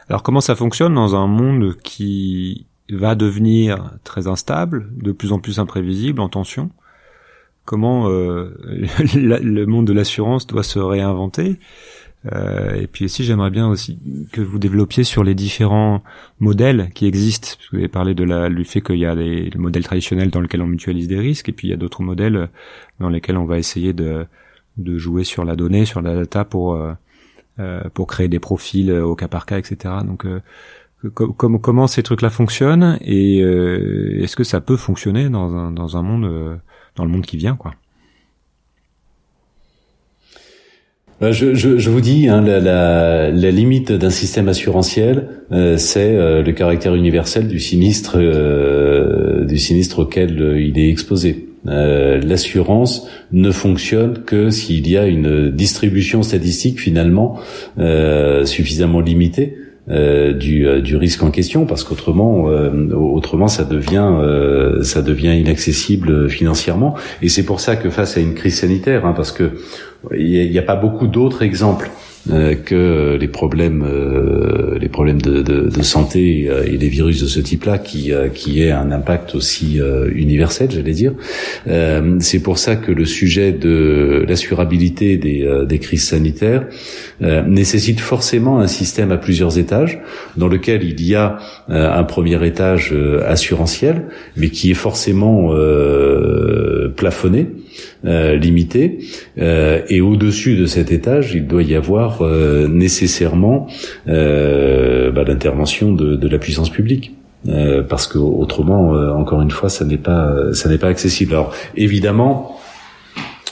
Alors 0.09 0.23
comment 0.23 0.41
ça 0.41 0.55
fonctionne 0.55 0.95
dans 0.95 1.15
un 1.15 1.27
monde 1.27 1.77
qui 1.83 2.67
va 2.91 3.15
devenir 3.15 3.93
très 4.05 4.27
instable, 4.27 4.89
de 5.01 5.13
plus 5.13 5.33
en 5.33 5.39
plus 5.39 5.59
imprévisible, 5.59 6.21
en 6.21 6.29
tension? 6.29 6.71
Comment 7.65 8.09
euh, 8.09 8.55
le 9.15 9.65
monde 9.67 9.87
de 9.87 9.93
l'assurance 9.93 10.47
doit 10.47 10.63
se 10.63 10.79
réinventer. 10.79 11.59
Euh, 12.33 12.75
et 12.75 12.87
puis 12.87 13.07
aussi, 13.07 13.25
j'aimerais 13.25 13.51
bien 13.51 13.69
aussi 13.69 13.99
que 14.33 14.41
vous 14.41 14.61
développiez 14.61 15.03
sur 15.03 15.25
les 15.25 15.35
différents 15.35 16.03
modèles 16.39 16.91
qui 16.95 17.07
existent. 17.07 17.49
Vous 17.71 17.79
avez 17.79 17.89
parlé 17.89 18.15
de 18.15 18.23
la, 18.23 18.49
du 18.49 18.65
fait 18.65 18.81
qu'il 18.81 18.99
y 18.99 19.07
a 19.07 19.15
les, 19.15 19.51
modèles 19.57 19.85
traditionnels 19.85 20.31
dans 20.31 20.41
lesquels 20.41 20.63
on 20.63 20.67
mutualise 20.67 21.09
des 21.09 21.19
risques, 21.19 21.49
et 21.49 21.53
puis 21.53 21.69
il 21.69 21.71
y 21.73 21.75
a 21.75 21.77
d'autres 21.77 22.03
modèles 22.03 22.49
dans 23.01 23.09
lesquels 23.09 23.37
on 23.37 23.45
va 23.45 23.59
essayer 23.59 23.93
de, 23.93 24.25
de 24.77 24.99
jouer 24.99 25.25
sur 25.25 25.45
la 25.45 25.57
donnée, 25.57 25.85
sur 25.85 26.01
la 26.01 26.15
data 26.15 26.45
pour 26.45 26.75
euh, 27.59 27.83
pour 27.93 28.07
créer 28.07 28.29
des 28.29 28.39
profils 28.39 28.91
au 28.93 29.15
cas 29.15 29.29
par 29.29 29.45
cas, 29.45 29.59
etc. 29.59 29.95
Donc 30.07 30.25
comment 31.17 31.87
ces 31.89 32.05
trucs-là 32.05 32.31
fonctionnent 32.31 32.99
et 33.03 33.41
est-ce 33.41 34.37
que 34.37 34.45
ça 34.45 34.61
peut 34.61 34.77
fonctionner 34.77 35.29
dans 35.29 35.55
un, 35.57 35.73
dans 35.73 35.97
un 35.97 36.03
monde 36.03 36.61
dans 36.97 37.05
le 37.05 37.11
monde 37.11 37.27
qui 37.27 37.37
vient, 37.37 37.57
quoi. 37.57 37.73
Euh, 41.23 41.33
je, 41.33 41.55
je, 41.55 41.79
je, 41.79 41.91
vous 41.91 42.01
dis, 42.01 42.27
hein, 42.29 42.41
la, 42.41 42.59
la, 42.59 43.31
la, 43.31 43.51
limite 43.51 43.93
d'un 43.93 44.11
système 44.11 44.49
assurantiel, 44.49 45.29
euh, 45.53 45.77
c'est 45.77 46.17
euh, 46.17 46.43
le 46.43 46.53
caractère 46.53 46.97
universel 46.97 47.47
du 47.47 47.61
sinistre, 47.61 48.19
du 49.47 49.59
sinistre 49.59 50.01
auquel 50.01 50.57
il 50.59 50.79
est 50.79 50.89
exposé. 50.89 51.49
L'assurance 51.65 53.07
ne 53.31 53.53
fonctionne 53.53 54.25
que 54.25 54.51
s'il 54.51 54.89
y 54.89 54.97
a 54.97 55.07
une 55.07 55.49
distribution 55.51 56.25
statistique 56.25 56.81
finalement 56.81 57.39
suffisamment 58.45 58.99
limitée 58.99 59.57
euh, 59.91 60.33
du, 60.33 60.65
euh, 60.65 60.81
du, 60.81 60.97
risque 60.97 61.25
en 61.25 61.33
question 61.33 61.67
parce 61.67 61.83
qu'autrement 61.83 62.49
euh, 62.49 62.93
autrement 62.95 63.49
ça 63.49 63.65
devient 63.65 64.13
ça 64.83 65.03
devient 65.03 65.37
inaccessible 65.37 66.31
financièrement. 66.31 66.95
Et 67.21 67.29
c'est 67.29 67.45
pour 67.45 67.59
ça 67.59 67.75
que 67.75 67.91
face 67.91 68.17
à 68.17 68.21
une 68.21 68.35
crise 68.35 68.61
sanitaire 68.61 69.05
hein, 69.05 69.13
parce 69.17 69.33
que 69.33 69.51
il 70.17 70.51
n'y 70.51 70.59
a, 70.59 70.63
pas 70.63 70.77
beaucoup 70.77 71.07
d'autres 71.07 71.43
exemples. 71.43 71.91
euh, 71.91 72.12
que 72.29 73.17
les 73.21 73.29
problèmes, 73.29 73.85
euh, 73.85 74.79
les 74.79 74.89
problèmes 74.89 75.21
de, 75.21 75.43
de, 75.43 75.69
de 75.69 75.83
santé 75.83 76.47
euh, 76.49 76.65
et 76.65 76.77
les 76.77 76.89
virus 76.89 77.21
de 77.21 77.27
ce 77.27 77.41
type-là 77.41 77.79
qui 77.79 78.13
qui 78.35 78.63
aient 78.63 78.71
un 78.71 78.91
impact 78.91 79.35
aussi 79.35 79.81
universel, 80.15 80.71
j'allais 80.71 80.93
dire. 80.93 81.13
c'est 82.21 82.41
pour 82.41 82.59
ça 82.59 82.77
que 82.77 82.93
le 82.93 83.05
sujet 83.05 83.53
de 83.53 84.25
l'assurabilité 84.29 85.17
des, 85.17 85.49
des 85.67 85.79
crises 85.79 86.05
sanitaires 86.05 86.67
nécessite 87.21 88.01
forcément 88.01 88.59
un 88.61 88.67
système 88.67 89.13
à 89.13 89.17
plusieurs 89.17 89.59
étages, 89.59 90.01
dans 90.37 90.49
lequel 90.49 90.83
il 90.85 91.03
y 91.07 91.15
a 91.15 91.39
un 91.69 92.05
premier 92.05 92.45
étage 92.47 92.95
assurantiel, 93.27 94.05
mais 94.37 94.51
qui 94.51 94.71
est 94.71 94.75
forcément 94.75 95.55
plafonné 96.97 97.49
euh, 98.05 98.37
limité. 98.37 98.99
Euh, 99.39 99.83
et 99.89 100.01
au-dessus 100.01 100.57
de 100.57 100.67
cet 100.67 100.91
étage, 100.91 101.35
il 101.35 101.47
doit 101.47 101.63
y 101.63 101.75
avoir 101.75 102.23
euh, 102.23 102.67
nécessairement 102.69 103.67
bah, 104.07 105.25
l'intervention 105.25 105.93
de, 105.93 106.17
de, 106.17 106.29
la 106.29 106.39
puissance 106.39 106.71
publique. 106.71 107.15
parce 107.89 108.07
que 108.07 108.19
autrement, 108.19 108.91
encore 109.17 109.43
une 109.43 109.51
fois, 109.51 109.69
ça 109.69 109.85
n'est 109.85 109.99
pas, 109.99 110.53
ça 110.53 110.69
n'est 110.69 110.79
pas 110.79 110.89
accessible. 110.89 111.33
Alors 111.33 111.55
évidemment, 111.77 112.57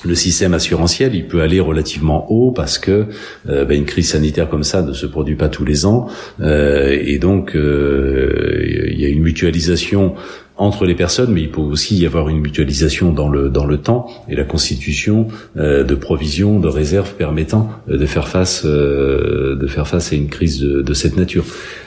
le 0.04 0.14
système 0.14 0.54
assurantiel, 0.54 1.14
il 1.14 1.26
peut 1.26 1.42
aller 1.42 1.60
relativement 1.60 2.30
haut 2.30 2.52
parce 2.52 2.78
que 2.78 3.06
bah, 3.44 3.74
une 3.74 3.84
crise 3.84 4.10
sanitaire 4.10 4.48
comme 4.48 4.62
ça 4.62 4.82
ne 4.82 4.92
se 4.92 5.06
produit 5.06 5.36
pas 5.36 5.48
tous 5.48 5.64
les 5.64 5.86
ans, 5.86 6.06
et 6.40 7.18
donc 7.18 7.52
il 7.54 9.00
y 9.00 9.04
a 9.04 9.08
une 9.08 9.22
mutualisation 9.22 10.14
entre 10.56 10.84
les 10.84 10.94
personnes, 10.94 11.32
mais 11.32 11.40
il 11.42 11.50
peut 11.50 11.60
aussi 11.60 11.96
y 11.96 12.06
avoir 12.06 12.28
une 12.28 12.40
mutualisation 12.40 13.12
dans 13.12 13.28
le 13.28 13.48
dans 13.48 13.64
le 13.64 13.78
temps 13.78 14.06
et 14.28 14.36
la 14.36 14.44
constitution 14.44 15.28
euh, 15.56 15.84
de 15.84 15.94
provisions, 15.94 16.60
de 16.60 16.68
réserves 16.68 17.14
permettant 17.14 17.70
euh, 17.88 17.96
de 17.96 18.04
faire 18.06 18.28
face 18.28 18.62
euh, 18.66 19.56
de 19.56 19.66
faire 19.66 19.88
face 19.88 20.12
à 20.12 20.16
une 20.16 20.28
crise 20.28 20.60
de, 20.60 20.82
de, 20.82 20.94
cette 20.94 21.16
nature. 21.16 21.44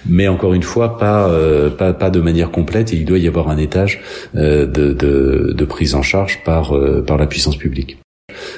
Mais 0.07 0.27
encore 0.27 0.55
une 0.55 0.63
fois, 0.63 0.97
pas 0.97 1.31
pas 1.77 1.93
pas 1.93 2.09
de 2.09 2.19
manière 2.19 2.49
complète 2.49 2.93
et 2.93 2.97
il 2.97 3.05
doit 3.05 3.19
y 3.19 3.27
avoir 3.27 3.49
un 3.49 3.57
étage 3.57 4.01
de, 4.33 4.65
de, 4.65 5.53
de 5.55 5.65
prise 5.65 5.93
en 5.93 6.01
charge 6.01 6.43
par 6.43 6.73
par 7.05 7.17
la 7.17 7.27
puissance 7.27 7.57
publique. 7.57 7.97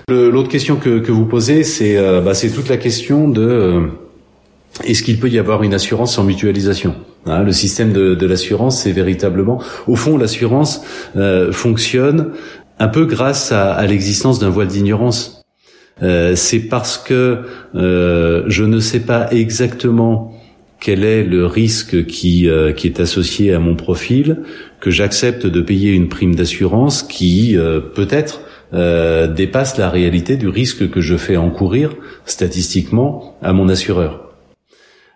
L'autre 0.10 0.50
question 0.50 0.78
que, 0.78 1.00
que 1.00 1.12
vous 1.12 1.26
posez, 1.26 1.64
c'est 1.64 1.98
bah, 2.22 2.34
c'est 2.34 2.50
toute 2.50 2.70
la 2.70 2.78
question 2.78 3.28
de 3.28 3.90
est-ce 4.84 5.04
qu'il 5.04 5.20
peut 5.20 5.30
y 5.30 5.40
avoir 5.40 5.64
une 5.64 5.74
assurance 5.74 6.16
sans 6.16 6.24
mutualisation? 6.24 6.96
Hein, 7.28 7.44
le 7.44 7.52
système 7.52 7.92
de, 7.92 8.26
l'assurance, 8.26 8.84
c'est 8.84 8.92
véritablement, 8.92 9.62
au 9.88 9.96
fond, 9.96 10.18
l'assurance 10.18 10.82
euh, 11.16 11.52
fonctionne 11.52 12.32
un 12.78 12.88
peu 12.88 13.06
grâce 13.06 13.52
à, 13.52 13.86
l'existence 13.88 14.40
d'un 14.40 14.50
voile 14.50 14.68
d'ignorance. 14.68 15.44
Euh, 16.04 16.36
c'est 16.36 16.60
parce 16.60 16.98
que 16.98 17.40
euh, 17.74 18.44
je 18.48 18.64
ne 18.64 18.80
sais 18.80 19.00
pas 19.00 19.32
exactement 19.32 20.34
quel 20.80 21.04
est 21.04 21.24
le 21.24 21.48
risque 21.48 22.06
qui, 22.06 22.48
qui 22.76 22.88
est 22.88 23.00
associé 23.00 23.54
à 23.54 23.60
mon 23.60 23.76
profil, 23.76 24.44
que 24.82 24.92
j'accepte 24.92 25.48
de 25.48 25.62
payer 25.62 25.92
une 25.92 26.10
prime 26.10 26.36
d'assurance 26.36 27.02
qui 27.02 27.58
peut-être 27.96 28.42
dépasse 29.34 29.78
la 29.78 29.90
réalité 29.90 30.38
du 30.38 30.48
risque 30.48 30.92
que 30.92 31.02
je 31.02 31.16
fais 31.16 31.38
encourir 31.38 31.96
statistiquement 32.26 33.36
à 33.42 33.52
mon 33.52 33.68
assureur. 33.68 34.25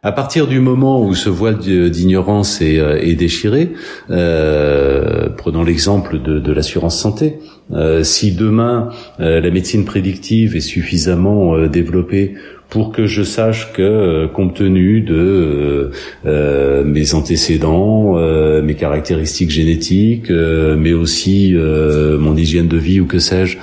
À 0.02 0.14
partir 0.14 0.48
du 0.48 0.62
moment 0.62 1.04
où 1.04 1.14
ce 1.14 1.30
voile 1.30 1.58
d'ignorance 1.58 2.62
est, 2.62 2.78
est, 2.78 3.16
déchiré, 3.16 3.74
euh, 4.10 5.28
prenons 5.30 5.62
l'exemple 5.62 6.22
de, 6.22 6.52
l'assurance 6.54 6.98
santé, 6.98 7.40
euh, 7.74 8.04
si 8.04 8.32
demain 8.32 8.90
euh, 9.20 9.42
la 9.42 9.52
médecine 9.52 9.86
prédictive 9.86 10.56
est 10.56 10.62
suffisamment 10.62 11.56
euh, 11.56 11.68
développée 11.68 12.36
pour 12.70 12.92
que 12.92 13.08
je 13.08 13.24
sache 13.24 13.74
que, 13.74 14.28
compte 14.28 14.56
tenu 14.56 15.02
de 15.02 15.92
mes 16.24 17.14
antécédents, 17.14 18.16
mes 18.62 18.76
caractéristiques 18.76 19.50
génétiques, 19.50 20.30
mais 20.30 20.94
aussi 20.94 21.56
mon 21.56 22.36
hygiène 22.38 22.68
de 22.68 22.78
vie 22.78 23.00
ou 23.00 23.06
que 23.06 23.20
sais-je, 23.20 23.58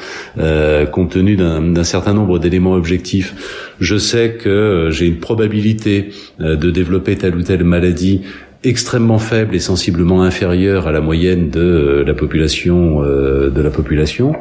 compte 0.87 1.11
tenu 1.11 1.37
d'un 1.37 1.85
certain 1.85 2.15
nombre 2.15 2.39
d'éléments 2.39 2.75
objectifs, 2.75 3.35
je 3.81 3.97
sais 3.97 4.39
que 4.43 4.89
j'ai 4.91 5.07
une 5.07 5.19
probabilité 5.19 6.11
de 6.41 6.71
développer 6.71 7.17
telle 7.17 7.37
ou 7.37 7.43
telle 7.43 7.63
maladie 7.63 8.23
extrêmement 8.67 9.19
faible 9.19 9.55
et 9.55 9.61
sensiblement 9.61 10.23
inférieur 10.23 10.89
à 10.89 10.93
la 10.93 11.01
moyenne 11.01 11.51
de 11.51 11.61
euh, 11.61 12.05
la 12.05 12.15
population 12.15 13.03
euh, 13.03 13.49
de 13.51 13.63
la 13.63 13.71
population. 13.71 14.35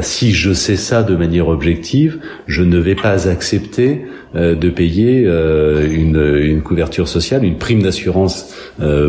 Euh, 0.00 0.02
bah, 0.02 0.02
si 0.02 0.32
je 0.32 0.52
sais 0.52 0.76
ça 0.76 1.02
de 1.02 1.14
manière 1.16 1.48
objective, 1.48 2.18
je 2.46 2.62
ne 2.62 2.78
vais 2.78 2.94
pas 2.94 3.28
accepter 3.28 4.06
de 4.34 4.70
payer 4.70 5.24
une, 5.24 6.38
une, 6.40 6.62
couverture 6.62 7.08
sociale, 7.08 7.44
une 7.44 7.58
prime 7.58 7.82
d'assurance 7.82 8.54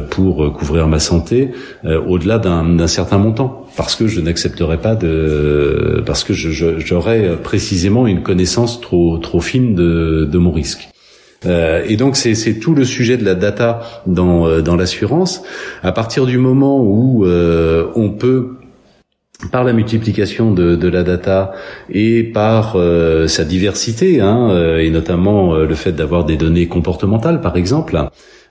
pour 0.10 0.52
couvrir 0.54 0.88
ma 0.88 1.00
santé 1.00 1.52
au-delà 1.84 2.40
d'un 2.40 2.88
certain 2.88 3.20
montant, 3.20 3.68
parce 3.78 3.96
que 3.96 4.08
je 4.08 4.20
n'accepterai 4.20 4.80
pas 4.80 4.96
de, 4.96 6.04
parce 6.06 6.24
que 6.24 6.34
j'aurais 6.34 7.38
précisément 7.44 8.08
une 8.08 8.24
connaissance 8.24 8.82
trop 8.82 9.20
trop 9.20 9.42
fine 9.42 9.76
de, 9.76 10.28
de 10.30 10.38
mon 10.40 10.52
risque. 10.52 10.92
Euh, 11.46 11.84
et 11.88 11.98
donc 11.98 12.16
c'est 12.16 12.60
tout 12.60 12.76
le 12.76 12.86
sujet 12.86 13.18
de 13.18 13.26
la 13.26 13.36
data 13.36 13.82
dans, 14.06 14.48
euh, 14.48 14.62
dans 14.62 14.76
l'assurance. 14.76 15.44
À 15.82 15.92
partir 15.92 16.26
du 16.26 16.38
moment 16.38 16.82
où 16.82 17.26
euh, 17.26 17.88
on 17.96 18.10
peut 18.10 18.58
par 19.52 19.64
la 19.64 19.74
multiplication 19.74 20.52
de, 20.52 20.88
la 20.88 21.04
data 21.04 21.54
et 21.90 22.24
par 22.24 22.78
sa 23.28 23.44
diversité, 23.44 24.22
hein, 24.22 24.78
et 24.78 24.90
notamment 24.90 25.56
le 25.56 25.76
fait 25.76 25.94
d'avoir 25.94 26.26
des 26.26 26.38
données 26.38 26.68
comportementales, 26.68 27.42
par 27.42 27.58
exemple, 27.58 27.98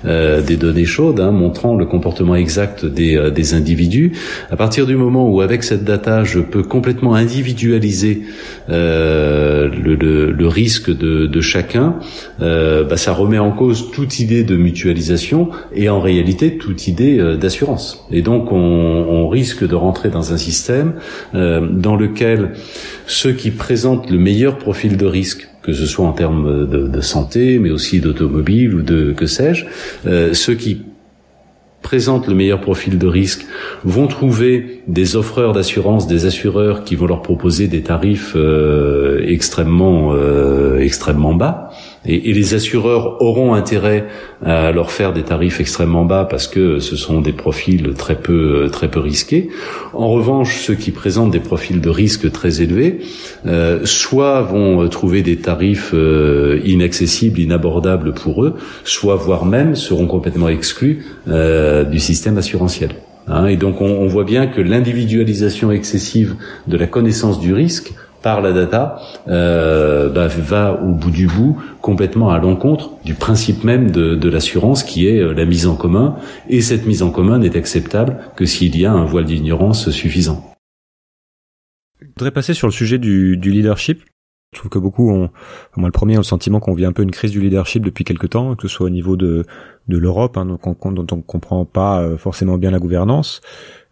euh, 0.04 0.40
des 0.42 0.56
données 0.56 0.84
chaudes 0.84 1.20
hein, 1.20 1.30
montrant 1.30 1.76
le 1.76 1.86
comportement 1.86 2.34
exact 2.34 2.84
des, 2.84 3.16
euh, 3.16 3.30
des, 3.30 3.54
individus. 3.54 4.12
À 4.50 4.56
partir 4.56 4.86
du 4.86 4.96
moment 4.96 5.28
où 5.28 5.40
avec 5.40 5.62
cette 5.62 5.84
data 5.84 6.24
je 6.24 6.40
peux 6.40 6.62
complètement 6.62 7.14
individualiser 7.14 8.22
euh, 8.68 9.68
le, 9.68 9.94
le, 9.94 10.30
le, 10.30 10.48
risque 10.48 10.90
de, 10.90 11.26
de 11.26 11.40
chacun, 11.40 11.96
euh, 12.40 12.84
bah, 12.84 12.96
ça 12.96 13.12
remet 13.12 13.38
en 13.38 13.50
cause 13.50 13.90
toute 13.90 14.20
idée 14.20 14.44
de 14.44 14.56
mutualisation 14.56 15.50
et 15.74 15.88
en 15.88 16.00
réalité 16.00 16.56
toute 16.56 16.86
idée 16.86 17.18
euh, 17.18 17.36
d'assurance. 17.36 18.06
Et 18.10 18.22
donc 18.22 18.52
on, 18.52 18.56
on, 18.56 19.28
risque 19.28 19.66
de 19.66 19.74
rentrer 19.74 20.08
dans 20.08 20.32
un 20.32 20.36
système 20.36 20.94
dans 21.32 21.94
lequel 21.94 22.52
ceux 23.06 23.32
qui 23.32 23.52
présentent 23.52 24.10
le 24.10 24.18
meilleur 24.18 24.58
profil 24.58 24.96
de 24.96 25.06
risque 25.06 25.49
que 25.62 25.72
ce 25.72 25.86
soit 25.86 26.06
en 26.06 26.12
termes 26.12 26.66
de, 26.66 27.00
santé, 27.00 27.58
mais 27.58 27.70
aussi 27.70 28.00
d'automobile 28.00 28.74
ou 28.74 28.82
de 28.82 29.12
que 29.12 29.26
sais-je, 29.26 29.64
euh, 30.06 30.34
ceux 30.34 30.54
qui 30.54 30.82
présentent 31.82 32.28
le 32.28 32.34
meilleur 32.34 32.60
profil 32.60 32.98
de 32.98 33.06
risque 33.06 33.46
vont 33.84 34.06
trouver 34.06 34.82
des 34.86 35.16
offreurs 35.16 35.52
d'assurance, 35.52 36.06
des 36.06 36.26
assureurs 36.26 36.84
qui 36.84 36.94
vont 36.94 37.06
leur 37.06 37.22
proposer 37.22 37.68
des 37.68 37.82
tarifs 37.82 38.34
euh, 38.36 39.24
extrêmement 39.26 40.12
euh, 40.14 40.78
extrêmement 40.78 41.34
bas. 41.34 41.70
Et, 42.06 42.30
et, 42.30 42.32
les 42.32 42.54
assureurs 42.54 43.20
auront 43.20 43.52
intérêt 43.52 44.06
à 44.42 44.72
leur 44.72 44.90
faire 44.90 45.12
des 45.12 45.22
tarifs 45.22 45.60
extrêmement 45.60 46.06
bas 46.06 46.26
parce 46.28 46.46
que 46.46 46.78
ce 46.78 46.96
sont 46.96 47.20
des 47.20 47.32
profils 47.32 47.92
très 47.94 48.14
peu 48.14 48.68
très 48.72 48.88
peu 48.88 49.00
risqués. 49.00 49.50
En 49.92 50.08
revanche, 50.08 50.60
ceux 50.60 50.74
qui 50.74 50.92
présentent 50.92 51.30
des 51.30 51.40
profils 51.40 51.80
de 51.80 51.90
risque 51.90 52.30
très 52.32 52.62
élevés, 52.62 53.00
euh, 53.46 53.80
soit 53.84 54.40
vont 54.40 54.88
trouver 54.88 55.22
des 55.22 55.36
tarifs 55.36 55.90
euh, 55.92 56.60
inaccessibles, 56.64 57.38
inabordables 57.38 58.14
pour 58.14 58.44
eux, 58.44 58.56
soit 58.84 59.16
voire 59.16 59.44
même 59.44 59.74
seront 59.74 60.06
complètement 60.06 60.48
exclus 60.48 61.04
euh, 61.28 61.84
du 61.84 61.98
système 61.98 62.38
assurantiel. 62.38 62.90
Hein, 63.28 63.46
et 63.46 63.56
donc 63.56 63.80
on, 63.80 63.86
on 63.86 64.06
voit 64.06 64.24
bien 64.24 64.46
que 64.46 64.60
l'individualisation 64.60 65.70
excessive 65.70 66.34
de 66.66 66.76
la 66.76 66.86
connaissance 66.86 67.38
du 67.38 67.52
risque 67.52 67.92
par 68.22 68.40
la 68.40 68.52
data 68.52 69.00
euh, 69.28 70.08
bah, 70.08 70.28
va 70.28 70.80
au 70.82 70.92
bout 70.92 71.10
du 71.10 71.26
bout 71.26 71.58
complètement 71.80 72.30
à 72.30 72.38
l'encontre 72.38 72.90
du 73.04 73.14
principe 73.14 73.64
même 73.64 73.90
de, 73.90 74.14
de 74.14 74.28
l'assurance 74.28 74.82
qui 74.82 75.06
est 75.08 75.20
euh, 75.20 75.32
la 75.32 75.44
mise 75.44 75.66
en 75.66 75.76
commun 75.76 76.16
et 76.48 76.60
cette 76.60 76.86
mise 76.86 77.02
en 77.02 77.10
commun 77.10 77.38
n'est 77.38 77.56
acceptable 77.56 78.18
que 78.36 78.44
s'il 78.44 78.76
y 78.76 78.84
a 78.84 78.92
un 78.92 79.04
voile 79.04 79.24
d'ignorance 79.24 79.90
suffisant. 79.90 80.54
Je 82.00 82.06
voudrais 82.16 82.30
passer 82.30 82.54
sur 82.54 82.66
le 82.66 82.72
sujet 82.72 82.98
du, 82.98 83.36
du 83.36 83.50
leadership. 83.50 84.02
Je 84.52 84.58
trouve 84.58 84.70
que 84.70 84.78
beaucoup 84.78 85.10
ont, 85.10 85.30
moi 85.76 85.88
le 85.88 85.92
premier, 85.92 86.16
le 86.16 86.24
sentiment 86.24 86.58
qu'on 86.58 86.74
vit 86.74 86.84
un 86.84 86.92
peu 86.92 87.02
une 87.02 87.12
crise 87.12 87.30
du 87.30 87.40
leadership 87.40 87.84
depuis 87.84 88.02
quelque 88.02 88.26
temps, 88.26 88.56
que 88.56 88.66
ce 88.66 88.74
soit 88.74 88.86
au 88.86 88.90
niveau 88.90 89.16
de, 89.16 89.44
de 89.86 89.96
l'Europe, 89.96 90.36
hein, 90.36 90.44
dont 90.44 91.06
on 91.12 91.20
comprend 91.22 91.64
pas 91.64 92.02
euh, 92.02 92.16
forcément 92.16 92.58
bien 92.58 92.72
la 92.72 92.80
gouvernance, 92.80 93.42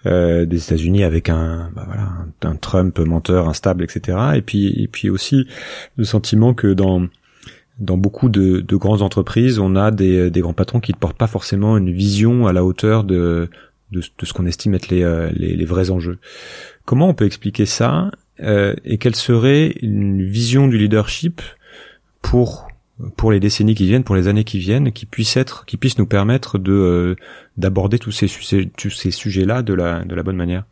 euh, 0.07 0.47
des 0.47 0.63
États-Unis 0.65 1.05
avec 1.05 1.29
un, 1.29 1.71
bah 1.75 1.85
voilà, 1.87 2.09
un, 2.43 2.57
Trump 2.57 2.99
menteur, 2.99 3.49
instable, 3.49 3.85
etc. 3.85 4.19
Et 4.37 4.43
puis, 4.43 4.69
et 4.83 4.89
puis 4.89 5.11
aussi 5.11 5.47
le 5.97 6.05
sentiment 6.05 6.55
que 6.55 6.73
dans 6.73 7.07
dans 7.79 7.97
beaucoup 7.97 8.29
de, 8.29 8.61
de 8.61 8.77
grandes 8.77 9.03
entreprises, 9.03 9.61
on 9.61 9.77
a 9.77 9.93
des, 9.93 10.31
des, 10.31 10.41
grands 10.41 10.53
patrons 10.53 10.81
qui 10.81 10.93
ne 10.93 10.99
portent 10.99 11.17
pas 11.17 11.29
forcément 11.29 11.77
une 11.77 11.93
vision 11.93 12.49
à 12.49 12.53
la 12.53 12.65
hauteur 12.65 13.05
de, 13.05 13.49
de, 13.93 14.01
de 14.01 14.27
ce 14.27 14.33
qu'on 14.33 14.47
estime 14.47 14.75
être 14.75 14.89
les, 14.89 15.05
euh, 15.05 15.31
les, 15.33 15.55
les, 15.55 15.65
vrais 15.65 15.91
enjeux. 15.91 16.19
Comment 16.85 17.09
on 17.09 17.15
peut 17.15 17.25
expliquer 17.25 17.67
ça 17.67 18.11
euh, 18.41 18.75
et 18.85 18.99
quelle 18.99 19.17
serait 19.17 19.75
une 19.83 20.23
vision 20.23 20.69
du 20.69 20.79
leadership 20.79 21.43
pour 22.23 22.68
pour 23.17 23.31
les 23.31 23.41
décennies 23.41 23.75
qui 23.75 23.87
viennent, 23.87 24.05
pour 24.05 24.17
les 24.17 24.29
années 24.29 24.45
qui 24.45 24.59
viennent, 24.59 24.93
qui 24.93 25.07
puissent 25.07 25.37
être, 25.37 25.65
qui 25.67 25.77
puissent 25.77 25.99
nous 25.99 26.07
permettre 26.07 26.59
de 26.59 26.73
euh, 26.73 27.17
d'aborder 27.57 27.99
tous 27.99 28.13
ces 28.13 28.29
sujets, 28.29 28.71
tous 28.77 28.91
ces 28.91 29.11
sujets-là 29.11 29.63
de 29.63 29.75
la 29.75 30.05
de 30.05 30.15
la 30.15 30.23
bonne 30.23 30.37
manière. 30.37 30.65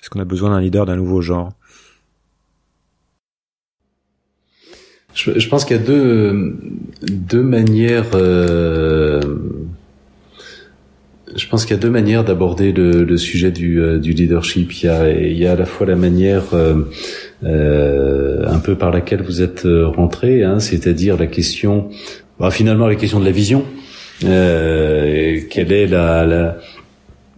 Est-ce 0.00 0.10
qu'on 0.10 0.20
a 0.20 0.24
besoin 0.24 0.50
d'un 0.50 0.60
leader 0.60 0.86
d'un 0.86 0.96
nouveau 0.96 1.20
genre? 1.20 1.52
Je, 5.14 5.38
je, 5.38 5.48
pense 5.48 5.64
qu'il 5.64 5.76
y 5.76 5.80
a 5.80 5.82
deux 5.82 6.56
deux 7.02 7.42
manières. 7.42 8.10
Euh, 8.14 9.20
je 11.34 11.46
pense 11.48 11.64
qu'il 11.64 11.74
y 11.76 11.78
a 11.78 11.82
deux 11.82 11.90
manières 11.90 12.24
d'aborder 12.24 12.72
le, 12.72 13.04
le, 13.04 13.16
sujet 13.16 13.50
du, 13.50 13.80
euh, 13.80 13.98
du, 13.98 14.12
leadership. 14.12 14.72
Il 14.72 14.86
y 14.86 14.88
a, 14.88 15.10
il 15.10 15.36
y 15.36 15.46
a 15.46 15.52
à 15.52 15.56
la 15.56 15.66
fois 15.66 15.86
la 15.86 15.96
manière 15.96 16.54
euh, 16.54 16.84
un 17.42 18.58
peu 18.58 18.76
par 18.76 18.90
laquelle 18.90 19.22
vous 19.22 19.42
êtes 19.42 19.64
euh, 19.66 19.86
rentré, 19.86 20.44
hein, 20.44 20.60
c'est-à-dire 20.60 21.16
la 21.16 21.26
question, 21.26 21.88
bah, 22.38 22.50
finalement 22.50 22.86
la 22.86 22.96
question 22.96 23.20
de 23.20 23.24
la 23.24 23.30
vision. 23.30 23.64
Euh, 24.24 25.40
quelle 25.50 25.72
est 25.72 25.86
la, 25.86 26.26
la, 26.26 26.58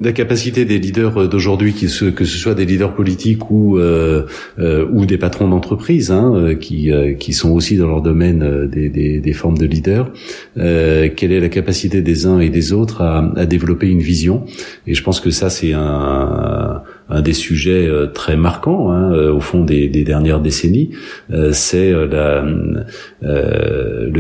la 0.01 0.13
capacité 0.13 0.65
des 0.65 0.79
leaders 0.79 1.29
d'aujourd'hui, 1.29 1.75
que 1.75 1.87
ce 1.87 2.11
soit 2.25 2.55
des 2.55 2.65
leaders 2.65 2.95
politiques 2.95 3.51
ou 3.51 3.79
euh, 3.79 4.23
euh, 4.59 4.87
ou 4.91 5.07
des 5.07 5.19
patrons 5.19 5.49
d'entreprise, 5.49 6.11
hein, 6.11 6.33
euh, 6.35 6.55
qui 6.55 6.91
qui 7.19 7.33
sont 7.33 7.51
aussi 7.51 7.77
dans 7.77 7.87
leur 7.87 8.03
domaine 8.03 8.69
des, 8.69 8.89
des, 8.89 9.21
des 9.21 9.33
formes 9.33 9.59
de 9.59 9.67
leaders, 9.67 10.11
quelle 10.57 11.33
est 11.33 11.41
la 11.41 11.49
capacité 11.49 12.03
des 12.03 12.27
uns 12.27 12.41
et 12.41 12.49
des 12.49 12.73
autres 12.73 13.03
à, 13.03 13.33
à 13.37 13.47
développer 13.47 13.89
une 13.89 14.01
vision? 14.01 14.45
Et 14.87 14.95
je 14.95 15.03
pense 15.03 15.21
que 15.21 15.31
ça 15.31 15.51
c'est 15.51 15.73
un 15.73 16.83
un 17.09 17.21
des 17.21 17.35
sujets 17.35 17.89
très 18.15 18.37
marquants 18.37 18.91
hein, 18.91 19.13
au 19.31 19.41
fond 19.41 19.65
des, 19.65 19.89
des, 19.89 20.03
dernières 20.03 20.41
décennies, 20.41 20.91
c'est 21.53 21.93
le 21.93 22.85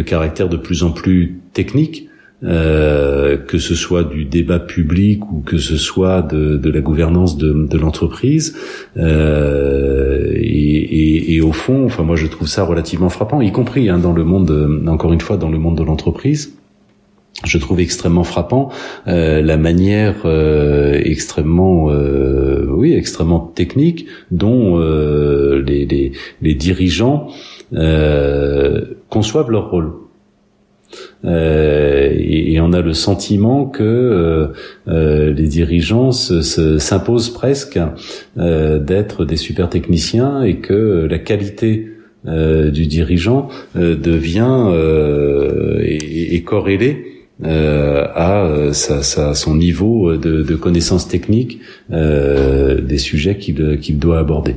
caractère 0.02 0.48
de 0.48 0.56
plus 0.56 0.82
en 0.82 0.90
plus 0.90 1.40
technique 1.54 2.08
euh, 2.45 3.36
que 3.36 3.59
ce 3.59 3.74
soit 3.74 4.05
du 4.05 4.24
débat 4.24 4.59
public 4.59 5.30
ou 5.32 5.40
que 5.40 5.59
ce 5.59 5.76
soit 5.76 6.22
de, 6.22 6.57
de 6.57 6.70
la 6.70 6.80
gouvernance 6.80 7.36
de, 7.36 7.53
de 7.53 7.78
l'entreprise. 7.78 8.57
Euh, 8.97 10.32
et, 10.34 10.40
et, 10.40 11.34
et, 11.34 11.40
au 11.40 11.53
fond, 11.53 11.84
enfin 11.84 12.03
moi 12.03 12.16
je 12.16 12.26
trouve 12.26 12.49
ça 12.49 12.64
relativement 12.64 13.09
frappant, 13.09 13.40
y 13.40 13.53
compris 13.53 13.88
hein, 13.88 13.99
dans 13.99 14.12
le 14.12 14.24
monde, 14.24 14.82
encore 14.88 15.12
une 15.12 15.20
fois, 15.20 15.36
dans 15.36 15.51
le 15.51 15.59
monde 15.59 15.76
de 15.78 15.84
l'entreprise 15.84 16.55
je 17.45 17.59
trouve 17.59 17.80
extrêmement 17.80 18.24
frappant 18.24 18.70
euh, 19.09 19.43
la 19.43 19.57
manière 19.57 20.22
euh, 20.24 21.01
extrêmement 21.03 21.90
euh, 21.90 22.66
oui 22.68 22.93
extrêmement 22.93 23.40
technique 23.40 24.07
dont 24.30 24.78
euh, 24.78 25.62
les, 25.66 25.86
les, 25.86 26.12
les, 26.40 26.55
dirigeants 26.55 27.28
conçoivent 29.09 29.51
leur 29.51 29.70
rôle. 29.70 29.95
Euh, 31.24 32.11
et, 32.18 32.61
on 32.61 32.72
a 32.72 32.80
le 32.80 32.95
sentiment 32.95 33.66
que 33.66 33.82
euh, 33.82 34.47
euh, 34.88 35.32
les 35.32 35.47
dirigeants 35.49 36.12
s'imposent 36.12 37.30
presque 37.30 37.78
d'être 38.36 39.24
des 39.24 39.36
super 39.36 39.68
techniciens 39.68 40.43
et 40.43 40.57
que 40.57 41.07
la 41.11 41.18
qualité 41.18 41.88
du 42.24 42.86
dirigeant 42.86 43.49
devient 43.74 44.70
et, 45.82 46.43
corrélée 46.45 47.05
à 47.45 48.49
sa, 48.72 49.34
son 49.34 49.57
niveau 49.57 50.16
de, 50.16 50.43
de 50.43 50.55
connaissance 50.55 51.09
technique 51.09 51.61
des 51.90 52.99
sujets 52.99 53.38
qu'il 53.38 53.99
doit 53.99 54.20
aborder. 54.20 54.57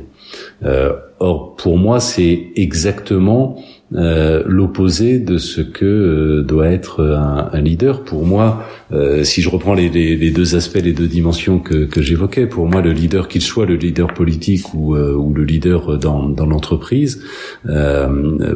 or, 1.19 1.55
pour 1.55 1.77
moi, 1.77 1.99
c'est 1.99 2.49
exactement 2.55 3.57
euh, 3.57 3.61
l'opposé 3.91 5.19
de 5.19 5.37
ce 5.37 5.61
que 5.61 5.85
euh, 5.85 6.41
doit 6.41 6.69
être 6.69 7.03
un, 7.03 7.61
leader. 7.61 8.03
Pour 8.03 8.25
moi, 8.25 8.63
euh, 8.91 9.23
si 9.23 9.41
je 9.41 9.49
reprends 9.49 9.73
les, 9.73 9.89
les, 9.89 10.15
les, 10.15 10.31
deux 10.31 10.55
aspects, 10.55 10.81
les 10.81 10.93
deux 10.93 11.07
dimensions 11.07 11.59
que, 11.59 11.85
que 11.85 12.01
j'évoquais, 12.01 12.47
pour 12.47 12.67
moi, 12.67 12.81
le 12.81 12.91
leader, 12.91 13.27
qu'il 13.27 13.41
soit 13.41 13.65
le 13.65 13.75
leader 13.75 14.13
politique 14.13 14.73
ou, 14.73 14.95
ou 14.95 15.33
le 15.33 15.43
leader 15.43 15.97
dans, 15.97 16.29
dans 16.29 16.45
l'entreprise, 16.45 17.23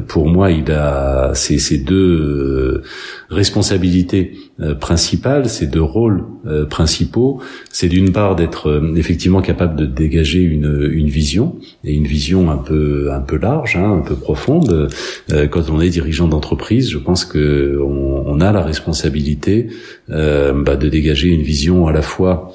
pour 0.08 0.28
moi, 0.28 0.52
il 0.52 0.72
a 0.72 1.32
ces, 1.34 1.60
ces 1.60 1.78
deux 1.78 2.84
responsabilités 3.30 4.34
principales, 4.80 5.50
ces 5.50 5.68
deux 5.68 5.82
rôles 5.82 6.24
principaux. 6.70 7.42
C'est 7.72 7.88
d'une 7.88 8.12
part 8.12 8.36
d'être 8.36 8.82
effectivement 8.96 9.42
capable 9.42 9.76
de 9.76 9.86
dégager 9.86 10.42
une, 10.42 10.90
une 10.92 11.10
vision 11.10 11.56
et 11.84 11.94
une 11.94 12.06
vision 12.06 12.52
un 12.52 12.58
peu 12.58 13.12
un 13.12 13.22
peu 13.22 13.38
large, 13.38 13.76
hein, 13.76 14.00
un 14.00 14.02
peu 14.02 14.16
profonde 14.16 14.90
euh, 15.32 15.48
quand 15.48 15.70
on 15.70 15.82
est 15.82 15.90
dirigeant 15.90 16.28
d'entreprise, 16.28 16.90
je 16.90 16.98
pense 16.98 17.26
que 17.26 17.80
on, 17.82 18.40
a 18.42 18.54
la 18.54 18.62
responsabilité 18.62 19.68
euh, 20.10 20.19
bah, 20.20 20.76
de 20.76 20.90
dégager 20.90 21.30
une 21.30 21.44
vision 21.44 21.88
à 21.88 21.92
la 21.92 22.02
fois 22.02 22.52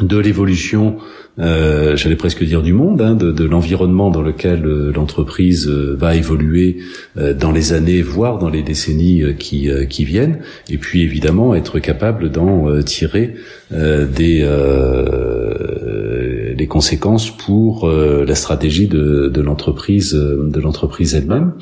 de 0.00 0.18
l'évolution 0.18 0.98
euh, 1.38 1.96
j'allais 1.96 2.16
presque 2.16 2.44
dire 2.44 2.60
du 2.62 2.72
monde, 2.72 3.00
hein, 3.00 3.14
de, 3.14 3.44
l'environnement 3.44 4.10
dans 4.10 4.20
lequel 4.20 4.62
l'entreprise 4.94 5.68
va 5.68 6.14
évoluer 6.14 6.78
dans 7.16 7.52
les 7.52 7.72
années, 7.72 8.02
voire 8.02 8.38
dans 8.38 8.50
les 8.50 8.62
décennies 8.62 9.22
qui 9.38 10.04
viennent, 10.04 10.40
et 10.68 10.76
puis 10.76 11.02
évidemment 11.02 11.54
être 11.54 11.78
capable 11.78 12.30
d'en 12.30 12.82
tirer 12.82 13.34
des 13.70 14.44
les 16.56 16.66
conséquences 16.66 17.30
pour 17.30 17.88
euh, 17.88 18.24
la 18.24 18.34
stratégie 18.34 18.88
de, 18.88 19.28
de 19.28 19.40
l'entreprise 19.40 20.14
euh, 20.14 20.48
de 20.50 20.60
l'entreprise 20.60 21.14
elle-même. 21.14 21.52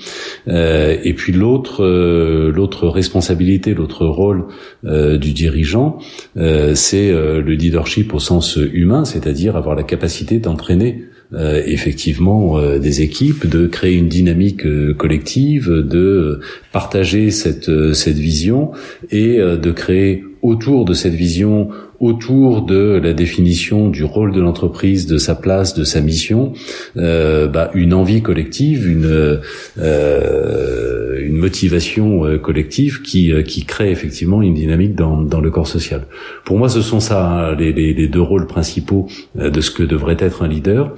Euh, 0.48 0.96
et 1.02 1.14
puis 1.14 1.32
l'autre 1.32 1.84
l'autre 1.84 2.88
responsabilité, 2.88 3.74
l'autre 3.74 4.06
rôle 4.06 4.46
du 4.82 5.32
dirigeant, 5.32 5.98
c'est 6.36 7.10
le 7.10 7.52
leadership 7.52 8.14
au 8.14 8.18
sens 8.18 8.56
humain, 8.56 9.04
c'est-à-dire 9.04 9.56
avoir 9.56 9.74
la 9.74 9.82
capacité 9.82 10.38
d'entraîner 10.38 11.04
effectivement 11.32 12.60
des 12.78 13.02
équipes, 13.02 13.46
de 13.46 13.66
créer 13.66 13.94
une 13.94 14.08
dynamique 14.08 14.64
collective, 14.96 15.70
de 15.70 16.40
partager 16.72 17.30
cette 17.30 17.92
cette 17.92 18.18
vision 18.18 18.72
et 19.10 19.38
de 19.38 19.70
créer 19.70 20.24
autour 20.42 20.84
de 20.84 20.94
cette 20.94 21.14
vision 21.14 21.68
autour 22.00 22.62
de 22.62 23.00
la 23.02 23.12
définition 23.12 23.88
du 23.88 24.04
rôle 24.04 24.32
de 24.32 24.40
l'entreprise, 24.40 25.06
de 25.06 25.18
sa 25.18 25.34
place, 25.34 25.74
de 25.74 25.84
sa 25.84 26.00
mission, 26.00 26.52
euh, 26.96 27.48
bah, 27.48 27.70
une 27.74 27.92
envie 27.92 28.22
collective, 28.22 28.88
une 28.88 29.40
euh, 29.78 31.18
une 31.28 31.36
motivation 31.36 32.24
euh, 32.24 32.38
collective 32.38 33.02
qui 33.02 33.32
euh, 33.32 33.42
qui 33.42 33.64
crée 33.64 33.90
effectivement 33.90 34.42
une 34.42 34.54
dynamique 34.54 34.94
dans 34.94 35.22
dans 35.22 35.40
le 35.40 35.50
corps 35.50 35.66
social. 35.66 36.06
Pour 36.44 36.58
moi, 36.58 36.68
ce 36.68 36.82
sont 36.82 37.00
ça 37.00 37.26
hein, 37.26 37.54
les, 37.54 37.72
les, 37.72 38.08
deux 38.08 38.22
rôles 38.22 38.46
principaux 38.46 39.08
euh, 39.38 39.50
de 39.50 39.60
ce 39.60 39.70
que 39.70 39.82
devrait 39.82 40.16
être 40.18 40.42
un 40.42 40.48
leader. 40.48 40.94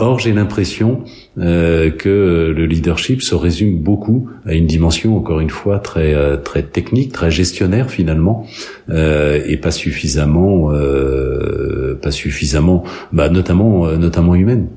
Or, 0.00 0.20
j'ai 0.20 0.32
l'impression 0.32 1.02
euh, 1.38 1.90
que 1.90 2.54
le 2.56 2.66
leadership 2.66 3.20
se 3.20 3.34
résume 3.34 3.78
beaucoup 3.78 4.30
à 4.46 4.54
une 4.54 4.66
dimension, 4.66 5.16
encore 5.16 5.40
une 5.40 5.50
fois, 5.50 5.80
très 5.80 6.14
euh, 6.14 6.36
très 6.36 6.62
technique, 6.62 7.12
très 7.12 7.32
gestionnaire 7.32 7.90
finalement, 7.90 8.46
euh, 8.90 9.42
et 9.44 9.56
pas 9.56 9.72
suffisamment, 9.72 10.70
euh, 10.70 11.98
pas 12.00 12.12
suffisamment, 12.12 12.84
bah, 13.12 13.28
notamment 13.28 13.90
notamment 13.96 14.36
humaine. 14.36 14.68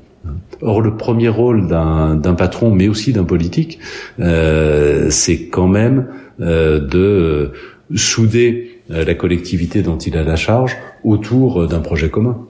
Or, 0.63 0.81
le 0.81 0.97
premier 0.97 1.29
rôle 1.29 1.67
d'un 1.67 2.35
patron, 2.35 2.73
mais 2.73 2.87
aussi 2.87 3.13
d'un 3.13 3.23
politique, 3.23 3.77
c'est 4.17 5.47
quand 5.51 5.67
même 5.67 6.07
de 6.39 7.51
souder 7.95 8.81
la 8.89 9.15
collectivité 9.15 9.81
dont 9.81 9.97
il 9.97 10.17
a 10.17 10.23
la 10.23 10.35
charge 10.35 10.77
autour 11.03 11.67
d'un 11.67 11.79
projet 11.79 12.09
commun. 12.09 12.47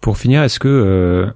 Pour 0.00 0.16
finir, 0.16 0.42
est-ce 0.42 0.58
que 0.58 0.68
euh, 0.68 1.26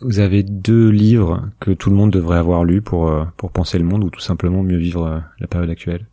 vous 0.00 0.18
avez 0.18 0.42
deux 0.42 0.88
livres 0.88 1.48
que 1.60 1.70
tout 1.70 1.90
le 1.90 1.96
monde 1.96 2.10
devrait 2.10 2.38
avoir 2.38 2.64
lus 2.64 2.82
pour 2.82 3.08
euh, 3.08 3.24
pour 3.36 3.52
penser 3.52 3.78
le 3.78 3.84
monde 3.84 4.04
ou 4.04 4.10
tout 4.10 4.20
simplement 4.20 4.62
mieux 4.62 4.76
vivre 4.76 5.06
euh, 5.06 5.18
la 5.40 5.46
période 5.46 5.70
actuelle? 5.70 6.06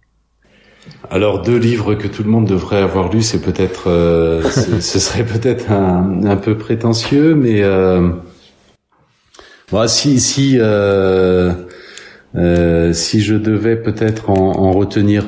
Alors 1.09 1.41
deux 1.41 1.57
livres 1.57 1.95
que 1.95 2.07
tout 2.07 2.23
le 2.23 2.29
monde 2.29 2.47
devrait 2.47 2.81
avoir 2.81 3.11
lus, 3.11 3.23
c'est 3.23 3.41
peut-être, 3.41 3.85
ce 4.79 4.99
serait 4.99 5.25
peut-être 5.25 5.71
un, 5.71 6.23
un, 6.25 6.37
peu 6.37 6.57
prétentieux, 6.59 7.33
mais 7.33 7.63
moi, 9.71 9.87
si 9.87 10.19
si 10.19 10.59
si 12.93 13.21
je 13.21 13.35
devais 13.35 13.77
peut-être 13.77 14.29
en, 14.29 14.59
en 14.59 14.71
retenir 14.73 15.25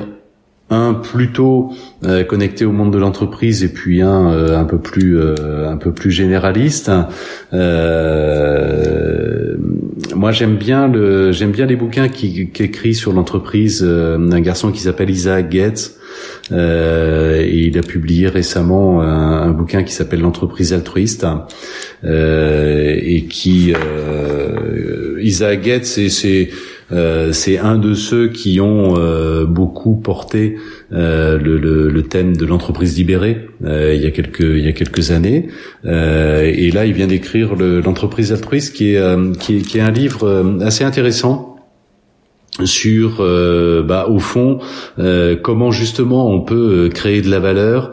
un 0.70 0.92
plutôt 0.94 1.72
euh, 2.04 2.24
connecté 2.24 2.64
au 2.66 2.72
monde 2.72 2.92
de 2.92 2.98
l'entreprise 2.98 3.64
et 3.64 3.72
puis 3.72 4.02
un 4.02 4.30
euh, 4.30 4.58
un 4.58 4.64
peu 4.64 4.78
plus 4.78 5.18
euh, 5.18 5.68
un 5.68 5.78
peu 5.78 5.92
plus 5.92 6.10
généraliste. 6.10 6.90
moi 10.14 10.32
j'aime 10.32 10.56
bien 10.56 10.88
le 10.88 11.32
j'aime 11.32 11.52
bien 11.52 11.64
les 11.64 11.76
bouquins 11.76 12.08
qui, 12.08 12.50
qui 12.50 12.62
écrit 12.62 12.94
sur 12.94 13.12
l'entreprise 13.12 13.82
d'un 13.82 14.40
garçon 14.40 14.70
qui 14.70 14.80
s'appelle 14.80 15.08
Isaac 15.10 15.48
Gates. 15.48 15.92
et 16.50 17.66
il 17.66 17.78
a 17.78 17.82
publié 17.82 18.28
récemment 18.28 19.00
un, 19.00 19.42
un 19.42 19.50
bouquin 19.50 19.84
qui 19.84 19.94
s'appelle 19.94 20.20
l'entreprise 20.20 20.74
altruiste 20.74 21.26
et 22.04 23.24
qui 23.30 23.72
Isaac 25.18 25.62
Gates 25.62 25.84
c'est 25.86 26.50
euh, 26.90 27.32
c'est 27.32 27.58
un 27.58 27.76
de 27.76 27.94
ceux 27.94 28.28
qui 28.28 28.60
ont 28.60 28.94
euh, 28.96 29.44
beaucoup 29.44 29.96
porté 29.96 30.56
euh, 30.92 31.38
le, 31.38 31.58
le, 31.58 31.90
le, 31.90 32.02
thème 32.02 32.36
de 32.36 32.46
l'entreprise 32.46 32.96
libérée 32.96 33.48
il 33.62 34.00
y 34.00 34.06
a 34.06 34.10
quelques 34.72 35.10
années. 35.10 35.48
et 35.84 36.70
là, 36.70 36.86
il 36.86 36.92
vient 36.92 37.06
d'écrire 37.06 37.54
l'entreprise 37.56 38.32
altruiste, 38.32 38.74
qui 38.74 38.94
est, 38.94 39.38
qui 39.38 39.78
est 39.78 39.80
un 39.80 39.90
livre 39.90 40.56
assez 40.62 40.84
intéressant 40.84 41.58
sur 42.64 43.18
euh, 43.20 43.82
bah, 43.82 44.06
au 44.08 44.18
fond 44.18 44.58
comment 45.42 45.70
justement 45.70 46.30
on 46.30 46.40
peut 46.40 46.88
créer 46.92 47.22
de 47.22 47.30
la 47.30 47.38
valeur 47.38 47.92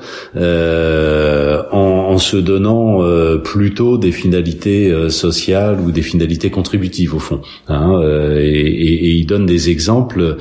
en, 2.15 2.17
se 2.17 2.37
donnant 2.37 3.01
plutôt 3.43 3.97
des 3.97 4.11
finalités 4.11 5.09
sociales 5.09 5.79
ou 5.85 5.91
des 5.91 6.01
finalités 6.01 6.49
contributives 6.49 7.13
au 7.15 7.19
fond 7.19 7.41
hein, 7.67 8.01
et, 8.39 8.45
et, 8.45 9.11
il 9.11 9.25
donne 9.25 9.45
des 9.45 9.69
exemples 9.69 10.37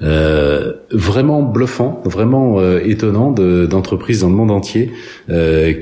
vraiment 0.00 1.42
bluffants 1.42 2.02
vraiment 2.04 2.60
étonnants 2.78 3.32
d'entreprises 3.32 4.20
dans 4.20 4.28
le 4.28 4.34
monde 4.34 4.50
entier 4.50 4.90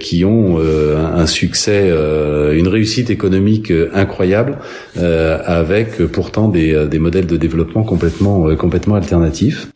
qui 0.00 0.24
ont 0.24 0.58
un, 0.58 1.26
succès 1.26 1.90
une 2.52 2.68
réussite 2.68 3.10
économique 3.10 3.72
incroyable 3.94 4.58
avec 4.96 5.98
pourtant 6.06 6.48
des, 6.48 6.86
des 6.88 6.98
modèles 6.98 7.26
de 7.26 7.36
développement 7.36 7.84
complètement 7.84 8.36
euh, 8.46 8.56
complètement 8.56 8.96
alternatif. 8.96 9.68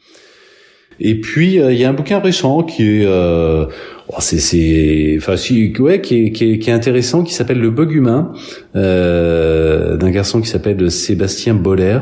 Et 1.01 1.21
puis 1.21 1.61
euh, 1.61 1.73
il 1.73 1.79
y 1.79 1.85
a 1.85 1.89
un 1.89 1.95
bouquin 1.95 2.19
récent 2.19 2.63
qui 2.63 2.83
est 2.83 3.07
euh, 3.07 3.67
oh, 4.09 4.17
c'est 4.19 5.17
enfin 5.17 5.37
si, 5.37 5.73
ouais 5.79 6.01
qui 6.01 6.27
est, 6.27 6.31
qui 6.33 6.53
est, 6.53 6.59
qui 6.59 6.71
est 6.71 6.73
intéressant 6.73 7.25
qui 7.25 7.33
s'appelle 7.33 7.59
Le 7.59 7.71
bug 7.71 7.93
humain 7.93 8.33
euh, 8.77 9.97
d'un 9.97 10.11
garçon 10.11 10.41
qui 10.41 10.49
s'appelle 10.49 10.91
Sébastien 10.91 11.55
Boller 11.55 12.01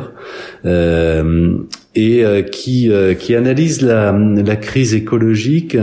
euh, 0.65 1.59
et 1.95 2.25
qui 2.51 2.91
qui 3.19 3.35
analyse 3.35 3.83
la 3.83 4.13
la 4.13 4.57
crise 4.57 4.95
écologique 4.95 5.77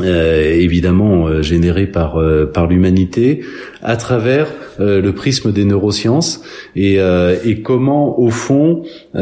euh, 0.00 0.52
évidemment 0.52 1.26
euh, 1.26 1.42
généré 1.42 1.86
par 1.86 2.18
euh, 2.18 2.46
par 2.46 2.66
l'humanité 2.66 3.40
à 3.82 3.96
travers 3.96 4.48
le 4.78 5.10
prisme 5.10 5.52
des 5.52 5.64
neurosciences 5.64 6.42
et, 6.76 6.98
et 7.44 7.62
comment 7.62 8.18
au 8.20 8.30
fond 8.30 8.82
il 9.14 9.20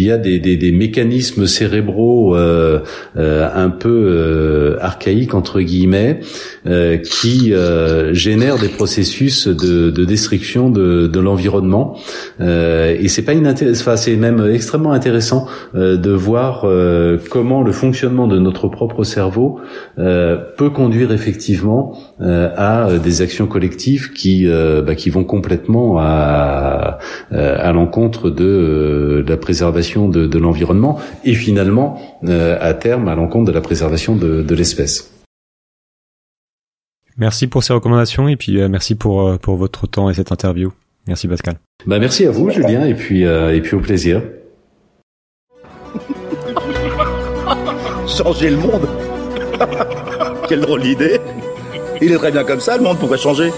y 0.00 0.10
a 0.10 0.18
des, 0.18 0.38
des, 0.38 0.56
des 0.56 0.72
mécanismes 0.72 1.46
cérébraux 1.46 2.34
un 2.34 3.70
peu 3.70 4.76
archaïques 4.80 5.34
entre 5.34 5.60
guillemets 5.60 6.20
qui 7.04 7.52
génèrent 8.12 8.58
des 8.58 8.68
processus 8.68 9.48
de, 9.48 9.90
de 9.90 10.04
destruction 10.04 10.70
de, 10.70 11.06
de 11.06 11.20
l'environnement. 11.20 11.96
Et 12.40 13.08
c'est 13.08 13.22
pas 13.22 13.32
une 13.32 13.48
enfin, 13.48 13.96
c'est 13.96 14.16
même 14.16 14.46
extrêmement 14.52 14.92
intéressant 14.92 15.46
de 15.74 16.10
voir 16.10 16.66
comment 17.30 17.62
le 17.62 17.72
fonctionnement 17.72 18.26
de 18.26 18.38
notre 18.38 18.68
propre 18.68 19.04
cerveau 19.04 19.60
euh, 19.98 20.36
peut 20.56 20.70
conduire 20.70 21.12
effectivement 21.12 21.96
euh, 22.13 22.13
à 22.20 22.88
euh, 22.88 22.98
des 22.98 23.22
actions 23.22 23.46
collectives 23.46 24.12
qui 24.12 24.46
bah, 24.46 24.94
qui 24.94 25.10
vont 25.10 25.24
complètement 25.24 25.98
à 25.98 26.98
à 27.30 27.72
l'encontre 27.72 28.30
de, 28.30 29.24
la 29.26 29.36
préservation 29.36 30.08
de, 30.08 30.26
de 30.26 30.38
l'environnement 30.38 30.98
et 31.24 31.34
finalement 31.34 32.00
à 32.26 32.74
terme 32.74 33.08
à 33.08 33.14
l'encontre 33.14 33.46
de 33.46 33.52
la 33.52 33.60
préservation 33.60 34.16
de, 34.16 34.42
de 34.42 34.54
l'espèce. 34.54 35.12
Merci 37.16 37.46
pour 37.46 37.62
ces 37.62 37.72
recommandations 37.72 38.28
et 38.28 38.36
puis 38.36 38.56
merci 38.68 38.94
pour 38.94 39.38
pour 39.38 39.56
votre 39.56 39.86
temps 39.86 40.10
et 40.10 40.14
cette 40.14 40.32
interview. 40.32 40.72
Merci 41.06 41.28
Pascal. 41.28 41.56
Bah 41.86 41.98
merci 41.98 42.26
à 42.26 42.30
vous 42.30 42.50
Julien 42.50 42.86
et 42.86 42.94
puis 42.94 43.22
et 43.22 43.60
puis 43.60 43.74
au 43.76 43.80
plaisir. 43.80 44.22
changer 48.06 48.50
le 48.50 48.56
monde. 48.56 48.88
Quelle 50.48 50.60
drôle 50.60 50.82
d'idée. 50.82 51.20
Il 52.00 52.12
est 52.12 52.16
très 52.16 52.32
bien 52.32 52.44
comme 52.44 52.60
ça, 52.60 52.76
le 52.76 52.82
monde 52.82 52.98
pourrait 52.98 53.18
changer. 53.18 53.52